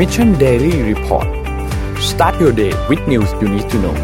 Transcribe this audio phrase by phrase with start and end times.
[0.00, 1.28] Mission Daily Report
[2.10, 3.96] start your day with news you need to know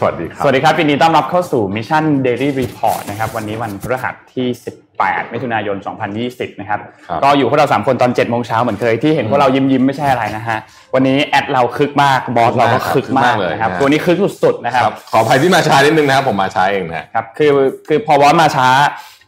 [0.00, 4.46] สวัสดีครับ สวัสดีครับวันนี้ต้อนรับเข้าสู่ Mission Daily Report นะครับ วันนี้วันพฤหัสที่
[4.90, 5.76] 18 มิถุนายน
[6.18, 10.58] 2020 นะครับครับก็อยู่พวกเรา 3 คนตอน 7 โมงเช้าเหมือนเคยที่เห็นพวกเรายิ้มยิ้มๆไม่ใช่อะไรนะฮะ
[10.94, 17.50] วันนี้แอดเราคึกมาก บอสเราก็คึกมากคึกมากเลยนะครับนะตัวนี้คึกสุดๆนะครับครับ ขออภัยที่มาช้านิดนึงนะครับ ผมมาช้าเองนะฮะครับ คือ
[17.88, 18.68] คือพอบอสมาช้า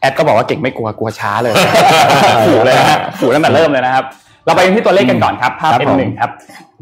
[0.00, 1.54] แอดก็บอกว่าเก่งไม่กลัวกลัวช้าเลย
[2.46, 4.04] ขู่เลยนะฮะขู่ตั้งแต่เริ่มเลยนะครับ
[4.46, 6.30] เราไปกันที่ตัวเลขกันก่อนครับ ภาพครับผม N1 ครับ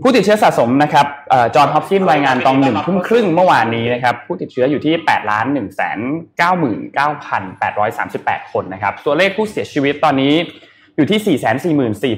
[0.03, 1.07] ผู้ติดเชื้อสะสมนะครับ
[1.55, 5.99] จอห์นฮอปกินรายงานตอนหนึ่งทุ่มครึ่งเมื่อวานนี้นะครับผู้ติดเชื้ออยู่ที่8ล้าน1แสน
[8.41, 10.35] 99,838 คนนะครับตัวเลขผู้เสียชีวิตตอนนี้
[10.97, 12.17] อยู่ที่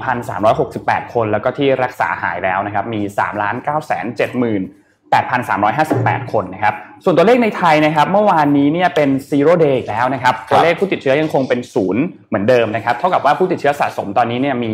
[0.58, 4.06] 444,368 คน แล้วก็ที่รักษาหายแล้วนะครับมี3ล้าน9แสน
[4.50, 4.79] 70,000
[5.16, 6.74] 8,358 คนนะครับ
[7.04, 14.72] ส่วนตัวเลขในไทยนะครับ เมื่อวานนี้เนี่ยเป็น zero day อีกแล้วนะครับ ตัวเลขผู้ติดเชื้อยังคงเป็นศูนย์เหมือนเดิมนะครับ เท่ากับว่าผู้ติดเชื้อสะสมตอนนี้เนี่ยมี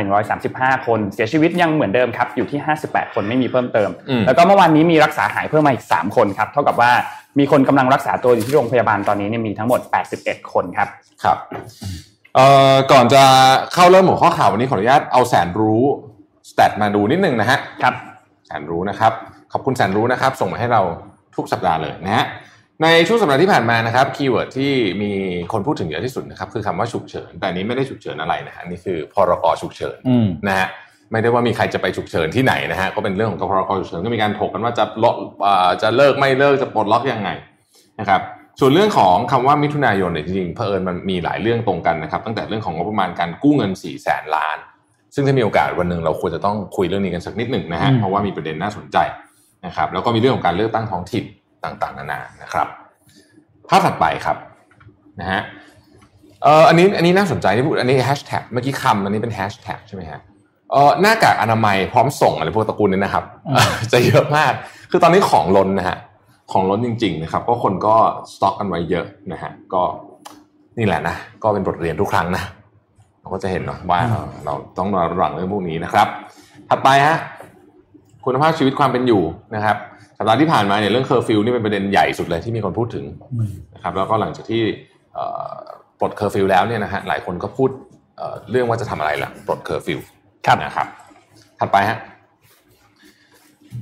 [0.00, 6.90] 3,135 คน เสียชีวิตยังเหมือนเดิมครับ อยู่ที่ 58 คนไม่มีเพิ่มเติมอืมแล้วก็เมื่อวานนี้มีรักษาหายเพิ่มมาอีก 3 คนครับ เท่ากับว่า
[7.38, 9.80] มีคนกำลังรักษาตัวอยู่ที่โรงพยาบาลตอนนี้เนี่ยมีทั้งหมด
[10.16, 10.88] 81 คนครับ
[11.24, 11.36] ครับ
[12.34, 13.24] เอ่อ ก่อนจะ
[13.74, 15.84] เข้าเริ่มหัวข้อข่าววันนี้ขออนุญาตเอาแสนรู้
[16.50, 17.94] stat มาดูนิดนึงนะฮะ ครับ
[18.46, 19.12] Zanroo นะครับ
[19.54, 20.82] ขอบคุณ Zanroo นะครับ ส่งมาให้เรา
[21.36, 22.26] ทุกสัปดาห์เลยนะฮะ
[22.82, 25.12] ในช่วงสัปดาห์ที่ผ่านมานะครับ keyword ที่มี
[25.52, 30.68] คนพูดถึงเยอะที่สุดนะครับคือคำว่าฉุกเฉิน แต่อันนี้ไม่ได้ฉุกเฉินอะไรนะฮะนี่คือพรกฉุกเฉินอืมนะฮะ
[31.12, 35.14] ไม่ได้ว่ามีใครจะไปฉุกเฉินที่ไหนนะฮะก็เป็นเรื่องของพรกฉุกเฉินก็มีการถกกันว่าจะลด
[35.46, 37.28] อ่าจะเลิกไม่เลิกจะปลดล็อกยังไง
[38.00, 38.20] นะครับ
[38.60, 44.56] ส่วนเรื่องของคำว่ามิถุนายนเนี่ยจริงๆเผอิญมันมีหลายเรื่องตรงกันนะครับตั้งแต่เรื่องของงบประมาณการกู้เงินสี่แสนล้าน
[45.14, 48.96] ซึ่งถ้ามีโอกาสวันหนึ่งเราควรจะต้องคุยเรื่องนี้กันสักนิดหนึ่งนะฮะอืมเพราะว่ามีประเด็นน่าสนใจ
[49.66, 51.24] นะครับแล้วก็มีเรื่องของการเลือกตั้งท้องถิ่น
[51.64, 52.68] ต่างๆ นานานะครับ
[53.68, 54.36] ภาพถัดไปครับ
[55.20, 55.40] นะฮะ
[56.42, 60.20] เอ่ออันนี้อันนี้น่าสนใจที่พูดอันนี้แฮชแท็กเมื่อกี้คำอันนี้เป็นแฮชแท็กใช่ไหมฮะ
[60.72, 63.24] เอ่อหน้ากากอนามัยพร้อมส่งอะไรพวกตระกูลนี้นะครับ
[63.92, 64.52] จะเยอะมาก
[64.90, 65.98] คือตอนนี้ของล้นนะฮะ
[66.52, 67.94] ของล้นจริง ๆ นะครับ ก็คนก็
[68.32, 69.82] สต็อกกันไว้เยอะนะฮะก็
[70.78, 72.42] นี่แหละนะก็เป็นบทเรียนทุกครั้งนะ
[73.20, 74.00] เราก็จะเห็นเนาะว่า
[74.44, 76.08] เราต้องระวังเรื่องพวกนี้นะครับ
[76.68, 77.16] ถัดไปฮะ
[78.24, 79.22] คุณภาพชีวิตความเป็นอยู่
[79.54, 79.76] นะครับ
[80.18, 83.04] สัปดาห์ที่ผ่านมาเนี่ยเรื่องเคอร์ฟิวนี่เป็นประเด็นใหญ่สุดเลยที่มีคนพูดถึง
[83.74, 84.62] นะครับแล้วก็หลังจากที่
[85.14, 85.52] เอ่อ
[85.98, 87.70] ปลดเคอร์ฟิวแล้วเนี่ยนะฮะหลายคนก็พูด
[88.16, 89.98] เอ่อเรื่องว่าจะทำอะไรล่ะปลดเคอร์ฟิว
[90.46, 90.86] ครับนะครับ
[91.60, 91.98] ถัดไปฮะ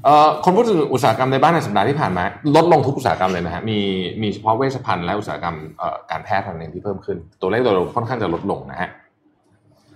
[0.04, 2.24] เอ่อคนพูดถึงอุตสาหกรรมในบ้านในสัปดาห์ที่ผ่านมา
[2.56, 3.78] ลดลงทุกอุตสาหกรรมเลยนะฮะมี
[4.22, 8.90] มีเฉพาะเวชภัณฑ์และอุตสาหกรรมเอ่อการแพทย์เท่านั้นเองที่เพิ่มขึ้น ตัวเลขโดยรวมค่อนข้างจะลดลงนะฮะ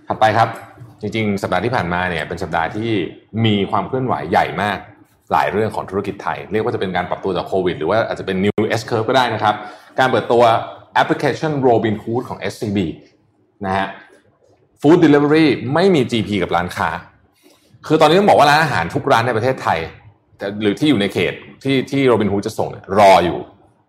[0.07, 0.49] ถัดไปครับ
[1.01, 2.91] จริงๆ สัปดาห์ที่ผ่านมาเนี่ยเป็นสัปดาห์ที่
[3.45, 4.77] มีความเคลื่อนไหวใหญ่มาก
[5.31, 9.55] หลายเรื่องของธุรกิจไทย เรียกว่าจะเป็นการปรับตัวจากโควิด หรือว่าอาจจะเป็น new S curve ก็ได้นะครับ
[9.99, 10.43] การเปิดตัว
[10.93, 12.77] แอปพลิเคชัน Robinhood ของ SCB
[13.65, 13.87] นะฮะ
[14.81, 16.89] Food Delivery ไม่มี GP กับร้านค้า
[17.87, 19.79] คือตอนนี้ต้องบอกว่าร้านอาหารทุกร้านในประเทศไทย
[20.37, 22.69] แต่หรือที่อยู่ในเขตที่ที่โรบินฮูดจะส่ง
[22.99, 23.39] รออยู่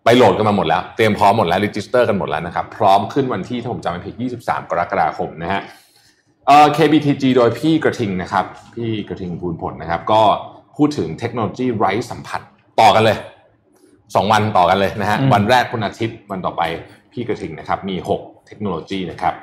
[0.04, 5.60] ไปโหลดกันมาหมดแล้ว เตรียมพร้อมหมดแล้ว register กันหมดแล้วนะครับ พร้อมขึ้นวันที่ถ้าผมจำไม่ผิด 23 กรกฎาคมนะฮะ
[6.48, 8.44] เอ่อ KBTG โดยพี่กระทิงนะครับ
[8.74, 10.22] พี่กระทิงพูนผลนะครับ ก็
[10.76, 12.40] พูดถึงเทคโนโลยีไร้สัมผัส
[12.80, 13.18] ต่อกันเลย
[14.14, 16.62] สองวันต่อกันเลยนะฮะอืมวันแรกคุณอาทิตย์วันต่อไป
[17.12, 19.34] พี่กระทิงนะครับ มี 6 เทคโนโลยีนะครับ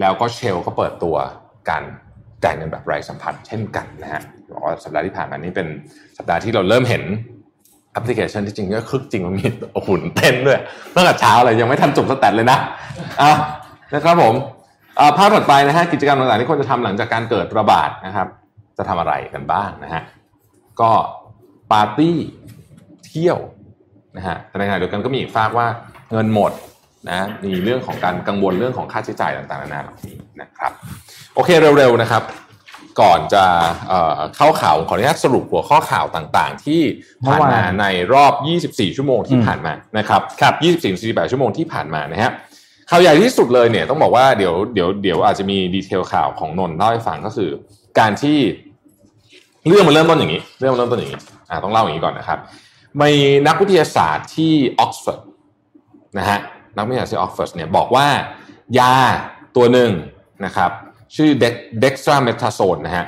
[0.00, 1.16] แล้วก็เชลก็เปิดตัว
[1.70, 1.82] การ
[2.44, 5.66] จ่ายเงินแบบไร้สัมผัสเช่นกันนะฮะบอกว่าสัปดาห์ที่ผ่านมานี้เป็น
[6.18, 7.02] สัปดาห์ที่เราเริ่มเห็น
[7.92, 9.46] แอปพลิเคชันที่จริงก็คึกจริงมันมี
[9.86, 10.58] หุ่นเต้นด้วย
[10.94, 12.58] ตั้งแต่เช้าเลยยังไม่ทันจบสแตทเลยนะ
[13.22, 13.32] อะ
[13.94, 14.61] นะครับผมอ่า
[15.18, 18.28] ภาพถัดไปนะฮะกิจกรรมต่างๆที่ควรจะทำหลังจากการเกิดระบาดนะครับ
[18.78, 20.02] จะทำอะไรกันบ้างนะฮะ
[20.80, 20.90] ก็
[21.72, 22.16] ปาร์ตี้
[23.06, 23.38] เที่ยว
[24.16, 25.66] นะฮะแต่ในขณะเดียวกันก็มีอีกฝากว่า
[26.12, 26.52] เงินหมด
[27.08, 30.72] นะมีเรื่องของการกังวลเรื่องของค่าใช้จ่ายต่างๆนานาเหล่านี้นะครับ
[31.34, 32.22] โอเคเร็วๆนะครับ
[33.00, 33.44] ก่อนจะ
[33.88, 36.80] เอ่อเข้าข่าวขออนุญาตสรุปหัวข้อข่าวต่างๆ ที่
[37.26, 38.32] ผ่านมาในรอบ
[38.66, 42.30] 24 ชั่วโมงที่ผ่านมานะครับครับ 24 48 ชั่วโมงที่ผ่านมานะฮะ
[42.94, 47.50] ข่าวใหญ่ที่สุดเลยเนี่ยต้องบอกว่าเดี๋ยวเดี๋ยวเดี๋ยวอาจจะมีดีเทลข่าวของนนท์เล่าให้ฟังก็คือ
[47.98, 48.38] การที่
[49.66, 52.38] เรื่องมันเริ่มต้นอย่างนี้ เรื่องมันเริ่มต้นอย่างนี้อ่าต้องเล่าอย่างนี้ก่อนนะครับ
[53.00, 53.10] มี
[53.46, 55.20] นักวิทยาศาสตร์ที่ออกซฟอร์ด
[56.18, 56.38] นะฮะ
[56.76, 58.06] นักวิทยาศาสตร์ที่ออกซฟอร์ดเนี่ยบอกว่า
[58.78, 58.94] ยา
[59.56, 59.90] ตัวหนึ่ง
[60.44, 60.70] นะครับ
[61.16, 63.04] ชื่อเด็กซ์ตราเมทาโซนนะฮะ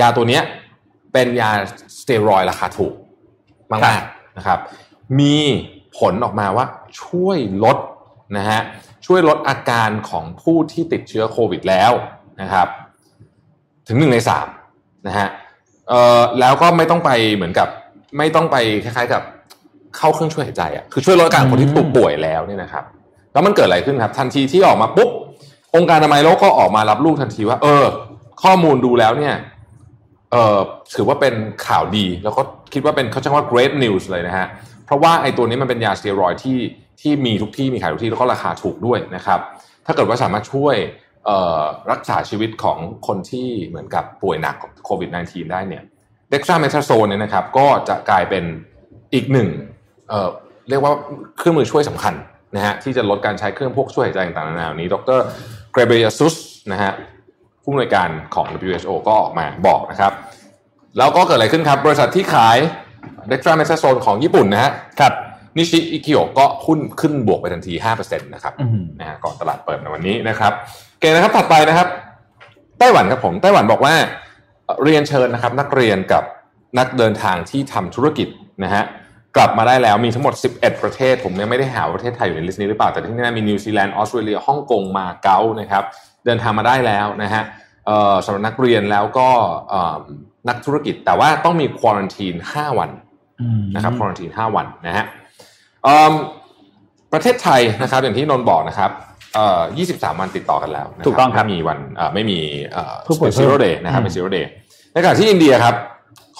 [0.00, 0.42] ยาตัวเนี้ย
[1.12, 1.50] เป็นยา
[1.98, 2.94] สเตียรอยราคาถูก
[3.70, 4.58] มากๆนะครับ
[5.20, 5.36] มี
[5.98, 6.66] ผลออกมาว่า
[7.02, 7.76] ช่วยลด
[8.36, 8.60] นะฮะ
[9.06, 11.92] ช่วยลดอาการของผู้ที่ติดเชื้อโควิดแล้ว
[12.42, 12.68] นะครับ
[13.88, 14.46] ถึงหนึ่งในสาม
[15.06, 15.28] นะฮะ
[16.40, 17.68] แล้วก็ไม่ต้องไปเหมือนกับ
[18.18, 19.22] ไม่ต้องไปคล้ายๆกับ
[19.96, 22.84] เข้าเครื่องช่วยหายใจอะคือช่วยลดอาการคนที่ป่วยแล้วเนี่ยนะครับ
[23.32, 25.10] แล้วมันเกิดอะไรขึ้นครับ ทันทีที่ออกมาปุ๊บ
[25.74, 27.84] องค์การอนามัยโลกก็ออกมารับลูกทันทีว่า เออ
[28.42, 29.34] ข้อมูลดูแล้วเนี่ย
[30.32, 30.56] เออ
[30.94, 31.34] ถือว่าเป็น
[31.66, 32.42] ข่าวดี แล้วก็
[32.72, 34.46] คิดว่าเป็นเขาใช้ว่า great news เลยนะฮะ
[34.84, 36.58] เพราะว่าไอ้ตัวนี้มันเป็นยาสเตียรอยที่
[37.00, 39.40] ที่มีทุกที่มีขายทุกที่แล้วก็ราคาถูกด้วยนะครับ
[39.86, 40.76] ถ้าเกิดว่าสามารถช่วย
[41.90, 45.82] รักษาชีวิตของคนที่เหมือนกับป่วยหนักโควิด -19 ได้เนี่ย
[46.30, 48.44] เด็กซ่าเมทาโซนเนี่ยนะครับก็จะกลายเป็น
[49.14, 49.48] อีกหนึ่ง
[50.08, 50.92] เเรียกว่า
[51.38, 52.14] เครื่องมือช่วยสำคัญ
[52.56, 55.18] นะฮะที่จะลดการใช้เครื่องพวกช่วยหายใจต่างๆนานานี้ ดร
[55.72, 56.34] เกรเบียซุส
[56.72, 56.92] นะฮะ
[57.62, 60.12] ผู้อำนวยการของ WHO ก็ออกมาบอกนะครับ
[60.98, 62.58] แล้วก็เกิดอะไรขึ้นครับ บริษัทที่ขาย
[63.28, 65.12] เด็กซ่าเมทาโซนของญี่ปุ่นนะฮะครับ
[65.56, 68.54] นิกเคอิเขาก็ขึ้นขึ้นบวกไปทันที 5%นะครับ
[69.00, 70.52] นะฮะก่อนตลาดเปิดในวันนี้นะครับ
[71.00, 71.88] เก่งนะครับถัดไปนะครับ
[72.78, 73.94] ไต้หวันครับผมไต้หวันบอกว่า
[74.84, 76.22] เรียนเชิญนะครับนักเรียนกับ
[76.78, 78.28] นักเดินทางที่ทำธุรกิจ
[78.64, 78.82] นะฮะ
[79.36, 85.84] กลับมาได้แล้วมีทั้งหมด 11 ประเทศ ผมยังไม่ได้หาประเทศไทยอยู่ใน list นี้หรือเปล่า แต่ที่นี่มีนิวซีแลนด์ออสเตรเลียฮ่องกงมาเก๊านะครับ
[86.24, 87.42] เดินทางมาได้แล้วนะฮะ
[88.24, 89.28] สำหรับนักเรียนแล้วก็
[90.48, 92.90] นักธุรกิจแต่ว่าต้องมี quarantine 5วัน
[93.74, 95.04] นะครับ quarantine 5วันนะฮะ
[97.12, 98.90] ประเทศไทยนะครับ อย่างที่นนบอกนะครับ
[99.34, 99.60] เอ่อ
[99.90, 102.38] 23 วันติดต่อกันแล้วถูกต้องครับไม่มีวันเอ่อไม่มี
[102.72, 104.50] เอ่อเป็น zero day นะครับเป็น zero day
[104.92, 105.74] ในขณะที่อินเดียครับ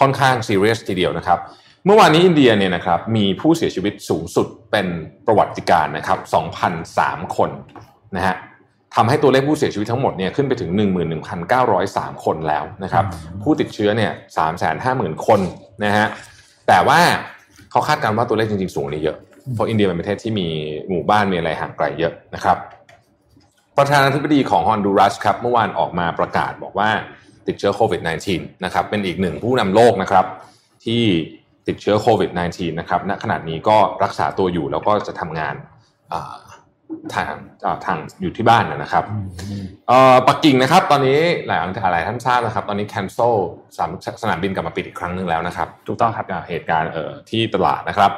[0.01, 1.39] ค่อนข้างซีเรียสทีเดียวนะครับ
[1.87, 4.87] เมื่อวานนี้อินเดียเนี่ยนะครับมีผู้เสียชีวิตสูงสุดเป็น
[5.27, 6.19] ประวัติการณ์นะครับ
[6.77, 7.51] 2,003 คน
[8.17, 8.37] นะฮะ
[8.95, 10.71] ทำให้ตัวเลขผู้เสียชีวิตทั้งหมดเนี่ยขึ้นไปถึง
[11.49, 13.05] 11,903 คนแล้วนะครับ
[13.43, 14.13] ผู้ติดเชื้อเนี่ย
[14.69, 15.41] 350,000 คน
[15.85, 16.07] นะฮะ
[16.69, 17.01] แต่ว่า
[17.71, 19.17] เขาคาดการณ์ว่าตัวเลขจริงๆสูงกว่านี้เยอะ
[19.55, 20.49] เพราะอินเดียเป็นประเทศที่มี
[20.89, 22.57] หมู่บ้านมีอะไรห่างไกลเยอะนะครับ
[23.79, 26.91] ประธานาธิบดีของฮอนดูรัสครับเมื่อวานออกมาประกาศบอกว่า
[27.47, 28.01] ติดเชื้อโควิด
[28.33, 30.27] -19 นะครับเป็นอีกหนึ่งผู้นำโลกนะครับ
[30.85, 31.03] ที่
[31.69, 35.55] ติดเชื้อโควิด -19 นะครับณขณะนี้ก็รักษาตัวอยู่แล้วก็จะทำงาน
[37.15, 37.35] ทาง
[37.85, 39.05] ทางอยู่ที่บ้านนะครับ
[40.29, 41.59] ปักกิ่งนะครับ ตอนนี้หลาย
[41.93, 43.35] หลายท่านทราบนะครับ ตอนนี้ cancel
[44.23, 48.11] สนามบินกลับมาปิดอีกครั้งหนึ่งแล้วนะครับ ถูกต้องครับเหตุการณ์เอ่อที่ตลาดนะครับ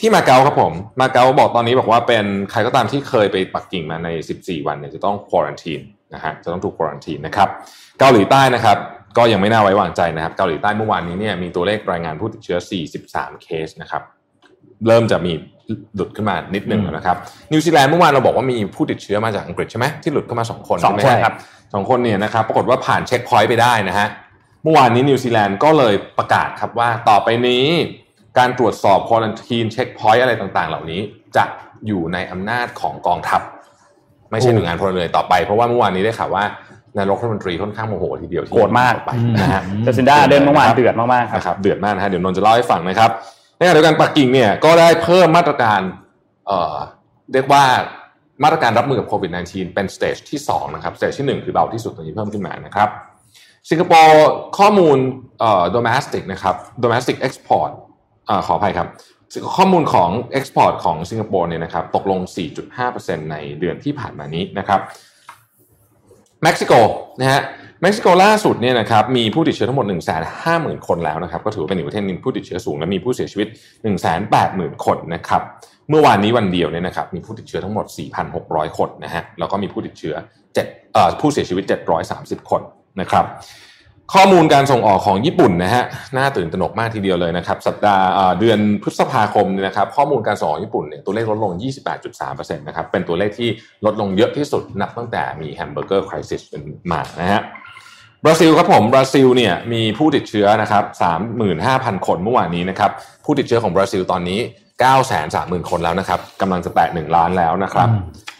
[0.00, 4.08] ที่มาเก๊าครับผม มาเก๊าบอกตอนนี้บอกว่าเป็นใครก็ตามที่เคยไปปักกิ่งมาใน
[4.38, 5.80] 14 วันเนี่ยจะต้องควอรันทีน
[6.14, 7.48] นะฮะจะต้องถูกควอรันทีนนะครับ
[7.98, 8.76] เกาหลีใต้นะครับ
[9.16, 12.58] ก็ยังไม่น่าไว้วางใจนะครับ เกาหลีใต้เมื่อวานนี้เนี่ยมีตัวเลขรายงานผู้ติดเชื้อ
[13.00, 14.02] 43 เคสนะครับ
[14.86, 15.32] เริ่มจะมี
[15.94, 17.16] หลุดขึ้นมานิดหนึ่งนะครับ
[17.52, 21.34] นิวซีแลนด์เมื่อวานเราบอกว่ามีผู้ติดเชื้อมาจากอังกฤษใช่ไหมที่หลุดเข้ามา 2 คนสองคนครับ
[21.74, 24.08] สองคนเนี่ยนะครับปรากฏว่าผ่าน checkpoint ไปได้นะฮะ
[24.62, 27.66] เมื่อวานนี้นิวซีแลนด์ก็เลยประกาศครับว่าต่อไปนี้
[28.38, 31.00] การตรวจสอบ quarantine checkpoint อะไรต่างๆ เหล่านี้
[31.36, 31.44] จะ
[31.86, 33.40] อยู่ในอำนาจของกองทัพ
[34.30, 36.44] ไม่ใช่หน่วยงานพลเรือนต่อไป เพราะว่าเมื่อวานนี้ได้ข่าวว่า
[36.98, 39.10] นายกรัฐมนตรีค่อนข้างโมโหทีเดียวโกรธมากไป
[39.40, 43.10] นะฮะจาซินดา อาร์เดิร์นเมื่อวานเดือดมากๆครับเดือดมากนะฮะเดี๋ยวนนจะเล่าให้ฟังนะครับ
[43.56, 45.80] ในขณะเดียวกันปักกิ่งเนี่ยก็ได้เพิ่มมาตรการ
[46.46, 46.76] เอ่อ
[47.32, 47.64] เรียกว่า
[48.44, 52.88] มาตรการรับมือกับโควิด -19 เป็น stage ที่2นะครับ stage ที่ 1 คือเบาที่สุดตรงนี้เพิ่มขึ้นมานะครับ
[53.70, 54.26] สิงคโปร์
[54.58, 54.96] ข้อมูล
[55.40, 56.54] เอ่อ domestic นะครับ
[56.84, 57.70] domestic export
[58.28, 58.88] อขออภัยครับ
[59.56, 62.20] ข้อมูลของ Export ของสิงคโปร์เนี่ยนะครับตกลง
[62.76, 64.80] 4.5%ในเดือนที่ผ่านมานี้นะครับ
[66.42, 66.72] เม็กซิโก
[67.20, 67.40] นะฮะ
[67.82, 69.98] เม็กซิโกล่าสุดเนี่ยนะครับมีผู้ติดเชื้อทั้งหมด 1 5 0
[70.46, 73.48] 0 0 0 คนแล้วนะครับก็ถือว่าเป็นอีกประเทศนึงผู้ติดเชื้อสูง และมีผู้เสียชีวิต
[73.82, 75.42] 1 8 0 0 0 0 คนนะครับ
[75.90, 77.86] เมื่อวานนี้วันเดียวเนี่ยนะครับมีผู้ติดเชื้อทั้งหมด
[78.32, 80.14] 4,600 คนนะฮะแล้วก็มีผู้ติดเชื้อ
[80.54, 81.64] 7เอ่อผู้เสียชีวิต
[82.08, 82.62] 730 คน
[83.00, 83.24] นะครับ
[84.14, 85.84] ข้อมูลการส่งออกของญี่ปุ่นนะฮะ
[86.16, 88.06] น่าตื่นตระหนกมากทีเดียวเลยนะครับ สัปดาห์
[88.40, 91.52] เดือนพฤษภาคมนะครับ ข้อมูลการส่งออกญี่ปุ่นเนี่ยตัวเลขลดลง
[92.04, 93.48] 28.3%นะครับเป็นตัวเลขที่
[93.84, 97.42] ลดลงเยอะที่สุดนับตั้งแต่มี Hamburger Crisis มานะฮะ
[98.24, 100.84] บราซิลครับผมบราซิลเนี่ยมีผู้ติดเชื้อนะครับ
[101.44, 102.90] 35,000 คนเมื่อวานนี้นะครับ
[103.24, 104.40] ผู้ติดเชื้อของบราซิลตอนนี้
[105.04, 107.88] 930,000 คนแล้วนะครับกำลังจะแตะ1ล้านแล้วนะครับ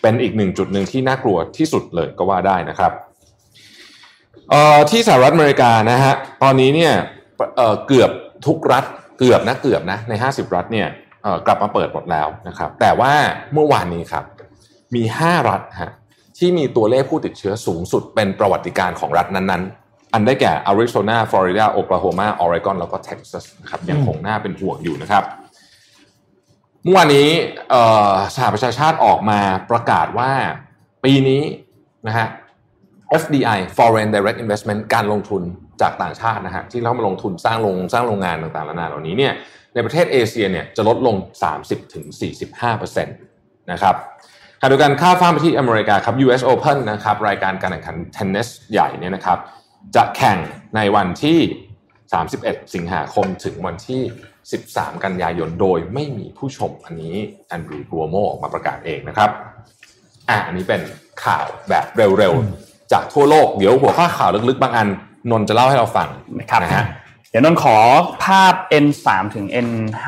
[0.02, 2.92] เป็นอีกหนึ่งจุดหนึ่งที่น่ากลัวที่สุดเลยก็ว่าได้นะครับ
[4.50, 6.92] เอ่อที่สหรัฐอเมริกานะฮะตอนนี้เนี่ย
[7.56, 8.10] เอ่อเกือบ
[8.46, 8.84] ทุกรัฐ
[9.18, 10.88] เกือบนะเกือบนะใน 50 รัฐเนี่ย
[11.22, 13.12] เอ่อกลับมาเปิดหมดแล้วนะครับแต่ว่า
[13.52, 14.24] เมื่อวานนี้ครับ
[14.94, 15.90] มี 5 รัฐฮะ
[16.38, 25.24] ที่มีตัวเลขผู้ติดเชื้อสูงสุดเป็นประวัติการของรัฐนั้นๆ อันได้แก่อาริโซนาฟลอริดาโอคลาโฮมาโอเรกอนแล้วก็เท็กซัสนะครับยังคงน่าเป็นห่วงอยู่นะครับ
[26.82, 27.28] เมื่อวานนี้
[28.34, 29.40] สหประชาชาติออกมา
[29.70, 30.30] ประกาศว่า
[31.04, 31.42] ปีนี้
[32.06, 32.26] นะฮะ
[33.22, 35.42] FDI Foreign Direct Investment การลงทุน
[35.80, 39.32] จากต่างชาตินะฮะที่เข้ามาลงทุนสร้างโรงสร้างโรงงานต่างๆนานาเหล่านี้เนี่ย
[39.74, 41.16] ในประเทศเอเชียเนี่ยจะลดลง
[42.02, 43.04] 30-45%
[43.72, 43.94] นะครับ
[44.60, 49.38] ขณะเดียวกันค่าฟ้าไปที่อเมริกาครับ US Open นะครับรายการการแข่งขันเทนนิสใหญ่เนี่ยนะครับ
[49.96, 50.38] จะแข่ง
[50.76, 51.38] ในวันที่
[52.06, 54.02] 31 สิงหาคมถึงวันที่
[54.52, 57.14] 13 กันยายนโดยไม่มีผู้ชมอันนี้
[57.48, 59.30] แอนดรูว์กัวโมออกมาประกาศเองนะครับ
[60.28, 60.80] อะอันนี้เป็น
[61.24, 64.88] ข่าวแบบเร็วๆ จากทั่วโลกเดี๋ยวหัวข้อข่าวลึกๆ บางอัน
[65.30, 66.08] นนท์จะเล่าให้เราฟัง
[66.40, 66.86] นะครับนะฮะ
[67.30, 67.76] เดี๋ยวนนท์ขอ
[68.24, 68.54] ภาพ
[68.84, 70.04] N3 ถึง N5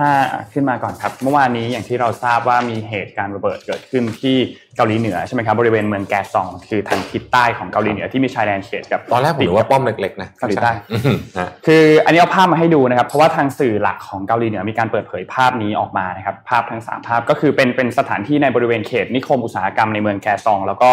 [0.52, 4.36] ขึ้นมาก่อนครับ เมื่อวานนี้อย่างที่เราทราบว่ามีเหตุการณ์ระเบิดเกิดขึ้นที่
[4.80, 20.90] เกาหลีเหนือใช่ไหมครับบริเวณเมืองแกซอง คือทางทิศใต้ของเกาหลีเหนือที่มีชายแดนเขตกับตอนแรกผมนึกว่าป้อมเล็กๆนะเกาหลีใต้อืมฮะคืออันนี้เอาภาพมาให้ดูนะครับ เพราะว่าทางสื่อหลักของเกาหลีเหนือมีการเปิดเผยภาพนี้ออกมานะครับภาพทั้งสามภาพก็คือเป็นเป็นสถานที่ในบริเวณเขตนิคมอุตสาหกรรมในเมืองแกซอง แล้วก็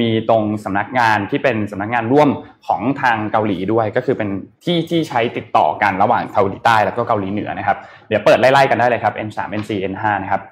[0.00, 2.28] มีตรงสำนักงานที่เป็นสำนักงานร่วม
[2.66, 4.28] ของทางเกาหลีด้วย ก็คือเป็น
[4.64, 7.76] ที่ที่ใช้ติดต่อกันระหว่างเกาหลีใต้แล้วก็เกาหลีเหนือนะครับ
[8.08, 10.42] เดี๋ยวเปิดไล่ๆกันได้เลยครับ N3 N4 N5 นะครับ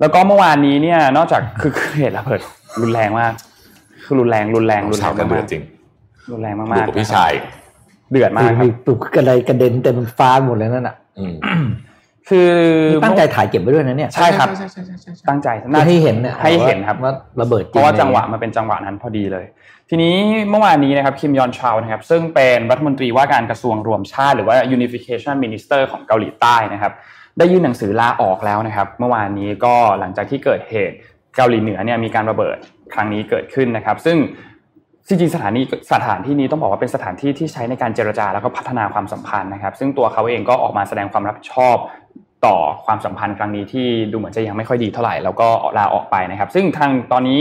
[0.00, 2.40] แล้วก็เมื่อวานนี้เนี่ยนอกจากคือคือเหตุระเบิด
[2.80, 3.32] รุนแรงมาก
[4.04, 7.32] คือรุนแรงรุนแรงรุนแรสาวงกันเดือมาดกจริงๆรุนแรงมากดูๆกับพี่นะครับชาย
[8.12, 11.34] เดือดมากครัมีบปลุกกระไดกระเด็นเต็มฟ้าหมดเลยนั่นน่ะอืม
[12.28, 12.50] คือ
[12.92, 19.44] นี่ตั้งใจถ่ายเก็บไว้ด้วยนะเนี่ยใช่ครับใช่ใช่ใช่ใช่ใช่ตั้งใจเพื่อให้เห็นเนี่ยให้เห็นครับว่าระเบิดจเพริงราะว่าจังหวะมันเป็นจังหวะนั้นพอดีเลย
[19.90, 20.14] ทีนี้
[20.50, 26.92] เมื่อวานนี้นะครับคิมยอนชาวนะครับ ซึ่งเป็นรัฐมนตรีว่าการกระทรวงรวมชาติ หรือว่า Unification Minister ของเกาหลีใต้นะครับ
[27.38, 30.96] ได้ยื่นหนังสือลาออกแล้วนะครับ เมื่อวานนี้ก็หลังจากที่เกิดเหตุ
[31.36, 32.56] เกาหลีเหนือเนี่ยมีการระเบิด
[32.94, 34.16] ครั้งนี้เกิดขึ้นนะครับ ซึ่ง
[35.08, 35.60] จริงๆสถานี
[35.92, 41.76] สถานที่นี้ต้องบอกว่าเป็นสถานที่ที่ใช้ในการเจรจาแล้วก็พัฒนาความสัมพันธ์นะครับ ซึ่งตัวเขาเองก็ออกมาแสดงความรับผิดชอบ
[42.46, 47.40] ต่อความสัมพันธ์ครั้งนี้ที่ดูเหมือนจะยังไม่ค่อยดีเท่าไหร่แล้วก็ลาออกไปนะครับ ซึ่งทางตอนนี้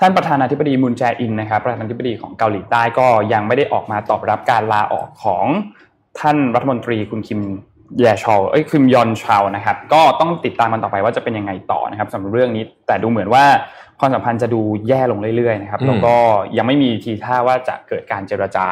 [0.00, 5.46] ท่านประธานาธิบดีมุนแจอินนะครับประธานาธิบดีของเกาหลีใต้ก็ยังไม่ได้ออกมาตอบรับการลาออกของ
[6.20, 7.40] ท่านรัฐมนตรีคุณคิม
[8.00, 13.44] แยชอลเอ้ยคิมยอนชาวนะครับ ก็ต้องติดตามมันต่อไปว่าจะเป็นยังไงต่อนะครับสำหรับเรื่องนี้ แต่ดูเหมือนว่า
[14.00, 16.14] ความสัมพันธ์จะดูแย่ลงเรื่อยๆนะครับอืมแล้วก็
[16.56, 18.66] ยังไม่มีทีท่าว่าจะเกิดการเจรจา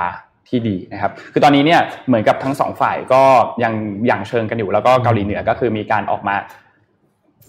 [0.49, 3.23] ที่ดีนะครับ คือตอนนี้เนี่ยเหมือนกับทั้งสองฝ่ายก็
[3.63, 3.73] ยัง
[4.07, 6.37] อย่างเชิงกันอยู่แล้วก็เกาหลีเหนือก็คือมีการออกมา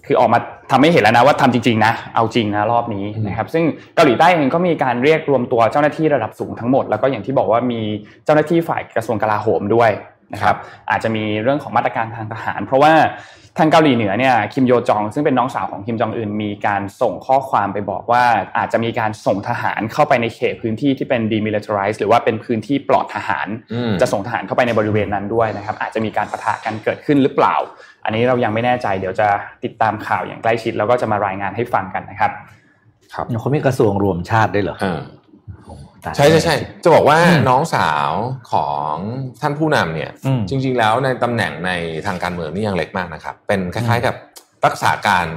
[0.05, 0.39] คือออกมา
[0.71, 3.63] ทำให้เห็นแล้วนะว่าทำจริงๆนะเอาจริงนะรอบนี้นะครับ ซึ่ง
[3.95, 7.81] เกาหลีใต้เองก็มีการเรียกรวมตัวเจ้าหน้าที่ระดับสูงทั้งหมด แล้วก็อย่างที่บอกว่ามี
[8.25, 9.91] เจ้าหน้าที่ฝ่ายกระทรวงกลาโหมด้วย
[10.33, 10.55] นะครับ
[10.91, 12.93] อาจจะมีเรื่องของมาตรการทางทหาร เพราะว่า
[13.57, 18.23] ทางเกาหลีเหนือเนี่ยคิมโยจอง ซึ่งเป็นน้องสาวของคิมจองอึนมีการส่งข้อความไปบอกว่า
[18.57, 27.55] อาจจะมีการส่งทหารเข้าไปในเขตพื้นที่ที่เป็น demilitarized หรือว่าเป็นพื้นที่ปลอดทหารอืมจะส่งทหารเข้าไปในบริเวณนั้นด้วยนะครับอาจจะมีการปะทะกันเกิดขึ้นหรือเปล่า
[28.05, 29.27] อันนี้เรายังไม่แน่ใจเดี๋ยวจะ
[29.63, 32.31] ติดตามข่าวอย่างใกล้ชิดแล้วก็จะมารายงานให้ฟังกันนะครับ
[33.13, 35.18] ครับเขามีกระทรวงรวมชาติด้วยเหรออ่าตาย
[36.15, 38.09] ใช่ใช่ใช่จะบอกว่าอืมน้องสาว
[38.51, 38.95] ของ
[39.41, 41.71] ท่านผู้นำเนี่ยอืมจริง ๆ แล้วในตำแหน่งใน
[42.07, 44.15] ทางการเมืองนี่ยังเล็กมากนะครับ เป็นคล้ายๆกับ
[44.65, 45.27] รักษาการ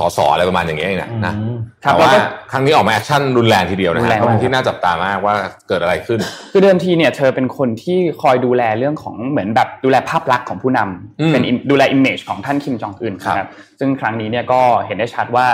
[0.00, 5.34] สสอะไรประมาณอย่างเงี้ยเองนะนะอืมครับแต่ว่าแล้วก็ครั้งนี้ออกมา action รุนแรงทีเดียวนะรุนฮะแรงมากเป็นที่น่าจับตามากว่า
[5.68, 6.20] เกิดอะไรขึ้น
[6.52, 13.48] คือเดิมทีเนี่ยเธอเป็นคนที่คอยดูแลเรื่องของเหมือนแบบดูแลภาพลักษณ์ของผู้นำอืมเป็น im- ดูแล image ของท่านคิมจองอึนครับนะครับ
[13.78, 15.46] ซึ่งครั้งนี้เนี่ยก็เห็นได้ชัดว่า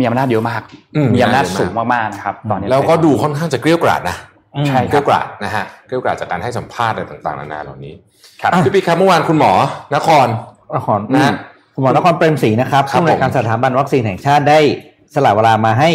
[0.00, 0.62] มีอำนาจเยอะมาก
[0.96, 4.16] อืมมีอำนาจมีอำนาจเยอะมากสูงมากๆนะครับ ตอนนี้แล้วก็ดูค่อนข้างจะเกลี้ยวกราดนะ
[4.68, 7.94] ใช่เกลี้ยวกราดนะฮะเกลี้ยวกราดจากการให้สัมภาษณ์อะไรต่างๆนานาเหล่านี้
[8.40, 9.52] ครับพี่ปิ๊กครับเมื่อวานคุณหมอ
[9.96, 10.26] นคร
[10.76, 11.34] นครนะฮะ
[11.74, 14.60] คุณหมอนครเปรมศรีนะครับครับผู้อำนวยการผมสถาบันวัคซีนแห่งชาติได้
[15.14, 15.90] สละเวลามาให้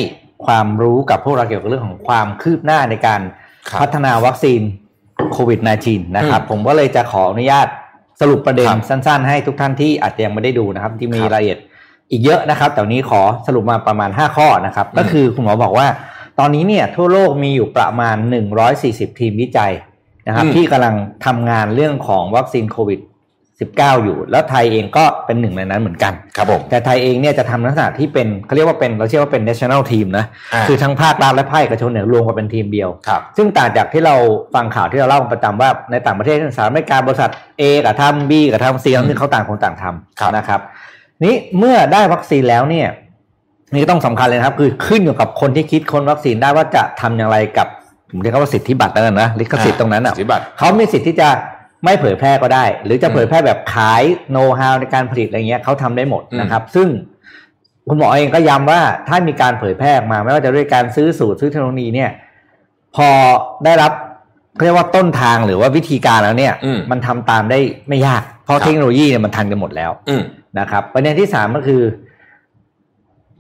[0.46, 3.22] ความรู้กับพวกเราเกี่ยวกับเรื่องของความคืบหน้าในการ
[3.70, 4.62] ครับพัฒนาวัคซีน
[5.34, 7.68] โควิด -19 นะครับอืมผมก็เลยจะขออนุญาต
[8.22, 11.60] สรุปประเด็นครับสั้น ๆ ให้ทุกท่านที่อาจจะยังไม่ได้ดูนะครับ ที่มีครับรายละเอียด
[12.14, 15.88] อีกเยอะนะครับ แต่วันนี้ขอสรุปมาประมาณ 5 ข้อนะครับอืมก็คือคุณหมอบอกว่า
[16.40, 18.18] ตอนนี้เนี่ยทั่วโลกมีอยู่ประมาณ
[18.68, 19.74] 140 ทีมวิจัย
[20.28, 23.00] นะครับ ที่กำลังทำงานเรื่องของวัคซีนโควิด
[23.72, 34.16] 19 อยู่ แล้วไทยเองก็เป็นหนึ่งในนั้นเหมือนกันครับผมแต่ไทยเองเนี่ยจะทำลักษณะที่เป็นเขาเรียกว่าเป็นเราเชื่อว่าเป็น national team นะอ่าคือทั้งภาครัฐและภาคเอกชนเนี่ยรวมกันเป็นทีมเดียวครับซึ่งต่างจากที่เรา
[34.56, 40.62] ฟังข่าวที่เราเล่ากันประจำว่าในต่างประเทศสหรัฐอเมริกาบริษัท A กับทำ B กับทำ C ซึ่งเขาต่างคนต่างทครับำนะครับ
[41.24, 42.88] นี้เมื่อได้วัคซีนแล้วเนี่ย
[43.74, 47.68] นี่ก็ต้องสำคัญเลยนะครับ คือขึ้นอยู่กับคนที่คิดค้นวัคซีนได้ว่าจะทำอย่างไรกับ
[48.10, 51.30] ผมเรียกว่าสิทธิบัตรแล้วกันนะลิขสิทธิ์ตรงนั้นอะสิทธิบัตรเขามีสิทธิ์ที่จะ
[51.86, 56.88] ไม่เผยแพร่ก็ได้ หรือจะเผยแพร่แบบขายโน้ตฮาวในการผลิตอะไรเงี้ยเขาทำได้หมดนะครับ ซึ่ง
[57.88, 62.12] คุณหมอเองก็ย้ำว่าถ้ามีการเผยแพร่ออกมา ไม่ว่าจะด้วยการซื้อสูตรซื้อเทคโนโลยีเนี่ย
[62.96, 63.10] พอ
[63.66, 63.92] ได้รับ
[64.56, 70.24] เขาเรียกว่าต้นทางหรือว่าวิธีการแล้วเนี่ยอืมมันทำตามได้ไม่ยาก เพราะครับเทคโนโลยีเนี่ยมันทันกันหมดแล้วอืม
[70.60, 71.82] นะครับประเด็นที่สามก็คือ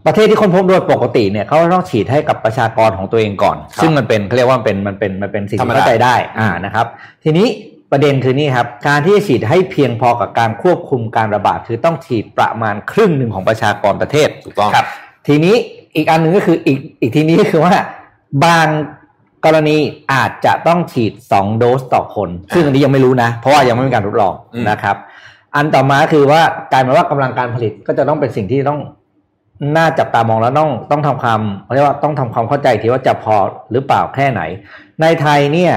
[0.05, 6.85] ประเทศที่ค้นพบโดยปกติเนี่ยเขาต้องฉีดให้กับประชากรของตัวเองก่อนครับซึ่งมันเป็นเขาเรียกว่ามันเป็นมันเป็นมันเป็นสิ่งธรรมที่ดาเข้าใจได้อ่านะครับ
[7.23, 7.47] ทีนี้
[7.91, 14.85] ประเด็นคือนี่ครับ การที่จะฉีดให้เพียงพอกับการควบคุมการระบาดคือต้องฉีดประมาณครึ่งหนึ่งของประชากรประเทศถูกต้องครับ
[15.27, 15.55] ทีนี้
[15.95, 17.73] อีกอันหนึ่งก็คืออีกอีกทีนี้ก็คือว่า
[18.45, 18.67] บาง
[19.45, 19.77] กรณี
[20.13, 24.95] อาจจะต้องฉีดสองโดสต่อคน ซึ่งอันนี้ยังไม่รู้นะ เพราะว่ายังไม่มีการทดลองอืมนะครับ
[25.55, 28.79] อันต่อมาคือว่ากลายเป็นว่ากำลังการผลิตก็จะต้องเป็นสิ่งที่ต้อง
[29.77, 31.41] น่าจับตามองแล้วต้องต้องทำความ
[31.73, 33.35] เรียกว่าต้องทำความเข้าใจทีว่าจะพอ
[33.71, 34.41] หรือเปล่าแค่ไหน
[35.01, 35.73] ในไทยเนี่ย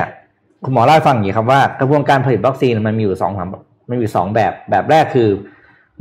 [0.64, 3.48] คุณหมอเล่าให้ฟังอย่างนี้ครับว่ากระบวนการผลิตวัคซีนมันมีอยู่สองสาม
[3.88, 5.28] มันมีอยู่สองแบบแบบแรกคือ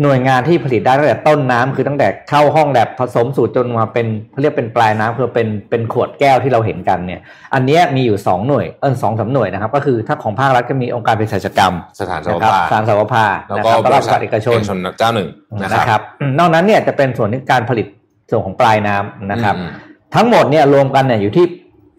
[0.02, 7.22] หน่วยงานที่ผลิตได้ตั้งแต่ต้นน้ำคือตั้งแต่เข้าห้องแลบผสมสูตรจนมาเป็นเขาเรียกเป็นปลายน้ำคือเป็นเป็นขวดแก้วที่เราเห็นกันเนี่ย
[7.54, 14.60] อันเนี้ยมีอยู่สองหน่วยเออสองสามหน่วยนะครับ ก็คือถ้าของภาครัฐก็มีองค์การเภสัชกรรม สถานสนะวครับภาสารสวภาแล้วนะก็ครับบแล้วก็ริษัทเอกชน
[14.98, 15.30] เจ้าหนึ่ง
[15.62, 17.88] นะนะคครัรับบอืมนอกนั้นเนี่ยจะเป็นส่วนที่การผลิต
[18.30, 19.70] ส่วนของปลายน้ำนะครับอืม
[20.16, 21.46] ทั้งหมดเนี่ยรวมกันเนี่ยอยู่ที่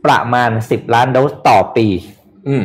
[0.06, 1.86] ประมาณ 10 ล้านโดสต่อปี
[2.48, 2.64] อืม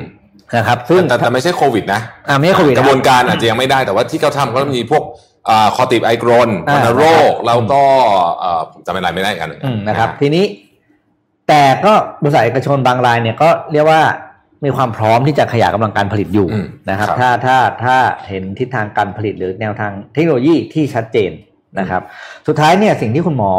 [0.58, 5.04] นะครับซึ่งแต่แต่ไม่ใช่โควิดนะอ่าไม่ใช่โควิดกนะระบวนการอาจจะยังไม่ได้แต่ว่าที่เขาทำก็มีพวก
[5.50, 7.84] อ่าคอติบไอกรนอ่าวัณโรคนะครับแล้วก็
[8.40, 10.46] เอ่อผมจำไม่ได้ไม่ได้อีกอันหนึ่งอืมนะครับฮทีนี้
[11.48, 14.02] แต่ก็บริษัทเอกชนบางรายเนี่ยก็เรียกว่า
[14.66, 17.96] มีความพร้อมที่จะขยายกำลังการผลิตอยู่อืมนะครับครับ ถ้าถ้าถ้า
[18.30, 21.32] เห็นทิศทางการผลิตหรือแนวทางเทคโนโลยีที่ชัดเจน
[21.80, 22.02] นะครับ
[22.48, 23.52] สุดท้ายเนี่ยสิ่งที่คุณหมอ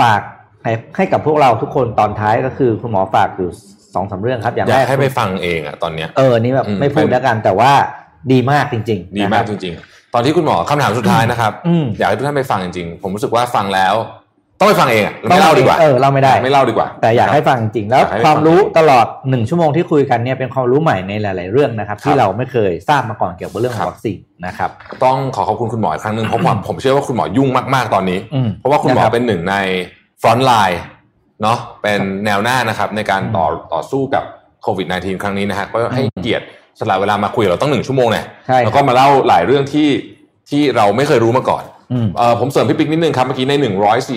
[0.00, 0.20] ฝาก
[0.64, 3.50] ให้ให้กับพวกเราทุกคนตอนท้ายก็คือคุณหมอฝากอยู่
[3.94, 7.70] สองสามเรื่องครับ อย่างอยาแรกกให้ไปฟังเองอะตอนเนี้ยเออนี่แบบอืมไม่พูดเป็นแล้วกันแต่ว่า
[8.32, 13.94] ดีมากจริง ๆ ดีนะคมารักบจริง ๆ ตอนที่คุณหมอคำถามสุดท้ายนะครับอืมอยากให้ทุกท่านไปฟังจริงๆ ผมรู้สึกว่าฟังแล้ว
[14.58, 24.70] ต้องไปฟังเองอะไม่เล่าดีกว่าเออเล่าไม่ได้ไม่เล่าดีกว่า แต่อยากให้ฟังจริงๆแล้วอยากให้ความรู้ฟังตลอดหนึ่งชั่วโมงที่คุยกันเนี่ยเป็นความรู้ใหม่ในหลาย ๆ เรื่องนะครับ ที่เราไม่เคยทราบมาก่อนเกี่ยวกับเรื่องของวัคซีนนะครับ
[25.04, 29.56] ต้องขอขอบคุณคุณหมออีกครั้งหนึ่งเพราะว่าผมเชื่อว่าคุณหมอยุ่งมากๆตอนนี้อืมเพราะว่าคุณหมอนะครับเป็นหนึ่งใน
[30.22, 30.80] ฟรอนต์ไลน์
[31.42, 34.24] เนาะเป็นแนวหน้านะครับในการต่อต่อสู้กับ
[34.62, 36.44] โควิด -19 ครั้งนี้นะฮะก็ให้เกียรติ
[36.80, 39.88] สละเวลามาคุยกับเราต้องหนึ่งชั่วโมงเนี่ยใช่ครับแล้วก็มาเล่าหลายเรื่องที่
[40.50, 41.62] ที่เราไม่เคยรู้มาก่อน
[41.92, 43.52] อืมเออผมเสริมพี่ปิ๊กนิดนึงครับเมื่อกี้ใน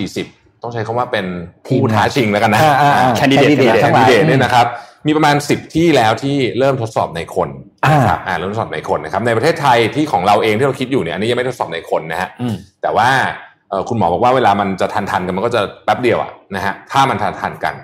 [0.00, 1.26] 140ต้องใช้คำว่าเป็น
[1.66, 4.66] ทีมผู้ท้าชิงแล้วกันนะอ่าอ่าอ่า Candidate Candidate ทั้งหลายเดเนี่ยนะครับ
[5.06, 7.48] มีประมาณ10ที่แล้วที่เริ่มทดสอบในคน
[7.86, 13.47] อ่านะครับอ่าเริ่มทดสอบในคนนะครับในประเทศไทยที่ของเราเองที่เราคิดอยู่เนี่ยอันนี้ยังไม่ทดสอบในคนนะฮะอืมแต่ว่าเอ่อ
[13.88, 17.74] คุณหมอบอกว่าเวลามันจะทันทันๆกันมันก็จะแป๊บเดียวอะนะฮะถ้ามันทันทันๆกัน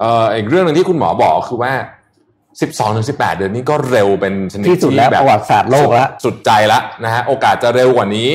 [0.00, 1.72] เอ่ออีกเรื่องหนึ่งที่คุณหมอบอกคือว่า
[2.32, 8.30] 12ถึง18 เดือนนี้ก็เร็วเป็นชนิดที่สุดแล้วแบบประวัติศาสตร์โลกแล้วสุดใจละนะฮะโอกาสจะเร็วกว่านี้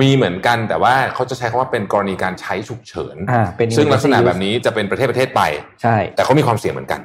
[0.00, 5.42] มีเหมือนกันแต่ว่าเขาจะใช้คำว่าเป็นกรณีการใช้ฉุกเฉินอ่าเป็นซึ่งลักษณะ emergency แบบนี้จะเป็นประเทศประเทศไป
[5.82, 7.00] ใช่ แต่เขามีความเสี่ยงเหมือนกัน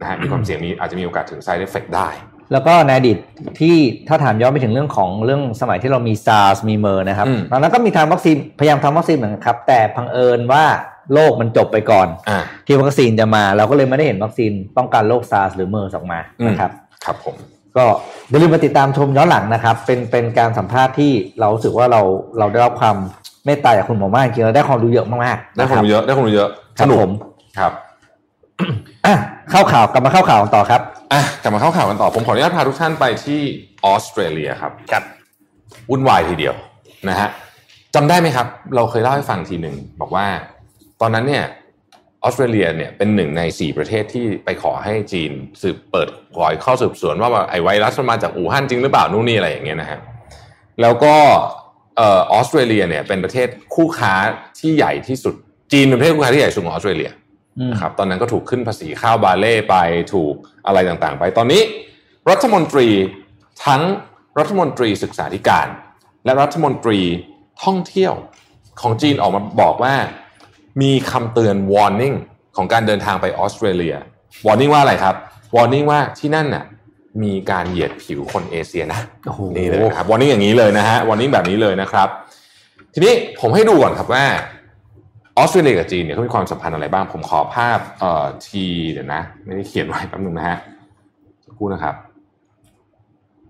[0.00, 2.08] นะฮะมีความเสี่ยงมีอาจจะมีโอกาสถึง side effect ได้
[2.52, 3.16] แล้วก็ในอดีต
[3.60, 3.76] ที่
[4.08, 10.64] ถ้าถามย้อนไปถึงเรื่องของเรื่องสมัยที่เรามี SARS มี MERS นะครับอืมตอนนั้นก็มีทำวัคซีนพยายามทำวัคซีนเหมือนกันครับ แต่บังเอิญว่า
[11.14, 16.70] โลกมันจบไปก่อนอ่าที่วัคซีนจะมาเราก็เลยไม่ได้เห็นวัคซีนป้องกันโรค SARS หรือ MERS ออกมาอืมนะครับ
[17.04, 17.34] ครับผม
[17.76, 17.84] ก็
[18.28, 22.00] อย่าลืมมาติดตามชมย้อนหลังนะครับ เป็นเป็นการสัมภาษณ์ที่เรารู้สึกว่าเรา
[22.38, 22.96] เราได้รับความ
[23.44, 27.12] เมตตาจากคุณหมอมากจริงๆเราได้ความรู้เยอะมากๆได้นะความรู้เยอะได้ความรู้เยอะคสรับนุกผม
[27.58, 27.72] ครับ
[29.06, 29.14] อะ
[29.50, 30.80] เข้าข่าวกลับมาเข้าข่าวกันต่อครับ
[31.12, 33.40] อะกลับมาเข้าข่าวกันต่อผมขออนุญาตพาทุกท่านไปที่
[33.84, 35.04] ออสเตรเลียครับครับ
[35.90, 36.54] วุ่นวายทีเดียว
[37.08, 37.28] นะฮะ
[37.94, 40.26] จำได้ไหมครับ เราเคยเล่าให้ฟังทีหนึ่งบอกว่า
[41.00, 41.44] ตอนนั้นเนี่ย
[42.24, 49.98] ออสเตรเลียเนี่ยเป็นหนึ่งในสี่ประเทศที่ไปขอให้จีนสืบเปิดขอข้อสืบสวนว่าไอ้ไวรัสมันมาจากอู่ฮั่นจริงหรือเปล่านู่นนี่อะไรอย่างเงี้ยนะฮะ
[50.80, 51.14] แล้วก็
[51.96, 54.14] เอ่อออสเตรเลียเนี่ยเป็นประเทศคู่ค้า
[54.58, 55.34] ที่ใหญ่ที่สุด
[55.72, 57.21] จีนเป็นประเทศคู่ค้าที่ใหญ่สุดของออสเตรเลียอืม
[57.72, 59.76] นะครับตอนนั้นก็ถูกขึ้นภาษีข้าวบาเล่ไป
[60.14, 60.34] ถูก
[60.66, 61.62] อะไรต่างๆ ไปตอนนี้
[62.30, 62.88] รัฐมนตรี
[63.66, 63.82] ทั้ง
[64.38, 65.66] รัฐมนตรีศึกษาธิการ
[66.24, 66.98] และรัฐมนตรี
[67.64, 68.14] ท่องเที่ยว
[68.80, 69.94] ของจีนออกมาบอกว่า
[70.82, 72.16] มีคำเตือน warning
[72.56, 73.96] ของการเดินทางไปออสเตรเลีย
[74.46, 75.14] warning ว่าอะไรครับ
[75.56, 76.64] warning ว่าที่นั่นน่ะ
[77.22, 82.08] มีการเหยียดผิวคนเอเชียนะโอ้โหนี่เลยนะครับ warning อย่างนี้เลยนะฮะ warning แบบนี้เลยนะครับ
[82.94, 84.24] ทีนี้ผมให้ดูก่อนครับว่า
[85.38, 90.58] ออสเตรเลียกับจีนเนี่ยเขามีความสัมพันธ์อะไรบ้าง ผมขอภาพเอ่อทีเดี๋ยวนะ ไม่ได้เขียนไว้แป๊บนึงนะฮะ
[91.44, 91.94] สักครู่นะครับ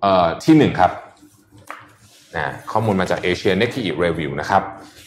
[0.03, 0.91] เอ่อที่หนึ่งครับ
[2.37, 4.63] นะข้อมูลมาจาก Asia n e k i Review นะครับ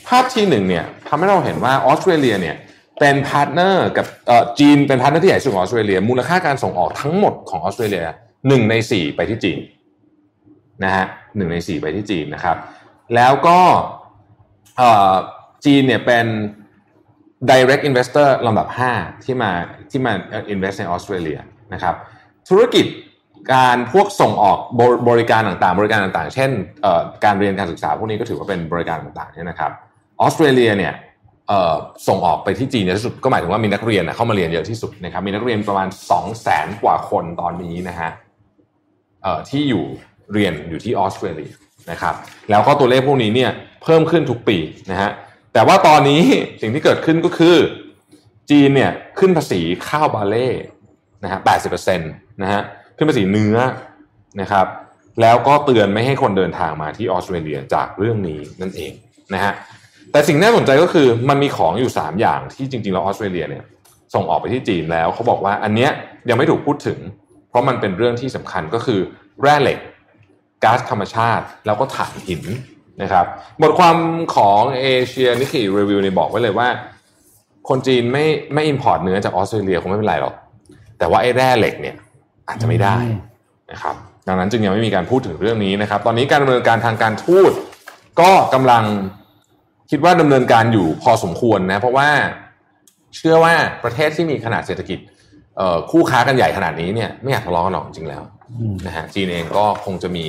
[0.07, 2.55] ภาพที่หนึ่งเนี่ยทำให้เราเห็นว่าออสเตรเลียเนี่ย
[2.99, 8.05] เป็น partner กับเอ่อจีนเป็น partner ที่ใหญ่สุดของออสเตรเลีย มูลค่าการส่งออกทั้งหมดของออสเตรเลีย
[8.47, 9.59] หนึ่งในสี่ไปที่จีน
[10.83, 12.57] นะฮะหนึ่งในสี่ไปที่จีนนะครับ
[13.15, 13.59] แล้วก็
[14.77, 15.13] เอ่อ
[15.65, 16.25] จีนเนี่ยเป็น
[17.51, 18.67] direct investor ลำดับ
[18.97, 19.51] 5 ที่มา
[19.91, 20.13] ที่มา
[20.53, 21.39] invest ในออสเตรเลีย
[21.73, 21.95] นะครับ
[22.49, 22.85] ธุรกิจ
[23.53, 26.51] การพวกส่งออกบบริการต่างๆ บริการต่างๆ เช่น
[27.23, 29.71] การเรียนการศึกษาพวกนี้ก็ถือว่าเป็นบริการต่างๆเนี่ยนะครับ
[30.21, 30.93] ออสเตรเลียเนี่ย
[32.07, 38.09] ส่งออกไปที่จีนเยอะที่สุดก็หมายถึงว่ามีนักเรียนเข้ามาเรียนเยอะที่สุดนะครับมีนักเรียนประมาณ 2 0 0แสนกว่าคนตอนนี้นะฮะ
[39.49, 39.85] ที่อยู่
[40.33, 41.51] เรียนอยู่ที่ออสเตรเลีย
[41.91, 42.15] นะครับ
[42.49, 43.51] แล้วก็ตัวเลขพวกนี้เนี่ย
[43.83, 44.57] เพิ่มขึ้นทุกปี
[44.91, 45.09] นะฮะ
[45.55, 46.23] แต่ว่าตอนนี้
[46.61, 47.55] สิ่งที่เกิดขึ้นก็คือ
[48.49, 50.49] จีนเนี่ยขึ้นภาษีข้าวบาเล่
[51.23, 52.61] นะฮะแปดสิบเปอร์เซ็นต์นะฮะ
[52.97, 53.57] ขึ้นภาษีเนื้อ
[54.41, 54.65] นะครับ
[55.21, 58.91] แล้วก็เตือนไม่ให้คนเดินทางมาที่ออสเตรเลียจากเรื่องนี้นั่นเอง
[59.33, 59.53] นะฮะ
[60.11, 63.63] แต่สิ่งน่าสนใจก็คือมันมีของอยู่ 3 อย่างที่จริงๆแล้วออสเตรเลียเนี่ย
[64.13, 65.91] ส่งออกไปที่จีนแล้วเขาบอกว่าอันเนี้ย
[66.29, 66.99] ยังไม่ถูกพูดถึง
[67.49, 68.99] เพราะมันเป็นเรื่องที่สำคัญก็คือ
[69.41, 69.79] แร่เหล็ก
[70.63, 72.43] ก๊าซธรรมชาติ แล้วก็ถ่านหิน
[73.01, 73.25] นะครับ
[73.61, 73.95] บทความ
[74.35, 76.67] ของเอเชียนิคิรีวิวเนี่ยบอกไว้เลยว่า
[77.69, 80.33] คนจีนไม่ไม่อินพอร์ตเนื้อจากออสเตรเลียคงไม่เป็นไรหรอก
[80.97, 81.95] แต่ว่าไอ้แร่เหล็กเนี่ย
[82.47, 82.97] อาจจะไม่ได้
[83.71, 83.95] นะครับ
[84.27, 87.51] ดังนั้นจึงยังไม่มีการพูดถึงเรื่องนี้นะครับ ตอนนี้การดำเนินการทางการทูต
[88.21, 88.83] ก็กำลัง
[89.91, 92.09] คิดว่าดำเนินการอยู่พอสมควรนะเพราะว่า
[93.15, 93.53] เชื่อว่า
[93.83, 94.99] ประเทศที่มีขนาดเศรษฐกิจ
[95.57, 98.23] เอ่อคู่ค้ากันใหญ่ขนาดนี้เนี่ยไม่อยากทะเลาะกันหรอกจริงแล้ว
[98.87, 100.25] นะฮะจีนเองก็คงจะมี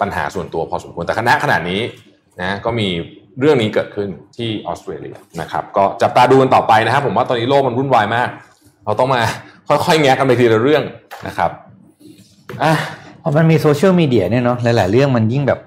[0.00, 1.80] ปัญหาส่วนตัวพอสมควรแต่คณะขนาดนี้
[2.40, 2.88] นะก็มี
[3.40, 8.28] เรื่องนี้เกิดขึ้นที่ออสเตรเลียนะครับก็จับตาดูกันต่อไปนะครับ ผมว่าตอนนี้โลกมันวุ่นวายมาก
[8.84, 9.22] เราต้องมา
[9.68, 10.82] ค่อยๆแงะกันไปทีละเรื่อง
[11.26, 11.50] นะครับ
[12.62, 12.72] อะ
[13.22, 15.60] พอมันมีโซเชียลมีเดียเนี่ยเนาะหลายๆเรื่องมันยิ่งแบบ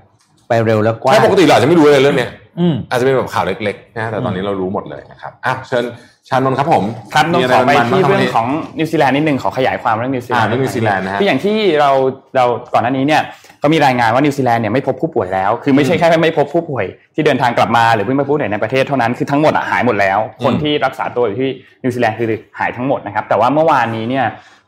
[0.47, 5.83] ไปเร็วแล้วกว้างถ้าปกติเราอาจจะไม่รู้เลยเรื่องเนี้ย อืมอาจจะเป็นแบบข่าวเล็กๆนะแต่ตอนนี้เรารู้หมดเลยนะครับอะเชิญ
[6.29, 8.47] ชานนท์ครับผมครับต้องมีะขอไปมันๆที่บ้าเรื่องวันนี้ของ
[8.79, 11.91] นิวซีแลนด์นิดนึงขอขยายความเรื่องนิวซีแลนอ่าด์เรื่องนิวซีแลนด์นะฮะคืออย่างที่เรา
[12.35, 13.21] เราก่อนหน้านี้เนี่ย
[13.63, 21.49] ก็มีรายงานว่านิวซีแลนด์เนี่ยไม่พบผู้ป่วยแล้ว คือไม่ใช่แค่ไม่พบผู้ป่วยที่เดินทางกลับมาหรือเพิ่งมาผู้ป่วยในประเทศเท่านั้นคือทั้งหมดอะหายหมดแล้ว คนที่รักษาตัวอยู่ที่
[21.83, 22.27] นิวซีแลนด์คือ
[22.59, 24.25] หายทั้งหมดนะครับแต่ว่าเมื่อวานนี้เนี่ย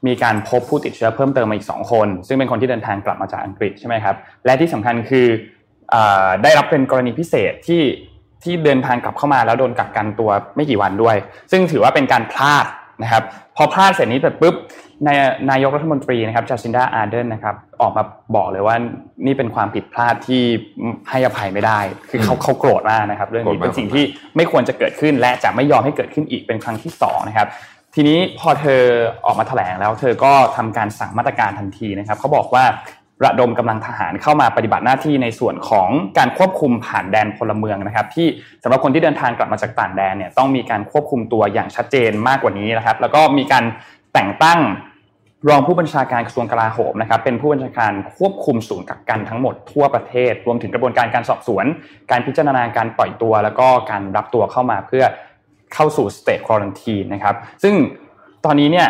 [0.08, 5.59] มีการพบผู้ติดเชื้อเพิ่มเติมมาอีกสองคน ซึ่งเป็นคนที่เดินทางกลับมาจากอังกฤษใช่ไหมครับและที่สำคัญคืออ่า
[6.44, 7.84] ได้รับเป็นกรณีพิเศษที่
[8.44, 11.16] ที่เดินทางกลับเข้ามาแล้วโดนกักกันตัวไม่กี่วันด้วย
[11.52, 12.66] ซึ่งถือว่าเป็นการพลาด
[13.04, 13.24] นะครับ
[13.56, 14.56] พอพลาดเสร็จนี้เสร็จปุ๊บ
[15.08, 15.18] นาย
[15.52, 18.04] นายกรัฐมนตรีนะครับจ a ซินดาอาร์เดนนะครับออกมา
[18.36, 18.76] บอกเลยว่า
[19.26, 20.44] นี่เป็นความผิดพลาดที่
[21.10, 24.04] ให้อภัยไม่ได้ คือเขาเขาโกรธมากนะครับ เรื่องโกรธนี้มากเป็นสิ่งที่
[24.36, 27.48] ไม่ควรจะเกิดขึ้น และจะไม่ยอมให้เกิดขึ้นอีกเป็นครั้งที่สองนะครับ
[27.96, 28.82] ทีนี้พอเธอ
[29.26, 32.64] ออกมาแถลงแล้ว เธอก็ทำการสั่งมาตรการทันทีนะครับเขาบอกว่า
[33.26, 38.28] ระดมกำลังทหารเข้ามาปฏิบัติหน้าที่ในส่วนของการควบคุมผ่านแดนพลเมืองนะครับ ที่
[38.64, 43.64] สำหรับคนที่เดินทางกลับมาจากต่างแดนเนี่ยต้องมีการควบคุมตัวอย่างชัดเจนมากกว่านี้นะครับ แล้วก็มีการ
[44.14, 44.60] แต่งตั้ง
[45.50, 51.66] รองผู้บัญชาการกระทรวงกลาโหมนะครับเป็นผู้บัญชาการควบคุมศูนย์กักกันทั้งหมดทั่วประเทศ รวมถึงกระบวนการการสอบสวน
[52.12, 55.04] การพิจารณาการปล่อยตัว แล้วก็การรับตัวเข้ามาเพื่อ
[55.74, 57.76] เข้าสู่สเต e ควอ r นทีนะครับซึ่ง
[58.46, 58.88] ตอนนี้เนี่ย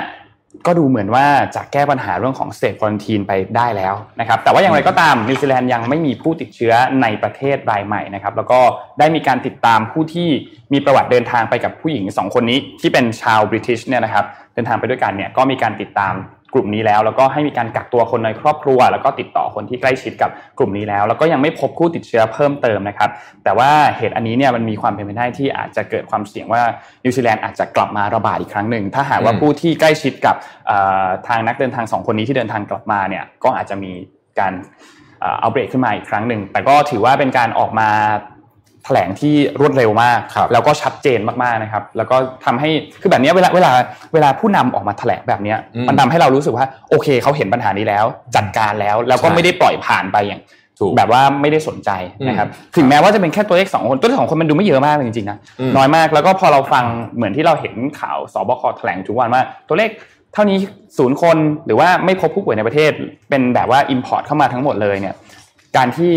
[0.65, 8.59] ก็ดูเหมือนว่าจะแก้ปัญหาเรื่องของสเต e ควอนทีไปได้แล้วนะครับแต่ว่าอย่างไรก็ตามนิวซีแลนด์ยังไม่มีผู้ติดเชื้อในประเทศรายใหม่นะครับแล้วก็
[8.99, 10.29] ได้มีการติดตามผู้ที่
[10.73, 16.13] มีประวัติเดินทางไปกับผู้หญิงสองคนนี้ที่เป็นชาว British เนี่ยนะครับเดินทางไปด้วยกันเนี่ยก็มีการติดตาม
[16.53, 23.09] กลุ่มนี้แล้ว แล้วก็ให้มีการกักตัวคนในครอบครัว แล้วก็ติดต่อคนที่ใกล้ชิดกับกลุ่มนี้แล้ว แล้วก็ยังไม่พบผู้ติดเชื้อเพิ่มเติมนะครับ
[23.43, 26.61] แต่ว่าเหตุอันนี้เนี่ยมันมีความเป็นไปได้ที่อาจจะเกิดความเสี่ยงว่า
[27.03, 30.35] นิวซีแลนด์อาจจะกลับมาระบาดอีกครั้งหนึ่งถ้าหากว่าอืมผู้ที่ใกล้ชิดกับ
[30.67, 33.91] เอ่อทางนักเดินทางสองคนนี้ที่เดินทางกลับมาเนี่ยก็อาจจะมี
[34.39, 34.53] การ
[35.39, 37.89] outbreak ขึ้นมาอีกครั้งหนึ่งแต่ก็ถือว่าเป็นการออกมา
[38.85, 42.15] แถลงที่รวดเร็วมากครับแล้วก็ชัดเจนมากๆนะครับ แล้วก็
[42.45, 42.69] ทำให้
[43.01, 43.71] คือแบบเนี้ยเวลาเวลา
[44.13, 50.41] เวลาผู้นำออกมาแถลงแบบเนี้ยอืมมันทำให้เรารู้สึกว่าโอเคเขาเห็นปัญหานี้แล้ว จัดการแล้วแล้วก็ใช่ไม่ได้ปล่อยผ่านไปอย่าง
[50.79, 51.89] ถูกแบบว่าไม่ได้สนใจ
[52.27, 59.89] นะครับถึงแม้ว่าจะเป็นแค่ตัวเลขสองคนตัวเลขสองคนมันดูไม่เยอะมากเลยจริงๆนะอืมน้อยมากแล้วก็พอเราฟังเหมือนที่เราเห็นข่าวสบคแถลงทุกวันว่า ตัวเลข
[60.33, 60.57] เท่านี้
[60.97, 62.91] ศูนย์คนหรือว่าไม่พบผู้ป่วยในประเทศ
[63.29, 65.15] เป็นแบบว่า Import เข้ามาทั้งหมดเลยเนี่ย
[65.77, 66.13] การที่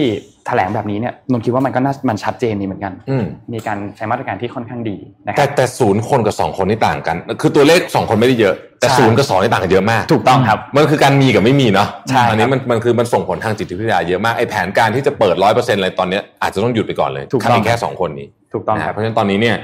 [0.46, 19.56] แถลงแบบนี้เนี่ยนนท์คิดว่ามันก็น่ามันชัดเจนดีเหมือนกันอืมมีการใช้มาตรการที่ค่อนข้างดีนะคแต่รับแต่ศูนย์คนกับสองคนนี่ต่างกัน คือตัวเลขสองคนไม่ได้เยอะ แต่ใช่ศูนย์กับสองนี่ต่างกันเยอะมาก ถูกต้องครับ มันคือการมีกับไม่มีเนาะใช่ครับอันี้มันมันคือมันส่งผลทางจิตวิทยาเยอะมากไอ้แผนการที่จะเปิดร้อยเปอร์เซ็นต์อะไรตอนเนี้ยอาจจะต้องหยุดไปก่อนเลยถูกต้องมีแค่สองคนนี้ถูกต้องนะคฮะรับเพราะฉะนั้นตอนนี้เนี่ย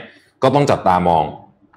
[0.42, 1.24] ก็ต้องจับตามอง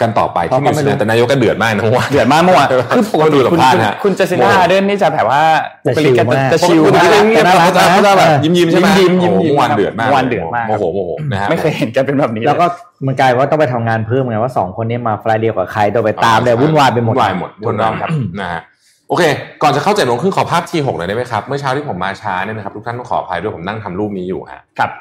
[0.01, 5.41] กันต่อไปเพราะที่นิวก็ไม่ซีแลนรู้ด์แต่นายกก็เดือดมากนะว่าเดือดมากเมื่อวานคือปกดูติสัมคุณภาษณ์ฮะคุณเจสิน่าเดนนี่จะแบบว่า
[5.85, 18.09] จะชิลมากจะชิลปกมาติกเงียบๆน่ารัเขากจะนะเขาจะแบบเออยิ้มยิ้มๆใช่ไหมยิ้มๆยิ้มๆโอ้โหเมื่อวานเดือดมากเมื่อวานเดือดมากโมโหโมโหนะฮะไม่เคยเห็นกันเป็นแบบนี้ แล้วก็เยมันกลายว่าต้องไปทำงานเพิ่มไงว่าสองคนนี้มาไฟล์เดียวกับใครต้องไปตามเลยวุ่นวายไปหมดวุ่นวายหมดวุ่นวายครับ
[18.41, 18.61] นะฮะ
[19.09, 19.23] โอเค
[19.63, 24.91] ก่อนจะเข้าเจ็ดโมงครึ่งขอภาพทีหกหน่อยได้ไหมครับ เมื่อเช้าที่ผมมาช้าเนี่ยนะครับทุกท่านต้องขออภัยด้วยผมนั่งทำรูปนี้อยู่ฮะครับ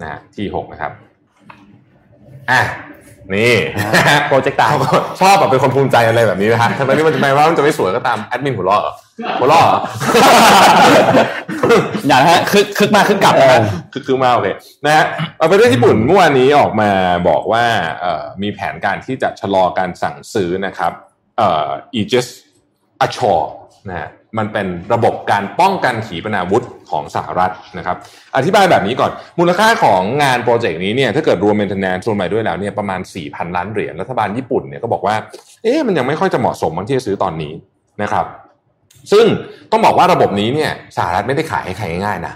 [0.00, 0.92] นะฮะทีหกนะครับ
[2.50, 2.60] อะ
[3.36, 3.54] นี่
[4.28, 4.88] โปรเจกต์ตาเขาก็
[5.20, 8.94] ชอบแบบเป็นคนภูมิใจอะไรแบบนี้นะฮะทำไมที่มันจะแม้ว่ามันจะไม่สวยก็ตามแอดมินหัวเราะเหรอ
[9.40, 9.78] หัวเราะเหรอ
[12.08, 13.60] อย่านะฮะคึกคึกมาคึกกลับนะฮะ
[13.92, 14.48] คือคือมาโอเค
[14.84, 15.04] นะฮะ
[15.38, 16.90] เอาประเทศญี่ปุ่นเมื่อวานนี้ออกมา
[17.28, 17.64] บอกว่า
[18.00, 20.92] เอ่อมีแผนการที่จะชะลอการสั่งซื้อนะครับ
[21.38, 21.68] เอ่อ
[21.98, 22.26] Aegis
[23.04, 23.46] Ashore
[23.88, 27.96] นะฮะ มันเป็นระบบการป้องกันขีปนาวุธของสหรัฐนะครับ
[28.36, 35.14] อธิบายแบบนี้ก่อน มูลค่าของงานโปรเจกต์นี้เนี่ยถ้าเกิดรวม maintenance รวมใหม่ด้วยแล้วเนี่ยประมาณ 4,000 ล้านเหรียญรัฐบาลญี่ปุ่นเนี่ยก็บอกว่า
[35.62, 37.52] เอ๊ะมันยังไม่ค่อยจะเหมาะสมบางที่จะซื้อตอนนี้
[38.02, 38.26] นะครับ
[39.12, 39.24] ซึ่ง
[39.70, 42.34] ต้องบอกว่าระบบนี้เนี่ยสหรัฐไม่ได้ขายให้ใครง่ายๆนะ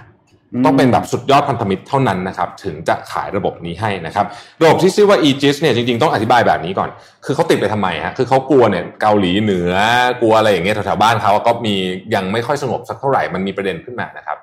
[0.64, 4.26] ต้องเป็นแบบสุดยอดพันธมิตรเท่านั้นนะครับถึงจะขายระบบนี้ให้นะครับ
[4.62, 6.90] ระบบที่ชื่อว่า Aegis เนี่ยจริงๆต้องอธิบายแบบนี้ก่อน
[7.24, 9.72] คือเขาติดไปทำไมฮะคือเขากลัวเนี่ยเกาหลีเหนือ
[10.20, 11.74] กลัวอะไรอย่างเงี้ยแถวๆบ้านเขาก็มี
[12.14, 14.38] ยังไม่ค่อยสงบสักเท่าไหร่มันมีประเด็นขึ้นมานะครับ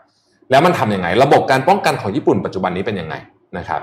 [0.52, 3.16] แล้วมันทำยังไง ระบบการป้องกันของญี่ปุ่นปัจจุบันนี้เป็นยังไง
[3.58, 3.82] นะครับ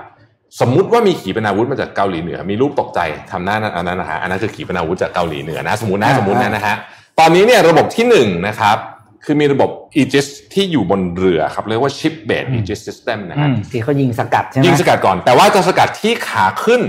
[0.61, 2.99] สมมุติว่ามีขีปนาวุธมาจากเกาหลีเหนือ มีรูปตกใจ
[3.31, 6.75] ทำหน้านั้นอันนั้นนะฮะอันนั้นคือขีปนาวุธจากเกาหลีเหนือนะสมมตินะสมมตินะนะฮะ
[7.19, 8.77] ตอนนี้เนี่ยระบบที่หนึ่งนะครับ
[9.25, 16.81] คือมีระบบ Aegis ที่อยู่บนเรือครับเรียกว่า ship based Aegis system นะอืฮะมที่เขายิงสกัดใช่ไหมยิงสกัดก่อน แต่ว่าจะสกัดที่ขาขึ้น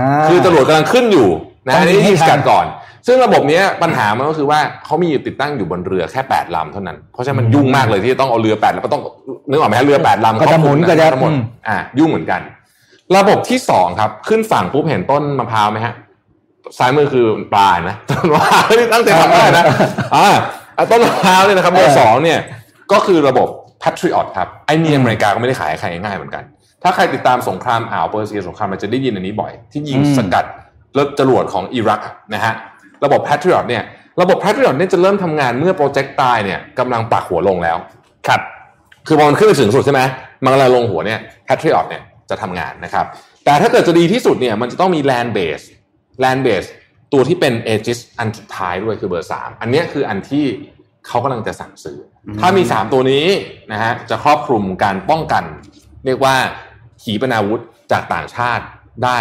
[0.00, 1.28] าคือจรวดกำลังขึ้นอยู่
[1.66, 2.66] นะต้องอันยินี้งให้ยิงสกัดทันก่อน
[3.06, 9.02] ซึ่งระบบเนี้ยปัญหามันก็คือว่าเขามีอยู่ติดตั้งอยู่บนเรือแค่8ลำเท่านั้นเพราะฉะนั้นมันยุ่งมากเลยที่จะต้องเอาเรือ8แล้วก็ต้อง
[9.50, 12.40] นึกออกไหมฮะเรือ8ลำก็จะหมุนก็จะทั้งหมดอืมอ่ายุ่งเหมือนกัน
[13.16, 15.94] ระบบที่สองครับ ขึ้นฝั่งปุ๊บเห็นต้นมะพร้าวไหมฮะ
[16.78, 19.64] ซ้ายมือคือปลานะต้นมะพร้าวนี่ตั้งใจทำได้นะ
[20.16, 20.28] อ่า
[20.76, 22.38] อะต้นมะพร้าวเนี่ยนะครับเบอร์สองเนี่ย
[22.92, 23.48] ก็คือระบบ
[23.82, 26.44] Patriot ครับไอ้นี่อเมริกาก็ไม่ได้ขายให้ใครง่ายๆเหมือนกัน
[26.82, 30.44] ถ้าใครติดตามสงครามอ่าวเปอร์เซียสงครามมันจะได้ยินอันนี้บ่อย ที่ยิงอืมสกัด
[30.98, 32.00] รถจรวดของอิรัก
[32.34, 32.54] นะฮะ
[33.04, 33.82] ระบบ Patriot เนี่ย
[34.20, 37.76] ระบบ Patriot เนี่ยจะเริ่มทำงานเมื่อโปรเจกต์ตายเนี่ยกำลังปักหัวลงแล้ว
[38.28, 38.40] ครับ
[39.06, 40.02] คือพอมันขึ้นไปถึงสุดใช่ไหม
[40.44, 43.06] มันกำลังลงหัวเนี่ย Patriot เนี่ยจะทำงานนะครับ
[43.44, 45.64] แต่ถ้าเกิดจะดีที่สุดเนี่ยมันจะต้องมี land base
[46.22, 46.68] land base
[47.12, 50.46] ตัวที่เป็น Aegis อันสุดท้ายด้วยคือเบอร์ 3 อันเนี้ยคืออันที่
[51.08, 53.26] เขากำลังจะสั่งซื้ออถ้ามี 3 ตัวนี้
[53.72, 55.44] นะฮะจะครอบคลุมการป้องกัน
[56.06, 56.34] เรียกว่า
[57.02, 57.60] ขีปนาวุธ
[57.92, 58.64] จากต่างชาติ
[59.04, 59.18] ได้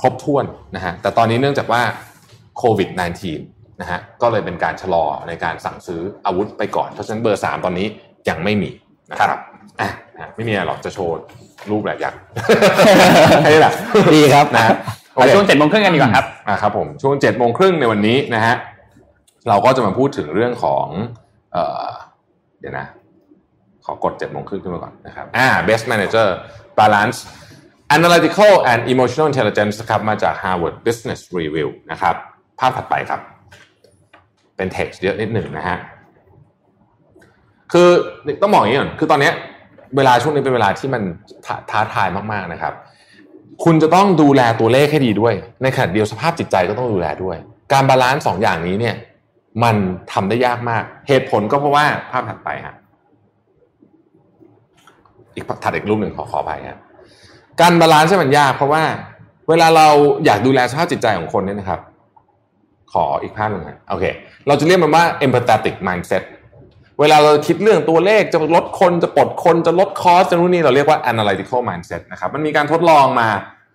[0.00, 0.44] ครบถ้วน
[0.76, 1.82] นะฮะแต่ตอนนี้เนื่องจากว่า
[2.58, 2.88] โควิด
[3.34, 7.86] -19 นะฮะก็เลยเป็นการชะลอในการสั่งซื้ออาวุธไปก่อน เพราะฉะนั้นเบอร์ 3 ตอนนี้
[8.28, 8.70] ยังไม่มี
[9.10, 9.40] นะครับ
[9.80, 11.14] อะนะไม่มีอะไรหรอกจะโชว์
[11.70, 12.14] รูปแหละอยาก
[13.44, 13.72] ให้แหละ
[14.16, 14.62] ดีครับนะ
[15.14, 18.54] โอไปเคช่วงเจ็ดโมงครึ่งกันดีกว่าครับอ่าครับผมช่วงเจ็ดโมงครึ่งในวันนี้นะฮะ
[19.48, 20.86] เราก็จะมาพูดถึงเรื่องของ
[22.60, 22.86] เดี๋ยวนะ
[23.84, 26.28] ขอกดเจ็ดโมงครึ่งขึ้นมาก่อนนะครับอ่า best manager
[26.80, 27.18] balance
[27.96, 32.14] analytical and emotional intelligence ครับมาจาก Harvard Business Review นะครับ
[32.58, 33.20] ภาพถัดไปครับ
[34.56, 35.78] เป็น text เยอะนิดหนึ่งนะฮะ
[37.72, 37.88] คือ
[38.42, 39.30] ต้องบอกอย่างนี้ก่อนคือตอนนี้
[39.96, 41.02] เวลาช่วงนี้เป็นเวลาที่มัน
[41.46, 42.74] ท้าท้าทายมากๆนะครับ
[43.64, 47.36] คุณจะต้องดูแลตัวเลขให้ดีด้วย ในขณะเดียวสภาพจิตใจก็ต้องดูแลด้วย
[47.72, 48.94] การ balance สองอย่างนี้เนี่ย
[49.62, 49.76] มัน
[50.12, 52.74] ทำได้ยากมาก เหตุผลก็เพราะว่าภาพถัดไปฮะ
[55.34, 56.78] อีกถัดอีกรูปหนึ่งขอขอไปฮะ
[57.60, 58.82] การ balance ใช่มันยาก เพราะว่า
[59.48, 59.88] เวลาเรา
[60.24, 61.80] อยากดูแลสภาพจิตใจของคนเนี่ยนะครับ
[62.92, 64.04] ขออีกภาพหนึ่งฮะโอเค
[64.46, 66.22] เราจะเรียกมันว่า empathetic mindset
[67.00, 73.28] เวลาเราคิดเรื่องตัวเลขจะลดคนจะปลดคนจะลด cost จะนู่นนี่เราเรียกว่า analytical mindset นะครับมันมีการทดลองมา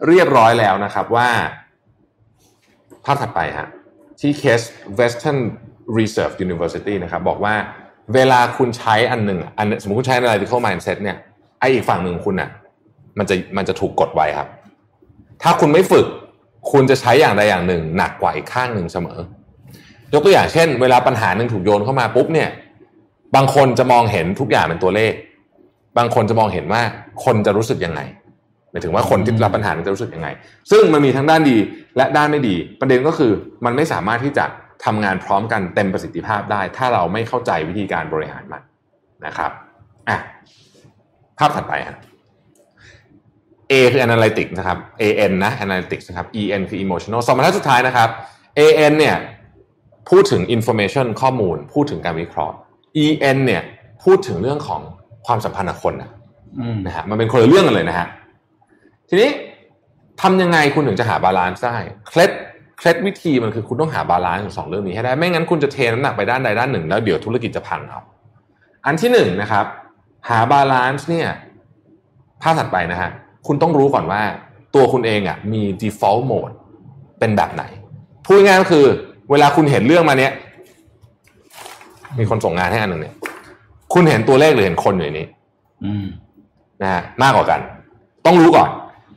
[0.07, 1.29] เรียบร้อยแล้วนะครับว่า
[3.05, 3.67] ภาพถัดไปฮะ
[4.19, 4.67] ที่ Case
[4.99, 5.39] Western
[5.98, 7.54] Reserve University นะครับบอกว่า
[8.13, 11.17] เวลาคุณใช้อันหนึ่งอันสมมติคุณใช้ analytical mindset เนี่ย
[11.60, 12.50] ไออีกฝั่งหนึ่งคุณน่ะ
[13.17, 14.48] มันจะมันจะถูกกดไว้ครับ
[15.43, 16.06] ถ้าคุณไม่ฝึก
[16.71, 19.19] คุณจะใช้อย่างใดอย่างหนึ่ง หนักกว่าอีกข้างหนึ่งเสมอ
[20.13, 22.50] ยกตัวอย่างเช่น เวลาปัญหาหนึ่งถูกโยนเข้ามาปุ๊บเนี่ย
[23.36, 25.13] บางคนจะมองเห็นทุกอย่างเป็นตัวเลข
[25.98, 26.82] บางคนจะมองเห็นว่า
[27.26, 28.02] คนจะรู้สึกยังไง
[28.71, 30.28] หมายถึงว่าคนที่รับปัญหาจะรู้สึกยังไง
[30.71, 31.58] ซึ่งมันมีทั้งด้านดี
[31.98, 33.32] และด้านไม่ดี ประเด็นก็คือ
[33.65, 34.45] มันไม่สามารถที่จะ
[34.85, 38.61] ทำงานพร้อมกันเต็มประสิทธิภาพได้ ถ้าเราไม่เข้าใจวิธีการบริหารมัน
[39.25, 39.51] นะครับ
[40.09, 40.17] อะ
[41.39, 41.97] ภาพถัดไปฮะ
[43.71, 48.09] A คือ analytics นะครับ AN นะ analytics นะครับ EN คือ emotional สองบรรทัดสุดท้ายนะครับ
[48.59, 49.15] AN เนี่ย
[50.09, 52.55] พูดถึง information ข้อมูล พูดถึงการวิเคราะห์
[53.03, 53.61] EN เนี่ย
[54.03, 54.81] พูดถึงเรื่องของ
[55.25, 56.11] ความสัมพันธ์กับคนนะ
[56.59, 58.07] อืมนะฮะมันเป็นคนละเรื่องกันเลยนะฮะ
[59.09, 59.29] ทีนี้
[60.21, 62.31] ทำยังไงคุณถึงจะหา balance ได้ เคล็ด
[62.77, 67.99] เคล็ดวิธีมันคือคุณต้องหา balance ของสองเรื่องนี้ให้ได้ ไม่งั้นคุณจะเทน้ำหนักไปด้านใดด้านหนึ่ง แล้วเดี๋ยวธุรกิจจะพังเอา
[68.85, 69.65] อันที่หนึ่งนะครับ
[70.29, 71.27] หา balance เนี่ย
[72.41, 73.11] ภาพถัดไปนะฮะ
[73.47, 74.21] คุณต้องรู้ก่อนว่า
[74.75, 76.55] ตัวคุณเองอะมี default mode
[77.19, 77.63] เป็นแบบไหน
[78.25, 78.85] พูดง่ายๆก็คือ
[79.31, 80.31] เวลาคุณเห็นเรื่องมาเนี้ย
[82.19, 83.15] มีคนส่งงานให้อันหนึ่งเนี่ย
[83.93, 85.27] คุณเห็นตัวเลขหรือเห็นคนอยู่ในนี้
[85.85, 86.05] อืม
[86.81, 87.59] นะฮะมากกว่ากัน
[88.25, 88.69] ต้องรู้ก่อน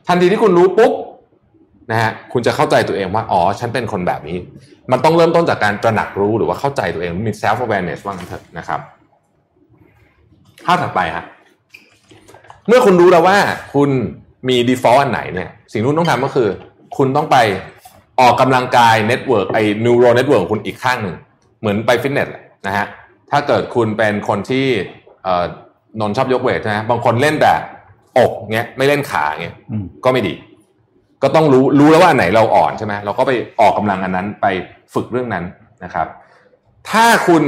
[0.07, 0.91] ทันทีที่คุณรู้ปุ๊บ
[1.91, 4.37] นะฮะคุณจะเข้าใจตัวเองว่าอ๋อฉันเป็นคนแบบนี้
[4.91, 8.79] มันต้องเริ่มต้นจากการตระหนักรู้หรือว่าเข้าใจตัวเองมี self awareness ว่างั้นเถอะนะครับ
[10.65, 11.25] ภาพถัดไปฮะ
[12.67, 13.37] เมื่อคุณรู้แล้วว่า
[13.73, 13.89] คุณ
[14.49, 16.49] มี default อันไหนเนี่ยสิ่งที่คุณต้องทำก็คือ
[16.97, 17.37] คุณต้องไป
[18.19, 21.15] ออกกำลังกาย network ไอ้ neural network ของคุณอีกข้างหนึ่ง
[21.59, 22.85] เหมือนไปฟิตเนสแหละนะฮะ
[23.31, 24.65] ถ้าเกิดคุณเป็นคนที่
[25.23, 25.45] เอ่อ
[25.99, 27.53] นนท์ชอบยกเวทใช่ไหมบางคนเล่นแต่
[28.17, 30.33] อกเงี้ยไม่เล่นขาเงี้ยอืมก็ไม่ดี
[31.23, 34.45] ก็ต้องรู้รู้แล้วว่าอันไหนเราอ่อนใช่ไหมเราก็ไปออกกำลังอันนั้นไป
[34.93, 35.45] ฝึกเรื่องนั้น
[35.83, 36.07] นะครับ
[36.89, 37.43] ถ้าคุณ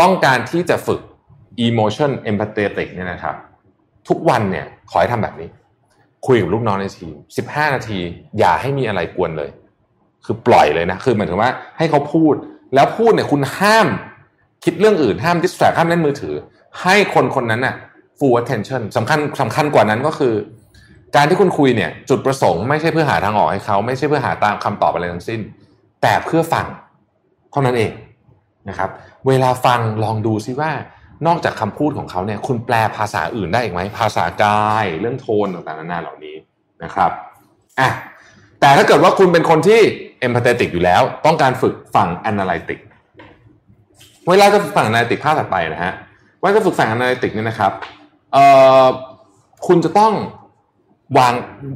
[0.00, 1.00] ต้องการที่จะฝึก
[1.66, 3.34] emotion empathetic เนี่ยนะครับ
[4.08, 5.48] ทุกวันเนี่ยขอให้ทำแบบนี้
[6.26, 7.98] คุยกับลูกน้องในทีมสิบห้านาที
[8.38, 9.50] อย่าให้มีอะไรกวนเลย
[10.24, 12.34] คือปล่อยเลยนะ คือหมายถึงว่าให้เขาพูด
[12.74, 13.86] แล้วพูดเนี่ยคุณห้าม
[14.64, 16.34] คิดเรื่องอื่นห้ามดิสแทรกห้ามเล่นมือถือ
[16.82, 17.74] ให้คนคนนั้นน่ะ
[18.18, 20.34] full attention สำคัญสำคัญกว่านั้นก็คือ
[21.14, 25.40] การที่คุณคุยเนี่ยจุดประสงค์ไม่ใช่เพื่อหาทางออกให้เขาไม่ใช่เพื่อหาตามคำตอบอะไรทั้งสิ้น
[26.02, 26.66] แต่เพื่อฟัง
[27.50, 27.92] เท่านั้นเอง
[28.68, 28.90] นะครับ
[29.26, 30.70] เวลาฟังลองดูซิว่า
[31.26, 36.36] นอกจากคำพูดของเขาเนี่ยคุณแปลภาษาอื่นได้อีกไหมภาษากายเรื่องโทนต่างๆนานาเหล่านี้
[36.82, 37.10] นะครับ
[37.80, 37.88] อะ
[38.60, 39.80] แต่ถ้าเกิดว่าคุณเป็นคนที่
[40.26, 42.78] empathetic อยู่แล้ว ต้องการฝึกฝั่ง analytic
[44.28, 45.92] เวลาจะฝึกฝั่ง analytic ภาพถัดไปนะฮะ
[46.38, 47.72] เวลาจะฝึกฝั่ง analytic เนี่ยนะครับ
[48.32, 48.44] เอ่
[48.82, 48.84] อ
[49.66, 50.12] คุณจะต้อง
[51.18, 51.34] วาง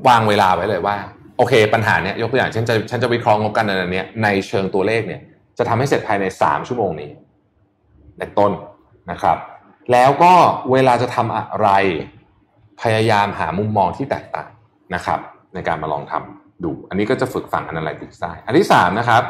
[0.08, 0.96] วางเวลาไว้เลยว่า
[1.36, 5.20] โอเค ปัญหาเนี้ยยกตัวอย่างเช่นจะฉันจะวิเคราะห์งบการเงินอันเนี้ยในเชิงตัวเลขเนี่ย
[5.58, 7.10] จะทำให้เสร็จภายในสามชั่วโมงนี้
[8.18, 8.52] เป็นต้น
[9.10, 9.36] นะครับ
[9.92, 10.32] แล้วก็
[10.72, 11.68] เวลาจะทำอะไร
[12.82, 14.50] พยายามหามุมมองที่แตกต่าง
[14.94, 15.20] นะครับ
[15.54, 19.22] ในการมาลองทำดู อันนี้ก็จะฝึกฝั่ง analytics ได้อันที่สามนะครับ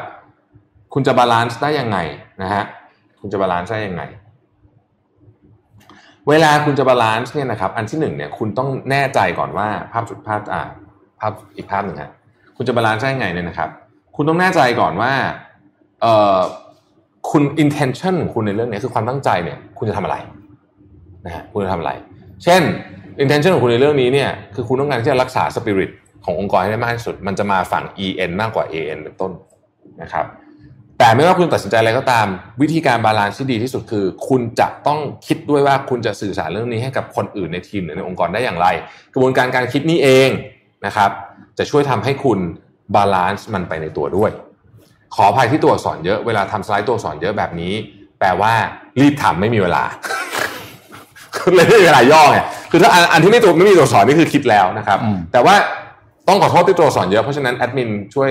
[0.93, 1.97] คุณจะ balance ได้ยังไง
[2.41, 2.63] นะฮะ
[3.19, 4.03] คุณจะ balance ได้ยังไง
[6.29, 10.61] เวลาคุณจะ balance เนี่ยนะครับอันที่หนึ่งเนี่ยคุณต้องแน่ใจก่อนว่าภาพจุดภาพอ่า
[11.19, 12.11] ภาพอีกภาพหนึ่งฮะ
[12.57, 13.69] คุณจะ balance ได้ยังไงเนี่ยนะครับ
[14.15, 15.11] คุณต้องแน่ใจก่อนว่า
[16.01, 16.39] เอ่อ
[17.31, 20.17] คุณ intention ของคุณในเรื่องนี้คือความตั้งใจเนี่ย คุณจะทำอะไร
[21.25, 21.91] นะฮะคุณจะทำอะไร
[22.43, 22.61] เช่น
[23.23, 25.91] intention ของคุณในเรื่องนี้เนี่ยคือคุณต้องการที่จะรักษา spirit
[26.25, 29.31] ขององค์กรให้ได้มากที่สุด มันจะมาฝั่ง EN มากกว่า AN เป็นต้น
[30.01, 30.25] นะครับ
[31.01, 32.27] แต่ไม่ว่าคุณตัดสินใจอะไรก็ตาม
[32.61, 38.67] วิธีการ balance ที่ดีที่สุดคือ คุณจะต้องคิดด้วยว่าคุณจะสื่อสารเรื่องนี้ให้กับคนอื่นในทีมหรือในองค์กรได้อย่างไร
[39.13, 40.29] กระบวนการการคิดนี้เอง
[40.85, 41.09] นะครับ
[41.57, 42.39] จะช่วยทำให้คุณ
[42.95, 44.31] balance มันไปในตัวด้วย
[45.15, 47.73] ขออภัยที่ตัวอักษรเยอะเวลาทำสไลด์ตัวอักษรเยอะแบบนี้
[48.19, 48.53] แปลว่า
[49.01, 49.83] รีบทำไม่มีเวลา
[51.55, 52.39] เลยไม่มีเวลาย่อไง
[52.71, 55.55] คือถ้าอันอันที่ไม่ตัวไม่มีตัวอักษรนี่คือคิดแล้วนะครับอืมแต่ว่า
[56.31, 58.29] ต้องขอโทษที่ตัวอักษรเยอะเพราะฉะนั้นแอดมินช่วย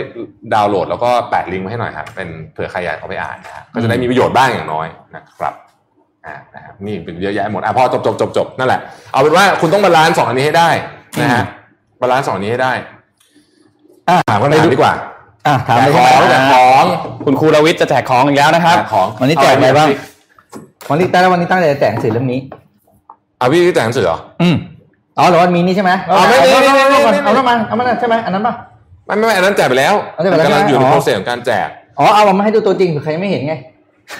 [0.54, 5.54] ดาวน์โหลดแล้วก็แปะลิงก์มาให้หน่อยครับเป็นเผื่อใครอยากเอาไปอ่านนะฮะก็จะได้มีประโยชน์บ้างอย่างน้อยนะครับ
[6.26, 8.80] อ่านะครับนี่เป็นเยอะแยะหมดอะพอจบจบจบจบนั่นแหละ
[9.12, 10.70] เอาเป็นว่าคุณต้อง balance สองอันนี้ให้ได้
[11.20, 11.44] นะฮะ
[12.00, 12.72] balance สองอันนี้ให้ได้
[14.08, 14.92] อะถามกันไปดีกว่า
[15.46, 16.84] อะถามแจไปกใช่ขไหมองแจกของ
[17.24, 19.88] คุณครูรวิทย์จะแจกของอีกแล้วนะครับแจกของวันนี้แจกอะไรบ้าง
[20.90, 22.40] วันนี้แต่ละวันนี้ตั้งใจจะแจกหนังสือเล่มนี้
[23.38, 24.56] เอาพี่แต่งหนังสือเหรออืม
[25.20, 28.54] อ๋อหรือว่ามีนี่ใช่ไหมอ๋อไม่ไม่ไม่ไม่ไม่ไม่เอาแล้วมาเอามาใช่ไหมอันนั้นป่ะ
[29.06, 33.54] ไม่ไม่ไม่อันนั้นแจกไปแล้วเอาแจกไปแล้วกำลังอยู่ในใช่ไหม process ของการแจกอ๋อเอามาให้ดูตัวจริงเผื่อใครไม่เห็นไง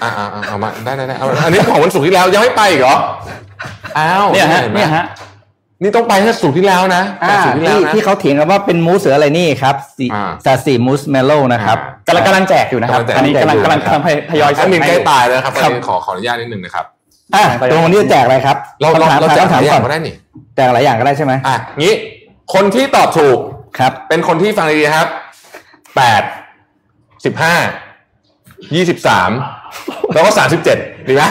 [0.03, 2.95] อ่าอ่าอ่าเอามาได้ได้ได้เอาอันนี้ของวันศุกร์ที่แล้วยังไม่ไปอีกเหรอ
[3.99, 5.05] อ้าวเนี่ยฮะห็ไหมเนี่ยฮะ
[5.83, 16.85] นี่ต้องไปแค่ศุกร์ที่แล้วนะอ่าศุกร์ที่แล้วที่นะที่เขาเถียงกันว่าเป็นมูสหรืออะไรนี่ครับสีอ่าซาสีมูสเมลโล่นะครับกำลังกำลังแจกอยู่นะครับกำลังแจกอันนี้กำลังอยู่กำลังนะครับกำลังทยอยแอส่ดงมินให้ใกล้ตายแล้วนะครับครับตอนนี้ขอขออนุญาตนิดนึงนะครับ
[17.35, 20.15] อะตรงวันนี้จะแจกอะไรครับเราเราคำถามเราแจกคำถามหลายอก่ย่าองนก็ได้นี่
[20.61, 21.95] แจกหลายอย่างก็ได้ใช่ไหมอะงี้
[22.55, 23.39] คนที่ตอบถูก
[23.79, 25.09] ครับ เป็นคนที่ฟังดีๆครับ
[25.97, 26.23] แปด
[27.25, 27.55] สิบห้า
[28.75, 29.31] ยี่สิบสาม
[30.15, 31.23] แล้วก็สามสิบเจ็ดดีไหม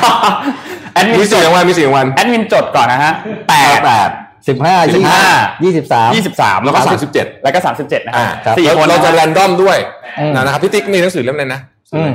[0.94, 3.13] แอดมิมีนจสี่ดรางวัลมีสี่รางวัลแอดมินจดก่อนนะฮะ
[3.50, 4.10] แปดแปด
[4.48, 5.24] สิบห้าสิบห้า
[5.63, 9.78] ยี่สิบสาม ยี่สิบสามแล้วก็สามสิบเจ็ดแล้วก็สามสิบเจ็ดนะฮะอ่าครับ สี่คนเราจะนะแรฮะนดอมด้วย
[10.20, 11.62] อืม นะครับพี่ติ๊กมีหนังสือเล่มอะไรนะ
[11.96, 12.12] อืม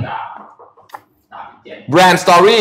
[1.92, 2.60] Brand Story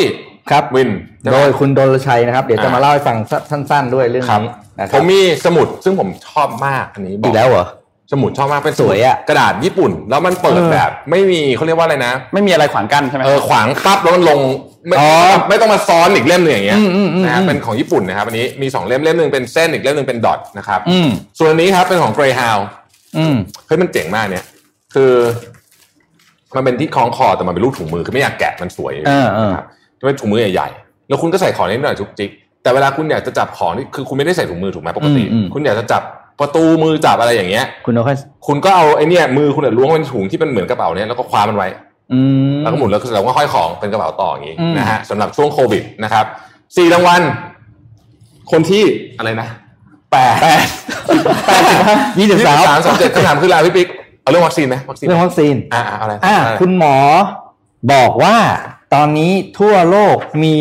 [0.51, 0.89] ครับวิน
[1.31, 3.17] โดยคุณดลชัยนะครับ เดี๋ยวจะมาเล่าให้ฟัง
[3.51, 7.65] สั้น ๆ ด้วยเรื่องครับนี้นะคผรับมมีสมุดซึ่งผมชอบมากอันนี้บอีอกกแล้วเหรอ
[8.11, 14.39] สมุดชอบมากเป็นสวยอะกระดาษญี่ปุ่น แล้วมันเปิดเออแบบ ไม่มีเขาเรียกว่าอะไรนะ ไม่มีอะไรขวางกั้นใช่ไหมเออขวางปั๊บแล้วมันลง
[14.87, 15.09] ไม่อ๋อ
[15.49, 22.63] ไม่ต้องมาซ้อนอีกเล่มหนึ่งอย่างเงี้ยอืมอืมอืมนะฮะอืมเป็นของญี่ปุ่นนะครับอันนี้มีสองเล่มเล่มหนึ่งเป็นเส้นอีกเล่มหนึ่งเป็นดอทนะครับอืมส่วนอันนี้ครับเป็นของ Greyhound
[23.17, 23.35] อืม
[23.67, 24.45] เฮ้ยมันเจ๋งมากเนี่ย
[24.93, 25.13] คือ
[26.55, 29.65] มันเป็นที่คล้องคอแต่มันเป็นรูปถุงมือคือไม่อยากแกะมันสวยเออเออครับ
[30.03, 32.29] จะเป็นถุงมือใหญ่ๆแล้วคุณก็ใส่ของนิดหน่อยจุกจิก
[32.63, 36.01] แต่เวลาคุณอยากจะจับของนี่คือคุณไม่ได้ใส่ถุงมือถูกไหมปกติอืมอืมคุณอยากจะจับ
[36.39, 38.15] ประตูมือจับอะไรอย่างเงี้ย คุณเอาแค่
[38.47, 41.67] คุณก็เอาไอ้เนี่ยมือคุณเนี่ยล้วงเป็นถุงที่เป็นเหมือนกระเป๋าเนี่ยแล้วก็คว้ามันไว้
[42.13, 42.19] อื
[42.53, 46.25] มแล้วก็หมุนแล้วก็เราก็ห้อยของเป็นกระเป๋าต่ออย่างงี้อืมนะฮะสำหรับช่วงโควิดนะครับ
[46.75, 47.21] สี่รางวัล
[48.51, 48.83] คนที่
[49.17, 49.47] อะไรนะ
[50.11, 50.65] แปดแปด
[51.47, 53.87] แปดสิบห้ายี่สิบสามสามสามเจ็ดคำถามคืออะไรพี่ปิ๊ก
[54.21, 56.95] เอาเรื่องวัคซีนไหมวัคซีนเรื่องวัคซีนอ่าเอาอะไรอ่าเอะไรคุณหมอ
[57.93, 58.35] บอกว่า
[58.93, 60.55] ตอนนี้ทั่วโลกมี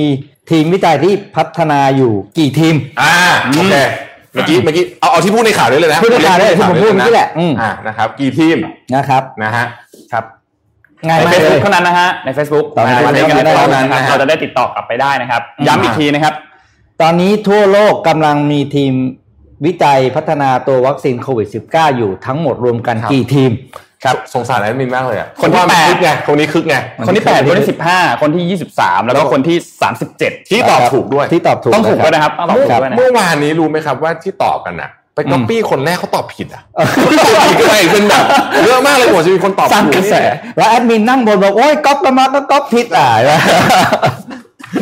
[0.51, 3.15] ทีมวิจัยที่พัฒนาอยู่กี่ทีม อ่า
[3.45, 3.75] โอเค
[4.35, 8.57] เมื่อกี้เมื่อกี้เอาเอาที่พูดในข่าวได้เลยนะพูดในข่าวได้ที่ผมพูดเมื่อกี้แหละอืมอ่านะครับ กี่ทีม
[8.95, 9.65] นะครับนะฮะ
[10.13, 10.25] ครับ
[11.07, 16.35] ง่ายในมากเฟซเลบุ๊ยกเท่านั้นนะฮะใน Facebook ตอนนี้มาเล่นกันเท่าเท่านั้นั้นนนะนะฮะเราจะได้ติดต่อกลับไปได้นะครับอืมย้ำอีกทีนะครับ
[17.03, 18.93] ตอนนี้ทั่วโลกกำลังมีทีม
[19.67, 23.51] วิจัยพัฒนาตัววัคซีนโควิด -19 อยู่ทั้งหมดรวมกันครับกี่ทีม
[24.05, 26.77] ครับสงสารแอดมินมากเลยอะคนที่เพราะว่ามัแปดคึกไงคนนี้คึกไง
[27.07, 36.63] คนที่แปดคนที่สิบห้าคนที่ยี่สิบสามแล้วก็คนที่สามสิบเจ็ดที่ตอบถูกด้วยที่ตอบถูกต้องถูกด้วยนะครับต้องตอบถูกครับด้วยนะเมื่อวานนี้รู้ไหมครับว่าที่ตอบกันน่ะไปก๊อปปี้คนแรกเขาตอบผิดอะ
[37.11, 37.19] ผิด
[37.63, 38.25] อะไรเป็นแบบ
[38.65, 40.15] เยอะมากเลยกว่าจะมีคนตอบสร้างถูกระแส
[40.57, 43.07] แล้วแอดมินนั่งบนบอกโอ้ยก๊อปกันมาก็ก๊อปผิดอะ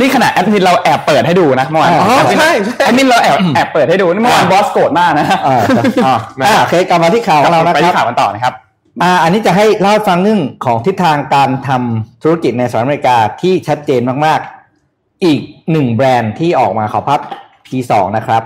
[0.01, 5.61] นี่ขนาดแอดมินเราแอบเปิดให้ดูนะเมื่อวานอ๋อแอดมินใช่ใช่แอดมินเราแอบแอบเปิดให้ดูนี่เมื่อวานบอสโกรธมากนะอ่า
[6.07, 8.55] อ่าอ่าโอเคกลับมาที่ข่าวของเรานะไปครัที่บข่าวกันต่อนะครับ
[9.03, 15.41] อ่าอันนี้จะให้เล่าให้ฟังเรื่องของทิศทางการทำธุรกิจในสหรัฐอเมริกาที่ชัดเจนมากๆ อีก
[15.71, 17.21] หนึ่งแบรนด์ที่ออกมาขอพับ
[17.67, 18.43] P2 นะครับ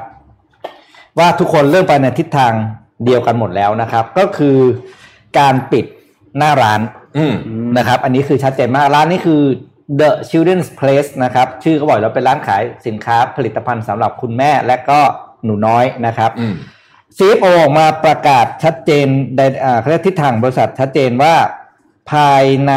[1.19, 2.53] ว่าทุกคนเริ่มไปในทิศทาง
[3.05, 4.57] เดียวกันหมดแล้วนะครับ ก็คือ
[5.39, 5.85] การปิด
[6.39, 6.81] หน้าร้าน
[7.17, 7.35] อืม
[7.79, 9.43] นะครับ อันนี้คือชัดเจนมากร้านนี้คือ
[10.01, 15.01] The Children's Place นะครับ ชื่อเขาบอกแล้วเป็นร้านขายสินค้าผลิตภัณฑ์สำหรับคุณแม่และก็
[15.45, 16.55] หนูน้อยนะครับอืม
[17.19, 19.07] CFO ออกมาประกาศชัดเจน
[19.37, 21.35] ในอ่าเขาเรียกทิศทางบริษัทชัดเจนว่า
[22.13, 22.73] ภายใน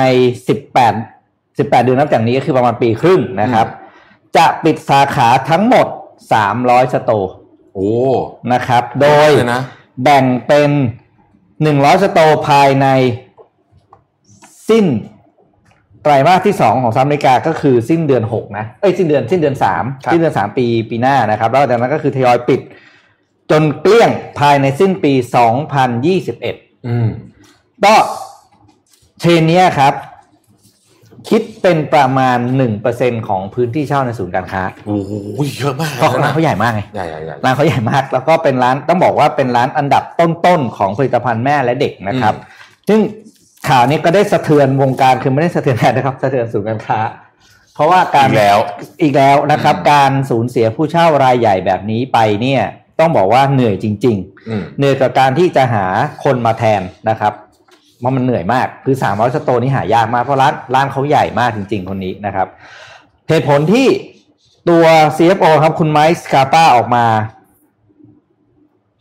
[0.75, 3.67] 18 18 เดือนนับจากนี้ก็คือประมาณปีครึ่งนะครับ
[4.37, 5.87] จะปิดสาขาทั้งหมด
[6.41, 7.31] 300 สโตร์
[7.73, 7.91] โอ้
[8.53, 9.61] นะครับ โดยเลยนะ
[10.03, 10.69] แบ่งเป็น
[11.37, 12.87] 100 สโตร์ภายใน
[14.69, 14.85] สิ้น
[16.03, 22.61] ไตรมาสที่ 2 ของสหรัฐอเมริกาก็คือสิ้นเดือน 6 นะเอ้ยสิ้นเดือนสิ้นเดือน 3 สิ้นเดือน 3 ปีปีหน้านะครับ แล้วจากนั้นก็คือทยอยปิด
[23.51, 25.13] จนเกลี้ยงภายในสิ้นปี
[26.19, 27.07] 2021 อืม
[27.85, 27.95] ก็
[29.19, 29.93] เชนเนี้ยครับ
[31.29, 32.37] คิดเป็นประมาณ
[32.83, 35.11] 1%ของพื้นที่เช่าในศูนย์การค้า โอ้โห
[35.57, 42.33] เยอะมากเพราะร้านเขาใหญ่มากไงใหญ่ใหญ่ใหญ่ร้านเขาใหญ่มาก แล้วก็เป็นร้านต้องบอกว่าเป็นร้านอันดับต้นๆของผลิตภัณฑ์แม่และเด็กนะครับ
[42.89, 42.99] ซึ่ง
[43.69, 46.99] ข่าวนี้ก็ได้สะเทือนวงการคือไม่ได้สะเทือนแค่นะครับ สะเทือนศูนย์การค้า
[47.73, 48.57] เพราะว่าการอีกแล้ว
[49.01, 52.63] อีกแล้วนะครับอืมการสูญเสียผู้เช่ารายใหญ่แบบนี้ไปเนี่ย
[52.99, 55.85] ต้องบอกว่าเหนื่อยจริงๆอืมเหนื่อยกับการที่จะหา
[56.23, 57.33] คนมาแทนนะครับ
[57.99, 62.47] เพราะมันเหนื่อยมากคือ300 store นี่หายากมากเพราะร้านร้านเขาใหญ่มากจริง ๆ คนนี้นะครับ
[63.29, 63.87] เหตุผลที่
[64.69, 64.85] ตัว
[65.17, 67.05] CFO ครับคุณไมค์สคาป้าออกมา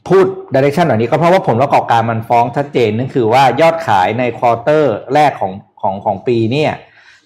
[0.08, 6.72] พูด direction แบบนี้ก็เพราะว่าผลประกอบการมันฟ้องชัดเจนนั่นคือว่ายอดขายใน quarter แรกของของของปีเนี่ย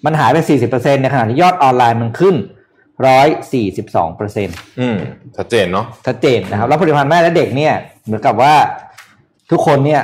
[0.05, 0.39] มันหายไป
[0.71, 2.37] 40%ในขณะที่ยอดออนไลน์มันขึ้น
[3.09, 4.97] 142%อืม
[5.37, 7.75] ชัดเจนเนาะชัดเจนนะครับ แล้วผลิตภัณฑ์แม่และเด็กเนี่ย
[8.07, 8.55] เหมือนกับว่า
[9.51, 10.03] ทุกคนเนี่ย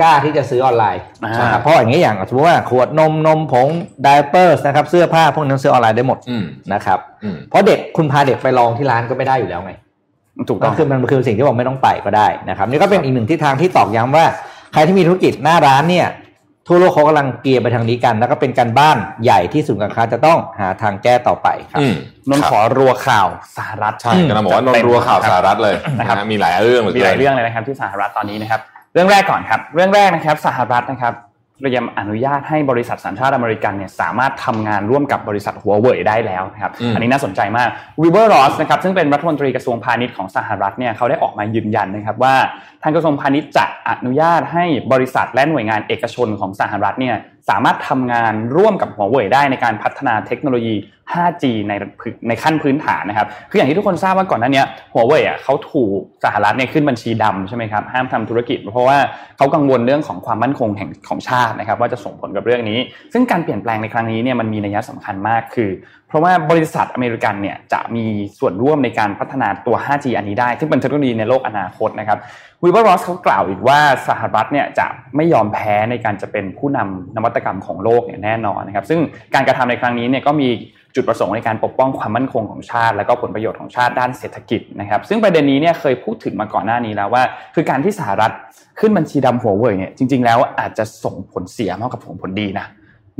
[0.00, 3.68] กล้าที่จะซื้อออนไลน์อ่านนะครับเพราะอย่างนี้อย่างสมมติว่าขวดนมนมผง
[4.02, 9.72] ไดเปอร์สนะครับ เสื้อผ้าพวกนั้นซื้อออนไลน์ได้หมดอืมนะครับอืมเพราะเด็กคุณพาเด็กไปลองที่ร้านก็ไม่ได้อยู่แล้วไง
[10.48, 14.26] ถูกต้ก็องคือมันคือสิ่งที่บอกไม่ต้องไปก็ได้นะครับ นี่ก็เป็นอีกหนึ่งทิศทางที่ตอกย้ำว่า
[14.72, 16.06] ใครที่มีธุรกิจหน้าร้านเนี่ย
[16.68, 21.94] ทั่วโลกเขากำลังเกียร์ไปทางนี้กัน แล้วก็เป็นการบ้านใหญ่ที่ศูนย์การค้าจะต้องหาทางแก้ต่อไปครับอืม
[22.30, 28.60] นนท์ขอรัวข่าวสหรัฐใช่กำลังบอกว่านนท์รัวข่าวสหรัฐเลยนะครับนะฮะมีหลายเรื่องเหลือมีเกิหลายนเรื่องเลยนะครับที่สหรัฐตอนนี้นะครับ
[28.94, 31.12] เรื่องแรกก่อนครับ เรื่องแรกนะครับ สหรัฐนะครับ
[31.58, 37.68] เตรียมอนุญาตให้บริษัทสัญชาติอเมริกันเนี่ยสามารถทำงานร่วมกับบริษัทหัวเว่ยได้แล้วนะครับอืมอันนี้น่าสนใจมาก
[38.00, 42.34] วิลเบอร์รอสนะครับซึ่งเป็นรัฐมนตรีกระทรวงพาณิชย์ของสหรัฐเนี่ยเขาได้ออกมายืนยันนะครับว่า
[42.82, 47.16] ทางกระทรวงพาณิชย์จะอนุญาตให้บริษัทและหน่วยงานเอกชนของสหรัฐเนี่ย
[47.48, 50.74] สามารถทำงานร่วมกับหัวเว่ยได้ในการพัฒนาเทคโนโลยี
[51.12, 51.72] 5G ใน
[52.28, 58.98] ในขั้นพื้นฐานนะครับ คืออย่างที่ทุกคนทราบว่าก่อนหน้านี้หัวเว่ยอะเขาถูกสหรัฐเนี่ยขึ้นบัญชีดำใช่ไหมครับ ห้ามทำธุรกิจ เพราะว่า
[59.36, 62.78] เขากังวลเรื่องของความมั่นคงแห่งของชาตินะครับ ว่าจะส่งผลกับเรื่องนี้
[63.12, 65.70] ซึ่งการเปลี่ยนแปลงในครั้งนี้เนี่ยมันมีนัยสำคัญมากคือ
[66.08, 68.04] เพราะว่าบริษัทอเมริกันเนี่ยจะมี
[68.38, 72.18] ส่วนร่วมในการพัฒนาตัว 5G อันนี้ได้ ซึ่งเป็นเทคโนโลยีในโลกอนาคตนะครับ
[72.64, 74.86] วิเบอร์รอสเขากล่าวอีกว่าสหรัฐเนี่ยจะ
[75.16, 79.00] ไม่ยอมแพ้ในการจะเป็นผู้นำนวัตกรรมของโลกเนี่ยแน่นอนนะครับ ซึ่ง
[79.34, 80.48] การกระทำในครั้งนี้เนี่ยก็มี
[80.94, 87.22] จุดประสงค์ในการปกป้องความมั่นคงของชาติ และก็ผลประโยชน์ของชาติด้านเศรษฐกิจนะครับ ซึ่งประเด็นนี้เนี่ยเคยพูดถึงมาก่อนหน้านี้แล้วว่า
[87.54, 88.32] คือการที่สหรัฐ
[88.80, 92.66] ขึ้นบัญชีดำหัวเว่ยเนี่ยจริง ๆ แล้วอาจจะส่งผลเสียมากกว่าผลดีนะ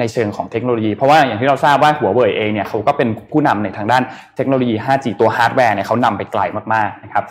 [0.01, 4.03] ในเชิงของเทคโนโลยี เพราะว่าอย่างที่เราทราบว่าหัวเว่ยเองเนี่ยเขาก็เป็นผู้นำในทางด้าน
[4.37, 6.43] เทคโนโลยี 5G ตัวฮาร์ดแวร์เนี่ยเขานำไปไกล
[6.75, 7.25] มากๆนะครับ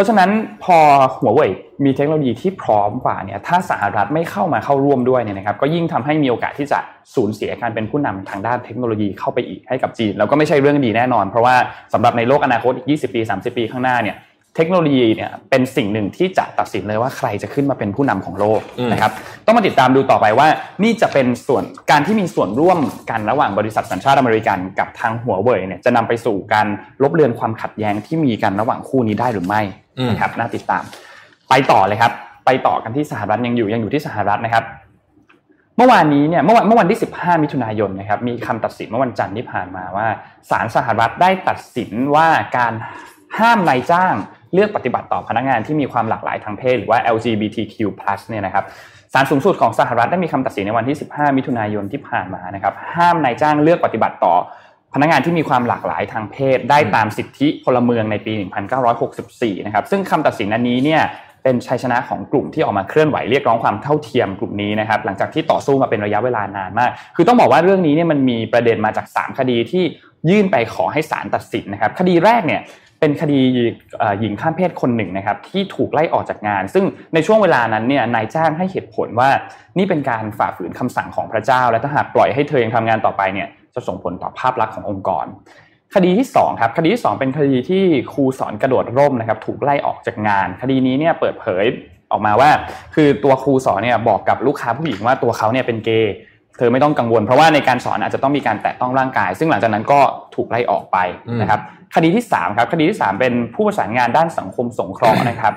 [0.00, 0.30] เพราะฉะนั้น
[0.64, 0.78] พอ
[1.20, 1.50] หัวเว่ย
[1.84, 6.78] มีเทคโนโลยีที่พร้อมกว่าเนี่ยถ้าสหรัฐไม่เข้ามาเข้าร่วมด้วยเนี่ยนะครับก็ยิ่งทำให้มีโอกาสที่จะ
[7.14, 11.54] สูญเสียการเป็นผู้นำทางด้านเทคโนโลยีเข้าไปอีกให้กับจีน แล้วก็ไม่ใช่เรื่องดีแน่นอน เพราะว่า
[11.92, 14.16] สำหรับในโลกอนาคตอีก 20 ปี 30 ปีข้างหน้าเนี่ย
[14.56, 18.60] เทคโนโลยีเนี่ยเป็นสิ่งหนึ่งที่จะตัดสินเลยว่าใครจะขึ้นมาเป็นผู้นำของโลก
[18.92, 19.12] นะครับ
[19.46, 20.48] ต้องมาติดตามดูต่อไปว่า
[20.82, 22.78] นี่จะเป็นส่วนการที่มีส่วนร่วม
[23.10, 26.66] กันระหว่างบริษัทสัญชาติอเมริกันกับทางหัวเว่ยเนี่ยจะนำไปสู่การ
[27.02, 29.60] ลบเลือนความขัดแย้งที่มีกันระหว่างคู่นี้ได้หรือไม่
[30.08, 30.84] นะครับน่าติดตาม
[31.48, 32.12] ไปต่อเลยครับ
[32.46, 34.64] ไปต่อกันที่สหรัฐยังอยู่ยังอยู่ที่สหรัฐนะครับ
[35.76, 40.06] เมื่อวานนี้เนี่ยเมื่อวันเมื่อวันที่ 15 มิถุนายนนะครับ มีคำตัดสินเมื่อวันจันทร์ที่ผ่านมาว่า
[40.50, 42.72] ศาลสหรัฐได้ตัดสินว่าการ
[43.38, 44.14] ห้ามนายจ้าง
[44.54, 47.76] เลือกปฏิบัติต่อพนักงานที่มีความหลากหลายทางเพศหรือว่า LGBTQ+
[48.28, 48.64] เนี่ยนะครับ
[49.12, 54.34] ศาลสูงสุดของสหรัฐได้มีคำตัดสินในวันที่ 15 มิถุนายนที่ผ่านมานะครับ ห้ามนายจ้างเลือกปฏิบัติต่อ
[54.94, 58.32] พนักงานที่มีความหลากหลายทางเพศได้ตามสิทธิพลเมืองในปี
[59.00, 61.02] 1964 นะครับ ซึ่งคำตัดสินอันนี้เนี่ย
[61.42, 69.84] เป็นชัยชนะของกลุ่มที่ออกมาเคลื่อนไหวเรียกร้องความเท่าเทียมกลุ่มนี้นะครับ หลังจากที่ต่อสู้มาเป็นระยะเวลานานมาก คือต้องบอกว่าเรื่องนี้เนี่ยมันมีประเด็นมาจาก 3 คดีที่
[70.30, 72.60] ยื่นไปขอให้ศาลตัดสินนะครับ คดีแรกเนี่ย
[73.00, 73.40] เป็นคดี
[74.20, 76.84] หญิงข้ามเพศคนหนึ่งนะครับที่ถูกไล่ออกจากงาน ซึ่ง
[77.14, 79.28] ในช่วงเวลานั้นเนี่ยนายจ้างให้เหตุผลว่า
[79.78, 85.26] นี่เป็นการฝ่าฝืนคำสั่งของพระเจ้า และถ้าหากปล่อยให้เธอยังทำงานต่อไปเนี่ย จะส่งผลต่อภาพลักษณ์ขององค์กร
[85.94, 91.64] คดีที่2ครับคดีที่ 2 เป็นคดีที่ครูสอนกระโดดร่มนะครับถูกไล่ออกจากงาน คดีนี้เนี่ยเปิดเผย
[92.10, 92.50] ออกมาว่า
[92.94, 96.14] คือตัวครูสอนเนี่ยบอกกับลูกค้าผู้หญิงว่าตัวเขาเนี่ยเป็นเกย์
[96.56, 100.00] เธอไม่ต้องกังวล เพราะว่าในการสอนอาจจะต้องมีการแตะต้องร่างกาย ซึ่งหลังจากนั้นก็
[100.34, 100.96] ถูกไล่ออกไป
[101.40, 101.60] นะครับ
[101.94, 105.54] คดีที่3ครับคดีที่ 3 เป็นผู้ประสานงานด้านสังคมสงเคราะห์นะครับ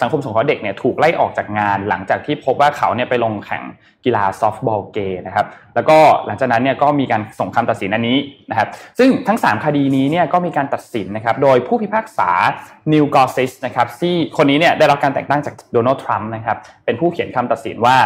[0.00, 3.62] สังคมสงเคราะห์เด็กเนี่ยถูกไล่ออกจากงานหลังจากที่พบว่าเขาเนี่ยไปลงแข่ง
[4.04, 8.16] กีฬาซอฟต์บอลเกย์นะครับแล้วก็หลังจากนั้นเนี่ยก็มีการส่งคำตัดสินอันนี้
[8.50, 8.68] นะครับ
[8.98, 12.30] ซึ่งทั้ง 3 คดีนี้เนี่ยก็มีการตัดสินนะครับโดยผู้พิพากษา
[12.92, 17.96] นิวกอร์ซิสนะครับที่คนนี้เนี่ยได้รับการแต่งตั้งจากโดนัลด์ทรัมป์นะครับเป็นผู้เขียนคำตัดสินว่า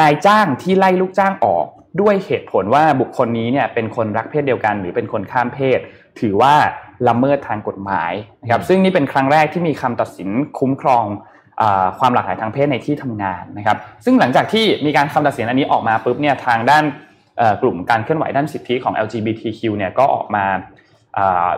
[0.00, 1.66] นายจ้างที่ไล่ลูกจ้างออก
[2.00, 5.78] ด้วยเหตุผลว่าบุคคลนี้เนี่ยเป็นคนรักเพศเดียวกัน หรือเป็นคนข้ามเพศ
[6.20, 6.54] ถือว่า
[7.08, 10.28] ละเมิดทางกฎหมายนะครับซึ่งนี่เป็นครั้งแรกที่มีคำตัดสิน
[10.58, 11.04] คุ้มครอง
[11.98, 16.84] ความหลากหลายทางเพศในที่ทำงานนะครับ ซึ่งหลังจากที่มีการคำตัดสินอันนี้ออกมาปุ๊บเนี่ยทางด้าน
[17.62, 20.44] กลุ่มการเคลื่อนไหวด้านสิทธิของ LGBTQ เนี่ยก็ออกมา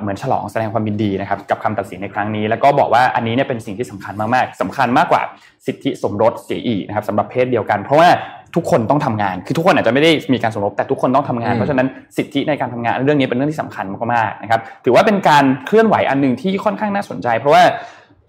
[0.01, 5.23] เหมือนฉลองแสดงความยินดีนะครับกับคำตัดสินในครั้งนี้ แล้วก็บอกว่าอันนี้เนี่ยเป็นสิ่งที่สำคัญมากๆสำคัญมากกว่า
[5.67, 8.09] สิทธิสมรสเสียอีกนะครับสำหรับเพศเดียวกัน เพราะว่า
[8.57, 11.87] ทุกคนต้องทำงาน คือทุกคนอาจจะไม่ได้มีการสมรสแต่ทุกคนต้องทำงาน เพราะฉะนั้น
[12.17, 17.63] สิทธิในการทำงานเรื่องนี้เป็นเรื่องที่สำคัญมากๆนะครับถือว่าเป็นการเคลื่อนไหวอันหนึ่งที่ค่อนข้างน่าสนใจ เพราะว่า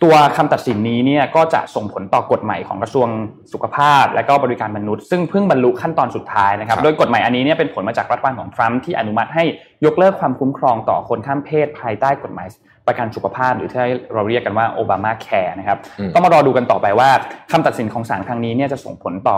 [0.04, 3.08] ตัวคำตัดสินนี้เนี่ยก็จะส่งผลต่อกฎหมายของกระทรวง
[3.54, 9.44] สุขภาพ และก็บริการมนุษย์ ซึ่งเพิ่งบรรลุขั้นตอนสุดท้ายนะครับ โดยกฎหมายอันนี้เนี่ยเป็นผลมาจากรัฐบาลของทรัมป์ที่อนุมัติให้
[9.86, 12.48] ยกเลิกความคุ้มครองต่อคนข้ามเพศภายใต้กฎหมาย
[12.88, 13.80] ประกันสุขภาพ หรือที่
[14.14, 15.78] เราเรียกกันว่าโอบามาแคร์นะครับ
[16.14, 17.10] ต้องมารอดูกันต่อไปว่า
[17.52, 19.36] คำตัดสินของศาลครั้งนี้เนี่ยจะส่งผลต่อ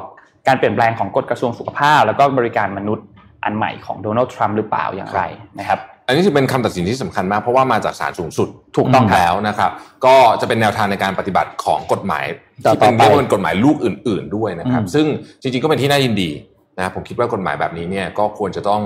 [0.47, 3.05] การเปลี่ยนแปลงของกฎกระทรวงสุขภาพ แล้วก็บริการมนุษย์
[3.43, 5.21] อันใหม่ของโดนัลด์ทรัมป์หรือเปล่าอย่างไร
[5.59, 8.47] นะครับอันนี้จะเป็นคำตัดสินที่สำคัญมาก เพราะว่ามาจากศาลสูงสุด
[8.77, 9.71] ถูกต้องแล้วนะครับ
[10.05, 12.25] ก็จะเป็นแนวทางในการปฏิบัติของกฎหมาย
[12.61, 15.05] ที่เป็นเรียกว่าเป็นกฎหมายลูกอื่น ๆ ด้วยนะครับ ซึ่ง
[15.41, 16.29] จริงๆก็เป็นที่น่ายินดี
[16.77, 18.81] นะผมคิดว่ากฎหมายแบบนี้เนี่ยก็ควรจะต้อง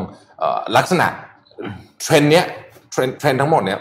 [0.78, 1.07] ลักษณะ
[2.03, 2.45] เทรนเนี้ย
[2.91, 3.80] trend trend ทั้งหมดเนี่ย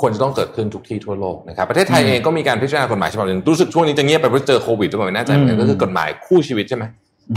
[0.00, 6.84] ควรจะต้องเกิดขึ้นทุกที่ทั่วโลกนะครับประเทศไทยเองก็มีการพิจารณากฎหมายฉบับหนึ่งรู้สึกช่วงนี้จะเงียบไปเพราะเจอโควิดหรือเปล่าไม่แน่ใจเหมือนกันก็คือกฎหมายคู่ชีวิตใช่ไหม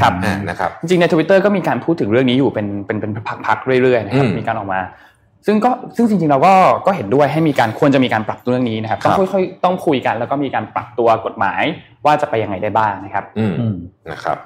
[0.02, 0.14] ครับ
[0.50, 3.12] นะครับจริงๆในทวิตเตอร์ก็มีการพูดถึงเรื่องนี้อยู่เป็นเป็นเป็น
[3.46, 4.80] พักๆเรื่อยๆนะครับมีการออกมา
[5.46, 6.54] ซึ่งก็ซึ่งจริงๆเราก็
[6.86, 11.64] ก็เห็นด้วยให้มีการควรจะมีการปรับเรื่องนี้นะครับต้องค่อยๆต้องคุยกันแล้วก็มีการปรับตัวกฎหมาย
[12.06, 13.76] ว่าจะไปยังไงได้บ้างนะครับ อืม
[14.12, 14.38] นะครับ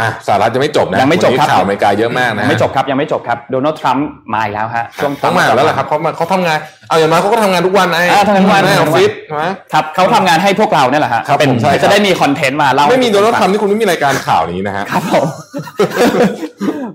[0.00, 15.26] อะสหรัฐจะไม่จบนะยังไม่จบครับข่าวอเมริกาเยอะมากนะไม่จบครับยังไม่จบครับโดนัลด์ทรัมป์มาอีกแล้วฮะช่วงต้องมาแล้วแหละครับเขาเขาทำงานเอาอย่างน้อยเขาก็ทำงานทุกวันไอ้อ่าทำงานทุกวันในออฟฟิศใช่ไหมครับเขาทำงานให้พวกเราเนี่ยแหละฮะครับเป็นผมใช่ครับจะได้มี content มาเล่าไม่มีโดนัลด์ทรัมป์นี่คุณไม่มีรายการข่าวนี้นะฮะครับผม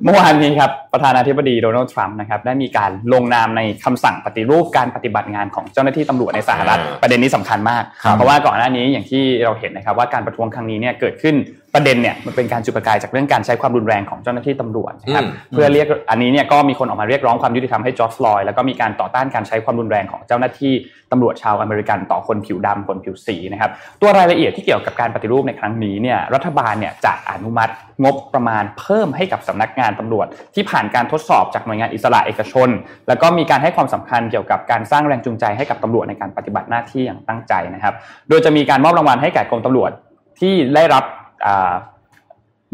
[0.04, 11.36] เมื่อวานนี้ครับประธานาธิบดีโดนัลด์ทรัมป์นะครับได้มีการลงนามในคำสั่งปฏิรูปการปฏิบัติงานของเจ้าหน้าที่ตำรวจในสหรัฐอ่าประเด็นนี้สำคัญมากครับเพราะว่าก่อนหน้านี้อย่างที่เราเห็นนะครับว่าการประท้วงครั้งนี้เนี่ยเกิดขึ้น
[11.76, 20.74] ประเด็นเนี่ยมันเป็นการจุดประกายจากเรื่องการใช้ความรุนแรงของเจ้าหน้าที่ตำรวจนะครับอืมเพื่อเรียกอันนี้เนี่ยก็มีคนออกมาเรียกร้องความยุติธรรมให้จอร์จฟลอยด์แล้วก็มีการต่อต้านการใช้ความรุนแรงของเจ้าหน้าที่
[21.12, 32.70] ตำรวจชาวอเมริกันต่อคนผิวดำคนผิวสีนะครับตัวรายละเอียดที่เกี่ยวกับการปฏิรูปในครั้งนี้เนี่ยรัฐบาลเนี่ยจะอนุมัติงบประมาณเพิ่มให้กับสำนักงานตำรวจ ที่ผ่านการทดสอบจากหน่วยงานอิสระเอกชน
[33.08, 37.94] แล้วก็มีการให้ความสำคัญเกี่ยวกับการสร้างแรงจูงใจให้กับตำรวจในการปฏิบัติหน้าที่อย่างตั้งใจนะครับ
[38.30, 39.92] โดยจะมีการมอบรางวัลให้แก่กรมตำรวจ
[40.40, 41.21] ที่ได้รับอ่า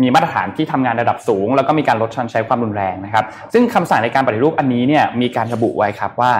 [0.01, 6.33] มีมาตรฐานที่ทำงานระดับสูง แล้วก็มีการลดชันใช้ความรุนแรงนะครับ ซึ่งคำสั่งในการปฏิรูปอันนี้เนี่ยมีการระบุไว้ครับว่า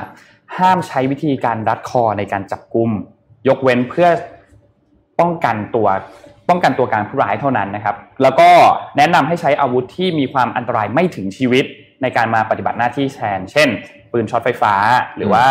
[0.57, 2.89] ห้ามใช้วิธีการรัดคอในการจับกุม
[3.47, 4.07] ยกเว้นเพื่อ
[5.19, 5.87] ป้องกันตัว
[6.49, 8.49] ป้องกันตัวการผู้ร้ายเท่านั้นนะครับ แล้วก็
[8.97, 11.65] แนะนำให้ใช้อาวุธที่มีความอันตรายไม่ถึงชีวิต
[12.01, 13.69] ในการมาปฏิบัติหน้าที่แทน เช่น
[14.11, 14.73] ปืนช็อตไฟฟ้า
[15.17, 15.45] หรือว่า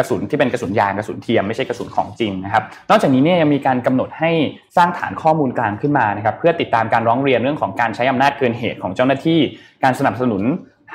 [0.00, 4.30] กระสุนที่เป็นกระสุนยางกระสุนเทียมไม่ใช่กระสุนของจริงนะครับ นอกจากนี้เนี่ยยังมีการกำหนดให้
[4.76, 9.38] สร้างฐานข้อมูลกลางขึ้นมานะครับเพื่อติดตามการร้องเรียนเรื่องของการใช้อำนาจเกินเหตุของเจ้าหน้าที่
[9.84, 10.42] การสนับสนุน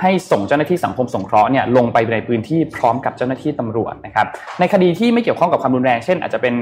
[0.01, 4.27] ให้ส่งเจ้าหน้าที่สังคมสงเคราะห์เนี่ยลงไปในพื้นที่พร้อมกับเจ้าหน้าที่ตำรวจนะครับ
[4.59, 6.53] ในคดีที่ไม่เกี่ยวข้องกับความรุนแรงเช่น อาจจะเป็น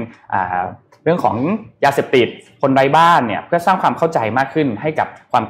[1.04, 1.36] เรื่องของ
[1.84, 2.28] ยาเสพติด
[2.62, 5.44] คนไร้บ้านเนี่ยเพื่อสร้างความเข้าใจมากขึ้นให้กับความ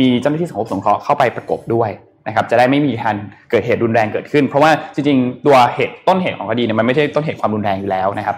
[0.00, 1.90] มีเจ้าหน้าที่สังคมสงเคราะห์เข้าไปประกบด้วย
[2.28, 3.16] นะครับจะได้ไม่มีการ
[3.50, 8.36] เกิดเหตุรุนแรงเกิดขึ้น เพราะว่าจริงๆ ตัวเหตุต้นเหตุของคดีเนี่ยมันไม่ใช่ต้นเหตุความรุนแรงอยู่แล้วนะครับ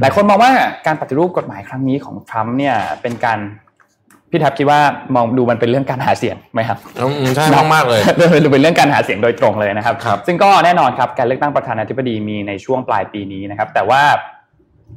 [0.00, 0.50] หลายคนมองว่า
[0.86, 3.38] การปฏิรูปกฎหมายครั้งนี้ของทรัมป์เนี่ยเป็นการ
[4.30, 4.80] พี่ทับคิดว่า
[5.16, 8.02] มองดูมันเป็นเรื่องการหาเสียงไหมครับอืมใช่มากๆเลย
[8.44, 14.02] ดูเป็นเรื่องการหาเสียงโดยตรงเลยนะครับครับซึ่งก็แน่นอนครับการเลือกตั้งประธานาธิบดีมีในช่วงปลายปีนี้นะครับ แต่ว่า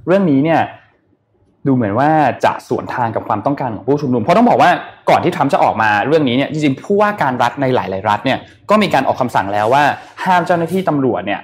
[0.08, 0.62] เรื่องนี้เนี่ย
[1.68, 2.10] ดูเหมือนว่า
[2.46, 4.72] จะสวนทางกับความต้องการของผู้ชุมนุม เพราะต้องบอกว่า
[5.10, 8.40] ก่อนที่ทรัมป์จะออกมาเรื่องนี้เนี่ยจริงๆผู้ว่าการรัฐในหลาย ๆ รัฐเนี่ย
[8.70, 9.84] ก็มีการออกคำสั่งแล้วว่า
[10.26, 11.42] ห้ามเจ้าหน้าที่ตำรวจเนี่ย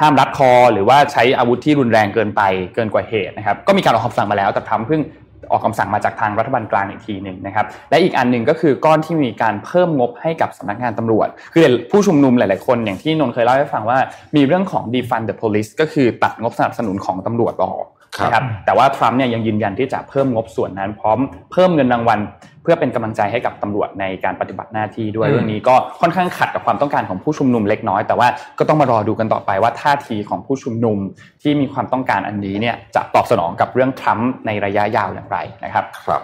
[0.00, 2.42] ห้ามรัดคอ หรือว่าใช้อาวุธที่รุนแรงเกินไป
[2.74, 5.02] เกินกว่าเหตุนะครับก็มีการออกคำสั่งมาแล้วแต่ทรัมป์เพิ่ง
[5.50, 13.98] ออกคำสั่งมาจากทางรัฐบาลกลางอีกทีหนึ่งนะครับและอีกอันหนึ่งก็คือก้อนที่มีการเพิ่มงบให้กับสำนักงานตำรวจ คือผู้ชุมนุมหลาย ๆ คนอย่างที่นนท์เคยเล่าให้ฟังว่า
[14.36, 17.84] มีเรื่องของ defund the police ก็คือตัดงบสนับสนุนของตำรวจออก
[18.22, 21.18] นะครับแต่ว่าทรัมป์เนี่ยยังยืนยันที่จะเพิ่มงบส่วนนั้น พร้อม
[21.52, 22.20] เพิ่มเงินรางวัล
[22.62, 30.98] เพื่อเป็นกำลังใจให้กับตำรวจในการปฏิบัติหน้าที่ด้วยอืมเรื่องนี้ก็ค่อนข้างขัดกับความต้องการของผู้ชุมนุมเล็กน้อย แต่ว่าก็ต้องมารอดูกันต่อไปว่าท่าทีของผู้ชุมนุม
[31.42, 36.22] ที่มีความต้องการอันนี้เนี่ยจะตอบสนองกับเรื่องทรัมป์ในระยะยาวอย่างไรนะครับครับ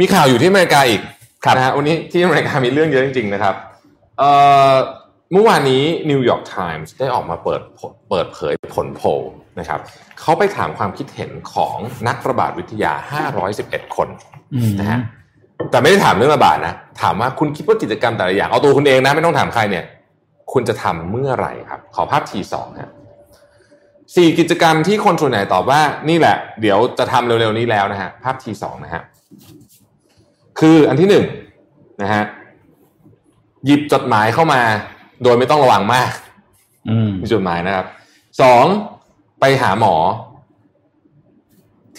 [0.00, 1.00] มีข่าวอยู่ที่อเมริกาอีก
[1.44, 3.54] ครับนะฮะวันนี้ที่อเมริกามีเรื่องเยอะจริงๆนะครับ
[4.18, 4.30] เอ่
[4.72, 4.74] อ
[5.32, 9.08] เมื่อวานนี้นิวยอร์กไทมส์ได้ออกมาเปิดผลเปิดเผยผลโพล
[9.58, 9.80] นะครับ
[10.20, 11.76] เขาไปถามความคิดเห็นของ
[12.08, 12.92] นักระบาดวิทยา
[13.44, 14.08] 511 คน
[14.54, 15.00] อืมนะฮะ
[15.70, 19.84] แต่ไม่ได้ถามเรื่องระบาดนะ ถามว่าคุณคิดว่ากิจกรรมแต่ละอย่าง เอาตัวคุณเองนะ ไม่ต้องถามใครเนี่ย
[20.52, 22.90] คุณจะทำเมื่อไหร่ครับ ขอภาพทีสองฮะ
[24.16, 29.02] สี่กิจกรรมที่คนส่วนใหญ่ตอบว่านี่แหละ เดี๋ยวจะทำเร็วๆนี้แล้วนะฮะ ภาพทีสองนะฮะ
[30.60, 31.24] คืออันที่หนึ่ง
[32.02, 32.24] นะฮะ
[33.66, 34.60] หยิบจดหมายเข้ามา
[35.22, 36.10] โดยไม่ต้องระวังมาก
[36.88, 37.86] อืมมีจดหมายนะครับ
[38.42, 38.64] สอง
[39.40, 39.94] ไปหาหมอ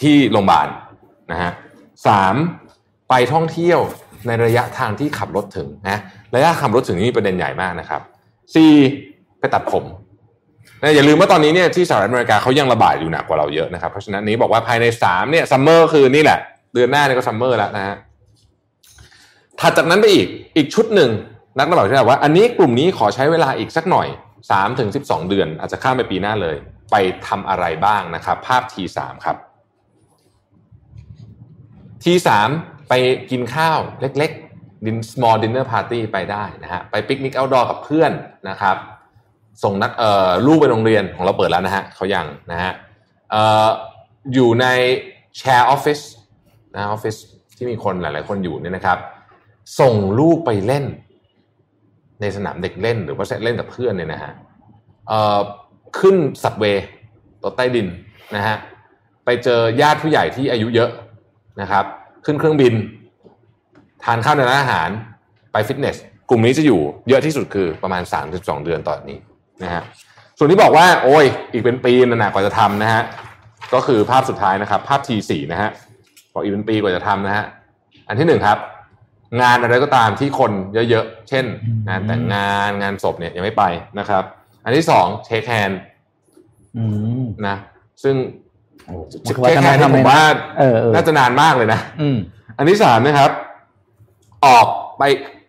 [0.01, 0.67] ที่โรงพยาบาล
[1.31, 1.51] นะฮะ
[2.07, 2.35] สาม
[3.09, 3.79] ไปท่องเที่ยว
[4.27, 5.99] ในระยะทางที่ขับรถถึงนะ
[6.35, 8.01] ระยะขับรถถึงนี่มีประเด็นใหญ่มากนะครับ
[8.55, 8.71] สี่
[9.39, 9.83] ไปตัดผม
[10.81, 16.39] นะอย่าลืมว่าตอนนี้เนี่ยที่สหรัฐอเมริกาเขายังระบาดอยู่หนักกว่าเราเยอะนะครับ เพราะฉะนั้นนี้บอกว่าภายในสามเนี่ยซัมเมอร์คือนี่แหละ
[16.73, 17.95] เดือนหน้าเนี่ยก็ซัมเมอร์แล้วนะฮะ
[19.59, 20.27] ถัดจากนั้นไปอีก
[20.57, 21.09] อีกชุดหนึ่ง
[21.57, 24.07] นักระบาดที่บอกว่าอันนี้กลุ่มนี้ขอใช้เวลาอีกสักหน่อย
[24.51, 26.57] สามถึงสิบสองเดือน อาจจะข้ามไปปีหน้าเลย
[26.91, 26.95] ไป
[27.27, 29.37] ทำอะไรบ้างนะครับ ภาพทีสามครับ
[32.03, 32.49] ทีสาม
[32.89, 32.93] ไป
[33.31, 38.11] กินข้าวเล็กๆดิน small dinner party ไปได้นะฮะไปปิกนิก outdoor กับเพื่อน
[38.49, 38.77] นะครับ
[39.63, 42.71] ส่งนักเอ่อลูกไปโรงเรียนของเราเปิดแล้วนะฮะเขายังนะฮะ
[43.31, 43.67] เอ่อ
[44.33, 44.65] อยู่ใน
[45.37, 45.99] แชร์ออฟฟิศ
[46.73, 47.15] นะออฟฟิศ
[47.55, 48.97] ที่มีคนหลายๆ คนอยู่เนี่ยนะครับ
[49.79, 50.85] ส่งลูกไปเล่น
[52.21, 54.31] ในสนามเด็กเล่นหรือว่าเล่นกับเพื่อนเนี่ยนะฮะ
[55.99, 56.85] ขึ้นสัตว์เวย์
[57.43, 57.87] รถใต้ดิน
[58.35, 58.55] นะฮะ
[59.25, 60.89] ไปเจอญาติผู้ใหญ่ที่อายุเยอะ
[61.61, 61.85] นะครับ
[62.25, 62.73] ขึ้นเครื่องบิน
[64.03, 64.89] ทานข้าวในร้านอาหาร
[65.51, 65.97] ไปฟิตเนส
[66.29, 68.03] กลุ่มนี้จะอยู่เยอะที่สุดคือประมาณ
[68.33, 69.17] 32 เดือนต่อนนี้
[69.63, 69.83] นะฮะ
[70.37, 73.03] ส่วนที่บอกว่า โอ้ย อีกเป็นปีนั่นนะกว่าจะทำนะฮะ
[73.73, 75.69] ก็คือภาพสุดท้ายนะครับ ภาพ T4 นะฮะ
[76.33, 77.45] บอกอีกเป็นปีกว่าจะทำนะฮะ
[78.07, 78.57] อันที่หนึ่งครับ
[79.41, 80.51] งานอะไรก็ตามที่คน
[80.89, 81.45] เยอะๆ เช่น
[81.87, 83.63] งานแต่งงานงานศพเนี่ยยังไม่ไป
[83.99, 84.23] นะครับ
[84.63, 85.71] อันที่สองเทคแฮน
[86.77, 86.83] อื
[87.21, 87.57] มนะ
[88.03, 88.15] ซึ่ง
[88.85, 90.21] โอ้เทคแฮนผมว่า
[90.59, 92.17] เออเออน่าจะนานมากเลยนะอืม
[92.57, 93.31] อันที่สามนะครับ
[94.45, 94.67] ออก
[94.97, 95.03] ไป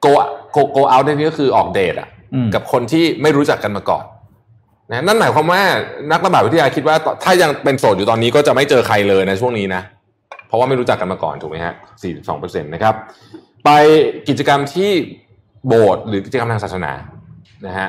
[0.05, 0.13] go
[0.55, 4.05] go go out ในที่ก็คือออกเดทอะอืมกับคนที่ไม่รู้จักกันมาก่อน
[4.91, 5.63] นะนั่นหมายความว่า
[6.13, 9.83] นักระบาดวิทยาคิดว่า ถ้ายังเป็นโสดอยู่ตอนนี้ก็จะไม่เจอใครเลยนะช่วงนี้นะ
[10.49, 11.75] เพราะว่าไม่รู้จักกันมาก่อนถูกไหมฮะ
[12.07, 12.95] 42เปอร์เซ็นต์นะครับ
[13.65, 13.71] ไป
[14.29, 14.91] กิจกรรมที่
[15.67, 16.93] โบสถ์หรือกิจกรรมทางศาสนา
[17.67, 17.89] นะฮะ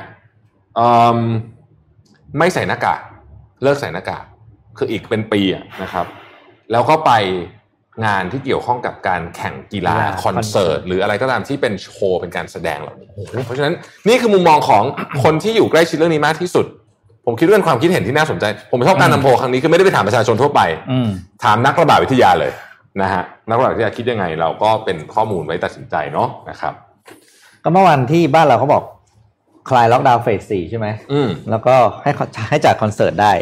[0.78, 1.20] อืม
[2.38, 3.00] ไม่ใส่หน้ากาก
[3.62, 4.24] เลิกใส่หน้ากาก
[4.78, 6.06] คืออีกเป็นปีอะนะครับ
[6.72, 7.12] แล้วก็ไป
[8.06, 13.08] งานที่เกี่ยวข้องกับการแข่งกีฬากีฬาคอนเสิร์ตหรืออะไรก็ตามที่เป็นโชว์เป็นการแสดงเหล่านี้
[13.46, 13.74] เพราะฉะนั้น
[14.08, 14.84] นี่คือมุมมองของ
[15.24, 16.66] คนที่อยู่ใกล้ชิดเรื่องนี้มากที่สุด
[17.26, 20.60] ผมคิดว่าเป็นความคิดเห็นที่น่าสนใจ ผมชอบการนำโพลครั้งนี้คือไม่ได้ไปถามประชาชนทั่วไป
[20.90, 21.08] อืม
[21.44, 22.52] ถามนักระบาดวิทยาเลย
[23.02, 26.74] นะฮะนักระบาดวิทยาคิดยังไง เราก็เป็นข้อมูลไว้ตัดสินใจเนาะนะครับ
[27.64, 28.84] ก็เมื่อวันที่บ้านเราเขาบอก
[29.70, 33.32] คลายล็อกดาวน์เฟสสี่ใช่ไหมอืมแล้วก็ให้เขาให้จัดคอนเสิร์ตได้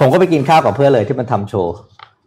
[0.00, 1.74] ผมก็ไปกินข้าวกับเพื่อนเลยที่มันทำโชว์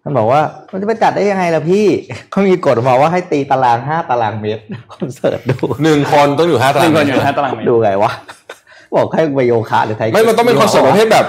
[0.03, 0.41] ท่านบอกว่า
[0.71, 1.85] มันจะไปจัดได้ยังไงล่ะพี่
[2.31, 4.63] เขามีกฎออกมาว่าให้ตีตารางห้าตารางเมตร
[4.95, 8.11] คอนเสิร์ตดูหนึ่งคนต้องอยู่ห้าตาหรานึ่งงคนอยู่ห้าตารางเมตรดูไงวะ
[8.95, 11.25] บอกให้ไปโยคะหรือไทยไม่มันต้องเป็นคอนเสิร์ตประเภทแบบ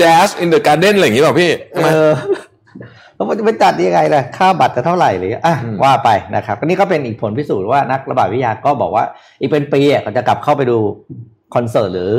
[0.00, 2.12] Jazz in the Garden อะไรอย่างงี้เปล่าพี่ใช่ไหมเออ
[3.20, 9.04] แล้วมันจะไปจัดได้ยังไงล่ะค่าบัตรจะเท่าไหร่หรืออะอืมว่าไปนะครับก็นี่ก็เป็นอีกผลพิสูจน์ว่านักระบาดวิทยาก็บอกว่า
[9.40, 10.78] อีกเป็นปีอะก็จะกลับเข้าไปดู
[11.54, 12.12] คอนเสิร์ตหรือ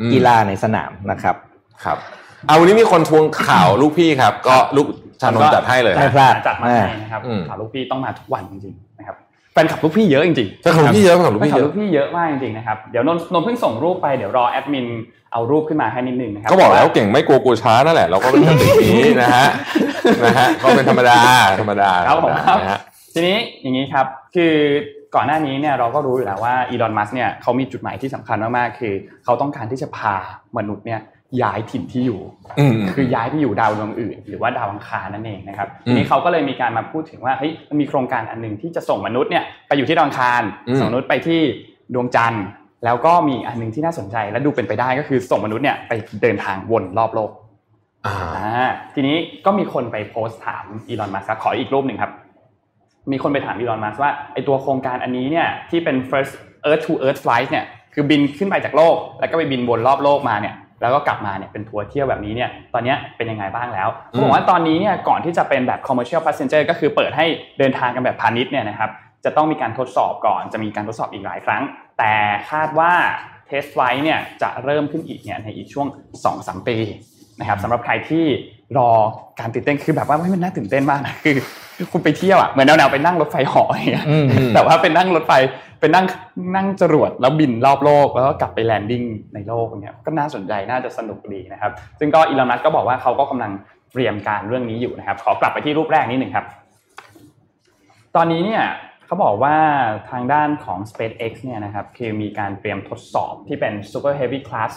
[0.00, 1.36] อกีฬาในสนามนะครับ
[1.84, 1.98] ครับ
[2.46, 4.86] เอาวันนี้มีคนทวงข่าวลูกพี่ครับ ก็ลูก
[5.20, 9.16] ชานนท์จัดให้เลยไม่นะพลาดจัดมาให้นะครับอืมข่าวลูกพี่ต้องมาทุกวันจริงๆนะครับ
[9.52, 14.86] แฟนคลับลูกพี่เยอะจริงๆแฟนคลับลูกพี่เยอะแฟนคลับลูกแฟนพี่คลัเยบอะลูกพี่เยอะมากจริงๆนะครับเดี๋ยวนนท์นนท์เพิ่งส่งรูปไปเดี๋ยวรอแอดมิน
[15.32, 19.48] เอารูปขึ้นมาให้นิดนึงนะครับก็บอกแล้วเก่งไม่กลัวกลัวช้านั่นแหละเราก็เป็นสตินี้นะฮะ
[20.24, 21.18] นะฮะก็เป็นธรรมดา
[21.60, 22.80] ธรรมดาครับผมครับนะฮะ
[23.14, 24.54] ทีนี้อย่างนี้ครับคือ
[25.14, 28.94] ก่อนหน้านี้เนี่ยเราก็รู้อยู่แล้วว่าอีลอนมัสเนี่ยเขามีจุดหมายที่สำคัญมากๆคือ
[29.24, 30.14] เขาต้องการที่จะพา
[30.58, 31.00] มนุษย์เนี่ย
[31.42, 32.20] ย้ายถิ่นที่อยู่
[32.58, 41.40] อืมคือย้ายไปอยู่ดาวดวงอื่น หรือว่าดาวอังคารนั่นเองนะครับอืมทีนี้เขาก็เลยมีการมาพูดถึงว่าเฮ้ยมันมีโครงการอันหนึงที่จะส่งมนุษย์เนี่ยไปอยู่ที่ดาวอังคารอืมส่งมนุษย์ไปที่
[41.94, 42.44] ดวงจันทร์
[42.84, 47.30] แล้วก็มีอันหนึงที่น่าสนใจและดูเป็นไปได้ก็คือส่งมนุษย์เนี่ยไปเดินทางวนรอบโลก
[48.06, 52.12] อ่าอ่าทีนี้ก็มีคนไปโพสต์ถามอีลอนมัสก์ขออีกรูปหนึ่งครับ
[53.12, 56.32] มีคนไปถามอีลอนมัสก์ว่าไอตัวโครงการอันนี้เนี่ยที่เป็น first
[56.68, 57.64] earth to earth flight เนี่ย
[57.94, 67.26] คือบินขึ้นไปจากโลก แล้วก็ไปบินวนรอบโลกมาเนี่ย แล้วก็กลับมาเนี่ยเป็นทัวร์เที่ยวแบบนี้เนี่ยตอนเนี้ยเป็นยังไงบ้างแล้วเขาบอกว่าตอนนี้เนี่ยก่อนที่จะเป็นแบบ commercial passenger ก็คือเปิดให้
[67.58, 68.90] เดินทางกันแบบพาณิชย์เนี่ยนะครับ
[69.24, 71.62] จะต้องมีการทดสอบก่อนจะมีการทดสอบอีกหลายครั้ง
[71.98, 72.12] แต่
[72.50, 72.92] คาดว่า
[73.48, 75.86] test flight เนี่ยจะเริ่มขึ้นอีกเนี่ยในอีกช่วง
[76.26, 76.76] 2-3 ปี
[77.40, 78.24] นะครับสำหรับใครที่
[78.78, 78.90] รอ
[79.40, 81.34] การตื่นเต้นคือแบบว่าเฮ้ยมันน่าตื่นเต้นมากนะคือ
[81.76, 85.32] คือคุณไปเที่ยวอะเหมือนแนวๆไปนั่งรถไฟเหออย่างเงี้ยอืมแต่ว่าเป็นนั่งรถไฟ
[85.82, 86.06] เป็นนั่ง
[86.56, 89.02] นั่งจรวดแล้วบินรอบโลกแล้วก็กลับไป landing
[89.34, 93.52] ในโลกเนี่ยก็น่าสนใจน่าจะสนุกดีนะครับ ซึ่งก็อีลอนมัสก์ก็บอกว่าเขาก็กำลัง
[93.92, 96.46] เตรียมการเรื่องนี้อยู่นะครับ ขอกลับไปที่รูปแรกนิดหนึ่งครับ
[98.16, 98.62] ตอนนี้เนี่ย
[99.06, 99.56] เขาบอกว่า
[100.10, 104.72] ทางด้านของ SpaceX เนี่ยนะครับคือมีการเตรียมทดสอบที่เป็น Super Heavy Class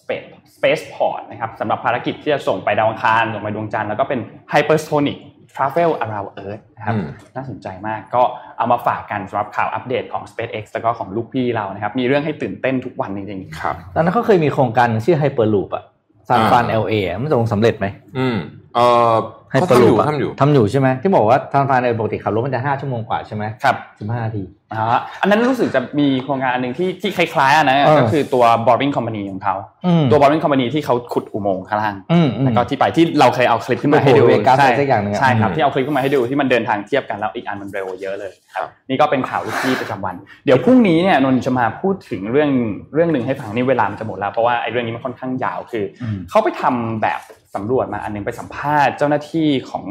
[0.00, 4.20] Space Spaceport นะครับสำหรับภารกิจที่จะส่งไปดาวอังคารส่งไปดวงจันทร์แล้วก็เป็น
[4.52, 5.18] Hypersonic
[5.56, 8.22] Travel around Earth นะครับอืมน่าสนใจมากก็
[8.58, 15.84] เอามาฝากกันสำหรับข่าวอัปเดตของ SpaceX แล้วก็ของลูกพี่เรานะครับ มีเรื่องให้ตื่นเต้นทุกวันจริงๆครับตอนนั้นเขาเคยมีโครงการชื่อ Hyperloop อะ
[16.28, 17.86] San Fran อ่า LA มันตกลงสำเร็จไหม
[18.18, 18.36] อืม
[18.74, 18.78] เอ
[19.12, 19.14] อ
[19.50, 24.42] Hyperloop เขาทำอลูยู่ทำอยู่ทำอยู่ใช่ไหมที่บอกว่า San Fran LA ปกติขับรถมันจะห้าชั่วโมงกว่าใช่ไหมครับสิบห้านาที
[24.72, 29.54] อ่าอันนั้นรู้สึกจะมีโครงการอันหนึ่งที่ที่คล้ายๆอันนะเออก็คือตัว boring company ของเขา
[29.86, 40.14] อืมตัว boring company ที่เขาขุดอุโมงค์ข้างล่างอืมอืมแล้วก็ที่ไปที่เราเคยเอาคลิปขึ้นมาให้ดูไปโผล่เวกัสใช่อะไรสักอย่างหนึ่งอะใช่ครับอืมที่เอาคลิปขึ้นมาให้ดูที่มันเดินทางเทียบกันแล้วอีกอันมันเร็วกว่าเยอะเลยคครัรับบนี่ก็เป็นข่าวลูกพี่ประจำวัน
[40.44, 42.50] เดี๋ยวพรุ่งนี้เนี่ยนนท์จะมาพูดถึงเรื่อง
[42.94, 47.20] เรื่องหนึ่งให้ฟังนี่เวลามันจะหมดแล้วเพราะว่าไอ้เรื่องนี้มันค่อนข้างยาวคืออมเขาไปทำแบบ
[47.54, 49.84] สำรวจมาอันหนึงไปสัมภาษณ์เจ้าหน้าที่ของ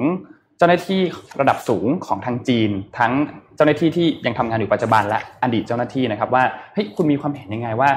[0.58, 1.02] เจ้าหน้าที่
[1.40, 3.12] ระดับสูงของทางจีน ทั้ง
[3.56, 6.44] เจ้าหน้าที่ที่ยังทำงานอยู่ปัจจุบันและอดีตเจ้าหน้าที่นะครับว่า
[6.74, 7.90] เฮ้ยคุณมีความเห็นยังไงว่า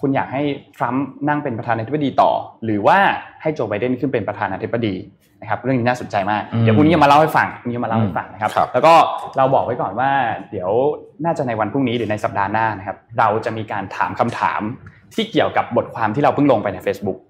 [0.00, 0.42] คุณอยากให้
[0.76, 2.30] ทรัมป์นั่งเป็นประธานาธิบดีต่อ
[2.64, 2.98] หรือว่า
[3.42, 4.94] ให้โจไบเดนขึ้นเป็นประธานาธิบดี
[5.40, 8.94] นะครับเรื่องนี้น่าสนใจมากอืมเดี๋ยวพรุ่งนี้จะมาเล่าให้ฟังพรุ่งนี้จะมาเล่าให้ฟังนะครับครับ แล้วก็
[9.36, 10.10] เราบอกไว้ก่อนว่า
[10.50, 10.70] เดี๋ยว
[11.24, 14.60] น่าจะในวันพรุ่งนี้หรือในสัปดาห์หน้านะครับเราจะมีการถามคำถาม
[15.14, 17.29] ที่เกี่ยวกับบทความที่เราเพิ่งลงไปใน Facebook อ่าอ่าโอเ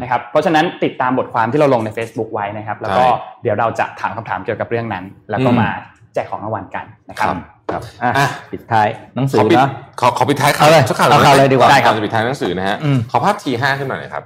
[0.00, 5.68] นะครับเพราะฉะนั้นติดตามบทความที่เราลงใน Facebook ไว้นะครับ แล้วก็ใช่เดี๋ยวเราจะถามคำถามเกี่ยวกับเรื่องนั้น แล้วก็อืมมา
[6.14, 7.36] แจกของรางวัลกันนะครับ
[7.72, 9.70] ครับอะอะปิดท้ายหนังสืขออปิดเนาะ
[10.00, 14.24] ขอขอปิดท้ายข่าวเอาเลยสักข่าวเอาข่าวเลยดีกว่าได้ครับจะปิดท้ายหนังสือนะฮะอืมขอภาพทีห้าขึ้นมาหน่อยครับ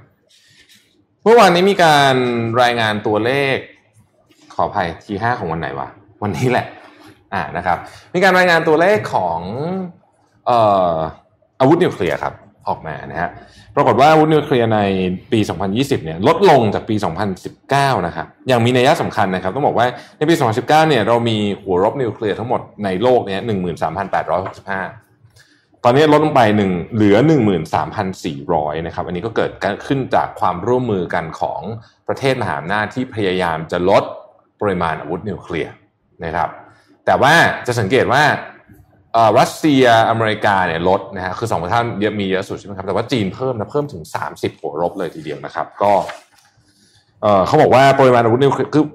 [1.23, 2.15] เมื่อวานนี้มีการ
[2.61, 3.57] รายงานตัวเลข
[4.53, 5.87] ขออภัยทีห้าของวันไหนวะ
[6.23, 6.65] วันนี้แหละ
[7.33, 7.77] อ่านะครับ
[8.13, 9.39] มีการรายงานตัวเลขของ
[10.47, 10.59] เอ่
[10.93, 10.95] อ
[11.59, 12.33] อาวุธนิวเคลียร์ครับ
[12.67, 13.29] ออกมานะฮะ
[13.75, 14.79] ปรากฏว่าอาวุธนิวเคลียร์ใน
[15.31, 15.39] ปี
[15.71, 16.95] 2020 เนี่ยลดลงจากปี
[17.51, 19.87] 2019 นะครับอย่างมีนัยสำคัญนะครับต้องบอกว่า
[20.17, 23.39] ในปี 2019 เนี่ยเรามีหัวรบนิวเคลียร์ทั้งหมดในโลกเนี่ย
[25.01, 27.17] 13,865 ตอนนี้ลดลงไปหนึ่งเหลือ
[28.01, 29.51] 13,400 นะครับอันนี้ก็เกิด
[29.87, 31.61] ขึ้นจากความร่วมมือกันของ
[32.07, 34.03] ประเทศมหาอำนาจที่พยายามจะลด
[34.61, 35.73] ปริมาณอาวุธนิวเคลียร์
[36.25, 36.49] นะครับ
[37.05, 37.33] แต่ว่า
[37.67, 38.23] จะสังเกตว่า
[39.39, 44.03] รัสเซียอเมริกาเนี่ยลดนะฮะคือสองประเทศเยอะมีเยอะสุดใช่ไหมครับแต่ว่าจีนเพิ่มนะเพิ่มถึง
[44.33, 45.91] 30หัวรบเลยทีเดียวนะครับ ก็
[47.21, 48.85] เอ่อเขาบอกว่าปริมาณอาวุธนิวเคลียร์คือ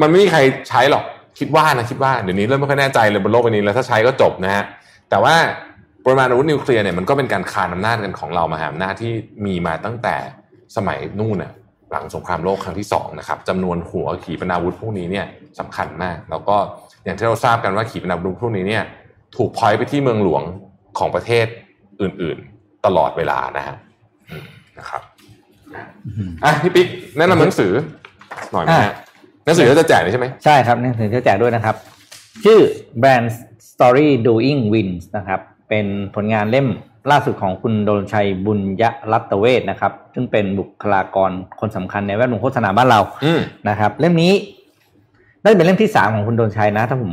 [0.00, 1.04] มันไม่มีใครใช้หรอก
[1.38, 4.64] คิดว่านะคิดว่าเดี๋ยวนี้เริ่มไม่ค่อยแน่ใจเลยบนโลกใบนี้แล้วถ้าใช้ก็จบนะฮะ
[5.10, 5.34] แต่ว่า
[6.04, 9.12] ปริมาณอาวุธนิวเคลียร์เนี่ยมันก็เป็นการคานอำนาจกันของเรามาหาอำนาจที่
[9.46, 10.16] มีมาตั้งแต่
[10.76, 11.52] สมัยนู่นน่ะ
[11.92, 15.26] หลังสงครามโลกครั้งที่สองนะครับจำนวนหัวขีปนาวุธพวกนี้เนี่ย
[15.58, 16.56] สำคัญมาก แล้วก็
[17.04, 18.84] อย่างที่เราทราบกันว่าขีปนาวุธพวกนี้เนี่ย
[19.36, 20.42] ถูกพอยต์ไปที่เมืองหลวง
[20.98, 21.46] ของประเทศ
[22.00, 23.76] อื่น ๆ ตลอดเวลานะฮะ
[24.30, 24.44] อืม
[24.78, 25.02] นะครับ
[26.44, 26.86] อะพี่ปิ๊ก
[27.18, 27.72] แนะนำหนังสือ
[28.52, 28.94] หน่อยไหมฮะ
[29.44, 31.74] หนังสือเราจะแจกเลยใช่ไหมใช่ครับหนังสือจะแจกด้วยนะครับ
[32.44, 32.60] ชื่อ
[33.02, 33.28] Brand
[33.70, 36.68] Story Doing Wins นะครับ เป็นผลงานเล่ม
[37.10, 41.30] ล่าสุดของคุณโดนชัยบุญยรัตเวศนะครับ ซึ่งเป็นบุคลากร
[41.60, 44.32] คนสำคัญในแวดวงโฆษณาบ้านเราอืมนะครับ เล่มนี้
[45.42, 47.12] ได้เป็นเล่มที่สามของคุณโดนชัยนะ ถ้าผม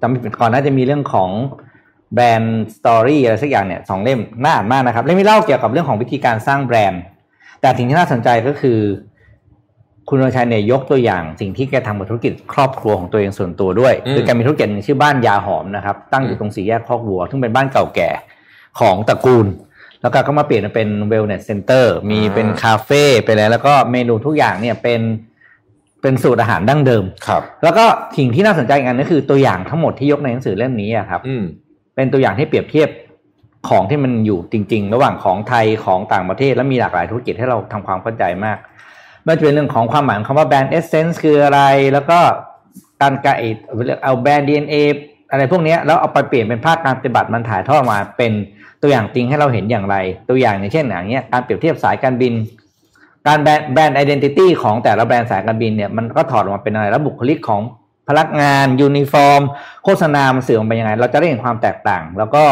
[0.00, 1.30] จำไม่ผิดก่อนน่าจะมีเรื่องของ
[2.14, 7.02] Brand Story อะไรสักอย่างเนี่ยสองเล่มน่าอ่านมากนะครับเล่มนี้เล่าเกี่ยวกับเรื่องของวิธีการสร้างแบรนด์
[7.60, 8.78] แต่สิ่งที่น่าสนใจก็คือ
[10.08, 18.10] คุณดลชัยเนี่ยยกตัวอย่างสิ่งที่แกทำกับธุรกิจครอบครัวของตัวเองส่วนตัวด้วยอืมคือแกมีธุรกิจหนึ่งชื่อบ้านยาหอมนะครับ ตั้งอยู่อืมตรงสี่แยกคอกวัว ซึ่งเป็นบ้านเก่าแก่
[18.80, 19.46] ของตระกูล
[20.02, 25.00] แล้วก็ก็มาเปลี่ยนเป็น wellness center มีเป็นคาเฟ่ไปแล้วแล้วก็เมนูทุกอย่างเนี่ยเป็น
[26.02, 27.84] เป็นสูตรอาหารดั้งเดิมครับ แล้วก็
[28.16, 31.42] สิ่งที่น่าสนใจอีกอันก็คือตัวอย่างทั้งหมดที่ยกในหนังสือเล่มนี้อะครับอืม
[31.94, 32.88] เป็นตัวอย่างที่เปรียบเทียบ
[33.68, 38.58] ของที่มันอยู่จริง ๆ ระหว่างของไทยของต่างประเทศ และมีหลากหลายธุรกิจให้เราทำความเข้าใจมาก
[39.24, 41.60] ไม่ว่าจะเป็นเรื่องของความหมายของคำว่าแบรนด์เอเซนส์คืออะไร
[41.92, 42.18] แล้วก็
[43.02, 43.44] การกไอ
[44.04, 44.74] เอาแบรนด์ DNA
[45.30, 48.32] อะไรพวกเนี้ยแล้วเอาไปเปลี่ยนเป็นภาคการปฏิบัติมันถ่ายทอดมาเป็น
[48.82, 49.96] ตัวอย่างจริงให้เราเห็นอย่างไร
[50.28, 52.32] ตัวอย่างอย่างเช่นอย่างเงี้ยการเปรียบเทียบสายการบิน
[53.26, 57.60] การ brand identity ของแต่ละแบรนด์สายการบินเนี่ยมันก็ถอดออกมาเป็นอะไรแล้วบุคลิกของ
[58.08, 59.40] พนักงานยูนิฟอร์ม
[59.84, 62.44] โฆษณามันสื่อออกมายังไง เราจะได้เห็นความแตกต่าง แล้วก็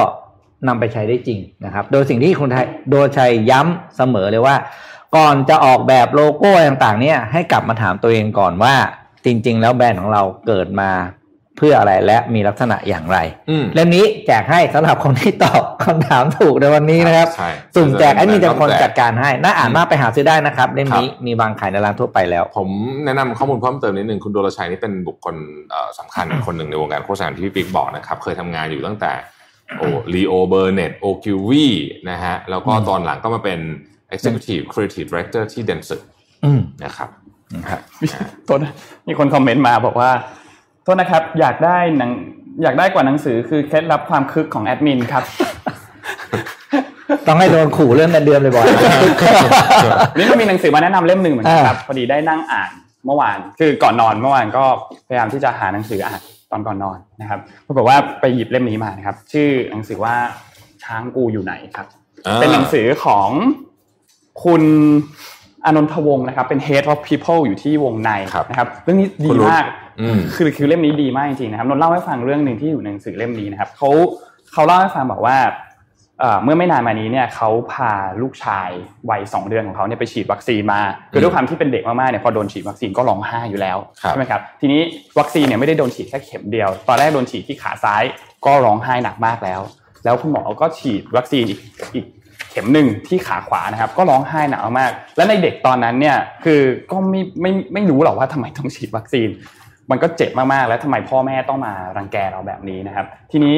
[0.68, 4.56] นำไปใช้ได้จริงนะครับ โดยสิ่งที่คุณไทยโดยชัยย้ำเสมอเลยว่า
[5.16, 8.74] ก่อนจะออกแบบโลโก้ต่างๆ เนี่ยให้กลับมาถามตัวเองก่อนว่า
[9.24, 10.90] จริง ๆ แล้วแบรนด์ของเราเกิดมา
[11.58, 13.18] เพื่ออะไรและมีลักษณะอย่างไร
[13.50, 22.68] อืมเล่มนี้แจกให้สำหรับคนที่ตอบคำถามถูกในวันนี้นะครับใช่สุ่มแจกไอ้นี่จะเป็นคนแจกจัดการให้น่าอ่านมากไปหาซื้อได้นะครับเล่มนี้ครับมีวางขายในร้านทั่วไปแล้ว ผม
[23.04, 25.36] แนะนำข้อมูลเพิ่มเติมนิดนึงคุณดลชัยนี่เป็นบุคคล
[25.70, 29.12] เอ่อสำคัญคนหนึ่งในวงการโฆษณาที่พี่ปิ๊กบอกนะครับ เคยทำงานอยู่ตั้งแต่
[29.78, 31.66] โอ้ Leo Burnett Ogilvy
[32.10, 33.60] นะฮะแล้วก็อืมตอนหลังก็มาเป็น
[34.14, 36.00] Executive Creative Director ที่ d e n s e r
[36.44, 37.08] อืมนะครับ
[37.70, 37.80] ครับ
[38.44, 38.72] โทษนะ
[39.08, 40.10] มีคนคอมเมนต์มาบอกว่า
[40.47, 42.10] โทษนะครับ อยากได้หนัง
[42.62, 45.24] อยากได้กว่าหนังสือคือเคล็ดลับความคึกของแอดมินครับ
[47.26, 52.70] ต้องให้โดนขู่เรื่องเงินเดือนบ่อยๆนี่ก็มีหนังสือมาแนะนำเล่มหนึ่งเหมือนกันครับ พอดีได้นั่งอ่าน
[53.06, 54.64] เมื่อวาน คือก่อนนอนเมื่อวานก็
[55.08, 56.20] พยายามที่จะหาหนังสืออ่าน
[56.50, 60.14] ตอนก่อนนอนนะครับปรากฏว่าไปหยิบเล่มนี้มานะครับ ชื่อหนังสือว่า
[60.84, 61.86] ช้างกูอยู่ไหนครับ
[62.26, 63.28] อ่าเป็นหนังสือของ
[64.44, 64.62] คุณ
[65.64, 69.66] อานนทวงศ์นะครับเป็น Head of People อยู่ที่วงในครับนะครับเรื่องนี้ดีคุณรู้มาก
[70.00, 73.90] อืมคือคือเล่มนี้ดีมากจริงๆนะครับนนท์เล่าให้ฟังเรื่องหนึ่งที่อยู่ในหนังสือเล่มนี้นะครับเขา
[74.52, 75.38] เขาเล่าให้ฟังบอกว่า
[76.20, 77.92] เอ่อเมื่อไม่นานมานี้เนี่ยเขาพา
[78.22, 78.68] ลูกชาย
[79.10, 80.80] วัยสองเดือนของเขาเนี่ยไปฉีดวัคซีนมา
[81.12, 84.80] คือด้วยความที่เป็นเด็กมากๆเนี่ยพอโดนฉีดวัคซีนก็ร้องไห้อยู่แล้วครับใช่ไหมครับทีนี้
[85.18, 88.02] วัคซีนเนี่ยไม่ได้โดนฉีดแค่เข็มเดียว ตอนแรกโดนฉีดที่ขาซ้าย
[88.46, 89.60] ก็ร้องไห้หนักมากแล้ว
[90.04, 91.60] แล้วคุณหมอก็ฉีดวัคซีนอีก
[91.94, 99.28] อีกเข็มหนึ่งที่ขาขวานะครับ ก็ร้องไห้หนักมาก และในเด็กตอนนั้นเนี่ยคือก็ไม่ไม่ไม่รู้หรอกว่าทำไมต้องฉีดวัคซีน
[99.90, 103.56] มันก็เจ็บมากๆ แล้วทำไมพ่อแม่ต้องมารังแกเราแบบนี้นะครับ ทีนี้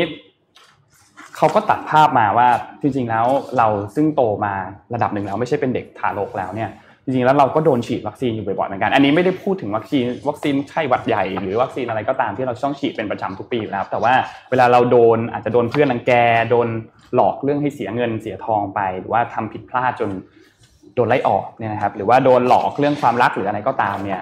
[1.37, 2.49] เขาก็ตัดภาพมาว่า
[2.83, 3.27] จริงๆแล้ว
[3.59, 4.55] เราซึ่งโตมา
[4.95, 6.71] ระดับหนึ่งแล้วไม่ใช่เป็นเด็กทารกแล้วเนี่ย
[7.05, 14.15] จริงๆแล้วเราก็โดนฉีดวัคซีนอยู่บ่อยๆเหมือนกันอันนี้ไม่ได้พูดถึงวัคซีนวัคซีนไข้หวัดใหญ่หรือวัคซีนอะไรก็ตามที่เราต้องฉีดเป็นประจำทุกปีแล้ว แต่ว่า
[14.51, 16.13] เวลาเราโดนอาจจะโดนเพื่อนรังแก
[16.51, 16.69] โดน
[17.15, 20.11] หลอกเรื่องให้เสียเงินเสียทองไป หรือว่าทำผิดพลาดจน
[20.95, 24.21] โดนไล่ออกเนี่ยนะครับ หรือว่าโดนหลอกเรื่องความรักหรืออะไรก็ตามเนี่ย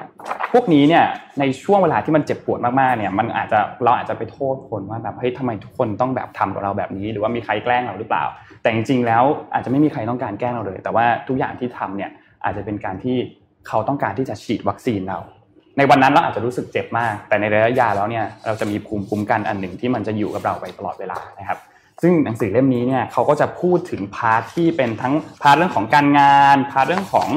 [0.53, 1.05] พวกนี้เนี่ย
[1.41, 8.25] ในช่วงเวลาที่มันเจ็บปวดมากๆเนี่ยมันอาจจะเราอาจจะไปโทษคนว่าแบบเฮ้ยทำไมทุกคนต้องแบบทำกับเราแบบนี้ หรือว่ามีใครแกล้งเราหรือเปล่า
[8.63, 9.25] แต่จริงๆแล้ว
[9.55, 12.11] อาจจะไม่มีใครต้องการแกล้งเราเลย แต่ว่าทุกอย่างที่ทำเนี่ย
[12.45, 13.17] อาจจะเป็นการที่
[13.69, 15.19] เขาต้องการที่จะฉีดวัคซีนเรา
[15.79, 21.59] ในวันนั้นเราอาจจะรู้สึกเจ็บมาก แต่ในระยะยาวแล้วเนี่ยเราจะมีภูมิคุ้มกันอันหนึ่งที่มันจะอยู่กับเราไปตลอดเวลานะครับ
[22.03, 27.29] ซึ่งหนังสือเล่มนี้เนี่ยเขาก็จะพูดถึง part ที่เป็นทั้ง part เรื่องของการงาน part เรื่องของ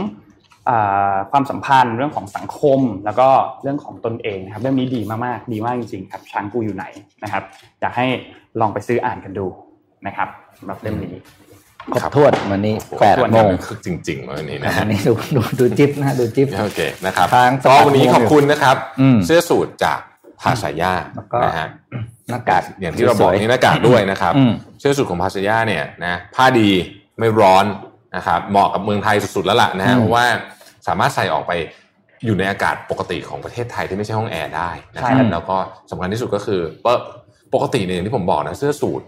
[0.70, 3.28] อาความสัมพันธ์เรื่องของสังคม แล้วก็
[3.62, 6.86] เรื่องของตนเองนะครับเรื่องนี้ดีมากๆดีมากจริงๆครับช้างกูอยู่ไหน
[7.24, 7.44] นะครับ
[7.82, 8.06] อยากให้
[8.60, 9.46] ลองไปซื้ออ่านกันดู
[10.08, 11.16] นะครับสำหรับเล่มนี้
[11.94, 20.00] ครบถ้วนวันนี้แปดโอ้โมโหงคึกจริงๆวันนี้นะอัฮะนนี้ดูดูดูจิ๊บนะดูจิ๊บโอเคนะครับทางก็วันนี้ขอบคุณนะครับอืมเสื้อสูทจาก
[20.42, 21.68] ภาษายาแล้วก็นะฮะ
[22.30, 26.70] หน้ากากอย่างที่เราบอกนี่หน้ากากด้วยนะครับอืมเสื้อสูทของภาษายาเนี่ยนะผ้าดี
[27.20, 27.66] ไม่ร้อน
[28.16, 30.26] นะครับเหมาะกับเมืองไทยสุดๆแล้วล่ะนะฮะอืมเพราะว่า
[30.88, 31.52] สามารถใส่ออกไป
[32.26, 35.58] อยู่ในอากาศปกติของประเทศไทยที่ไม่ใช่ห้องแอร์ได้นะคใช่ครับแล้วก็
[35.92, 37.00] สำคัญที่สุดก็คือเปิด
[37.54, 39.02] ปกติเนี่ยอย่างที่ผมบอกนะเสื้อสูท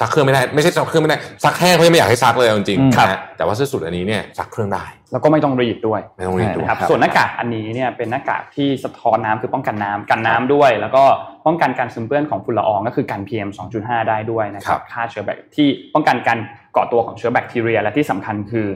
[0.00, 11.04] ซักเครื่องไม่ได้ไม่ใช่ซักเครื่องไม่ได้ซักแห้งเขายังไม่อยากให้ซักเลยเอาจริงอืมๆนะฮะแต่ว่าเสื้อสูทอันนี้เนี่ยซักเครื่องได้ แล้วก็ไม่ต้องรีดด้วยไม่ต้องรีดด้วยนะครับส่วนหน้ากากอันนี้เนี่ยเป็นหน้ากากที่สะท้อนน้ำคือป้องกันน้ำกันน้ำด้วย แล้วก็
[11.46, 16.38] ป้องกันการซึมเปื้อนของฝุ่นละอองก็คือกัน PM 2.5 ได้ด้วยนะคครัรับบฆ่าเชื้อแบคที่ป้องกันการ
[16.76, 18.66] ก่อตัวของเชื้อแบคทีเรีย และที่สำคัญคือ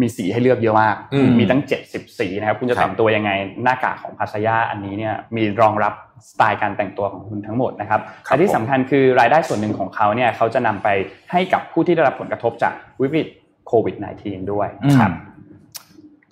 [0.00, 3.30] มีสีให้เลือกเยอะมากอืมมีตั้ง 70 สีนะครับ คุณจะครับแต่งตัวยังไง
[3.62, 5.92] หน้ากากของภาษยาอันนี้เนี่ยมีรองรับ
[6.30, 10.88] สไตล์การแต่งตัวของคุณทั้งหมดนะครับครับและที่สำคัญคือรายได้ส่วนหนึ่งของเขาเนี่ยเขาจะนำไป
[11.32, 13.26] ให้กับผู้ที่ได้รับผลกระทบจากวิกฤต
[13.66, 14.68] โควิด -19 ด้วย
[14.98, 15.12] ครับ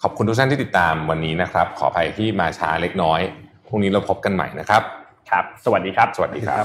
[0.03, 3.21] ขอบคุณทุกท่านที่ติดตามวันนี้นะครับ ขออภัยที่มาช้าเล็กน้อย
[3.69, 4.83] พรุ่งนี้เราพบกันใหม่นะครับ
[5.31, 6.65] ครับ สวัสดีครับ สวัสดีครับ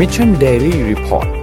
[0.00, 1.37] Mission Daily Report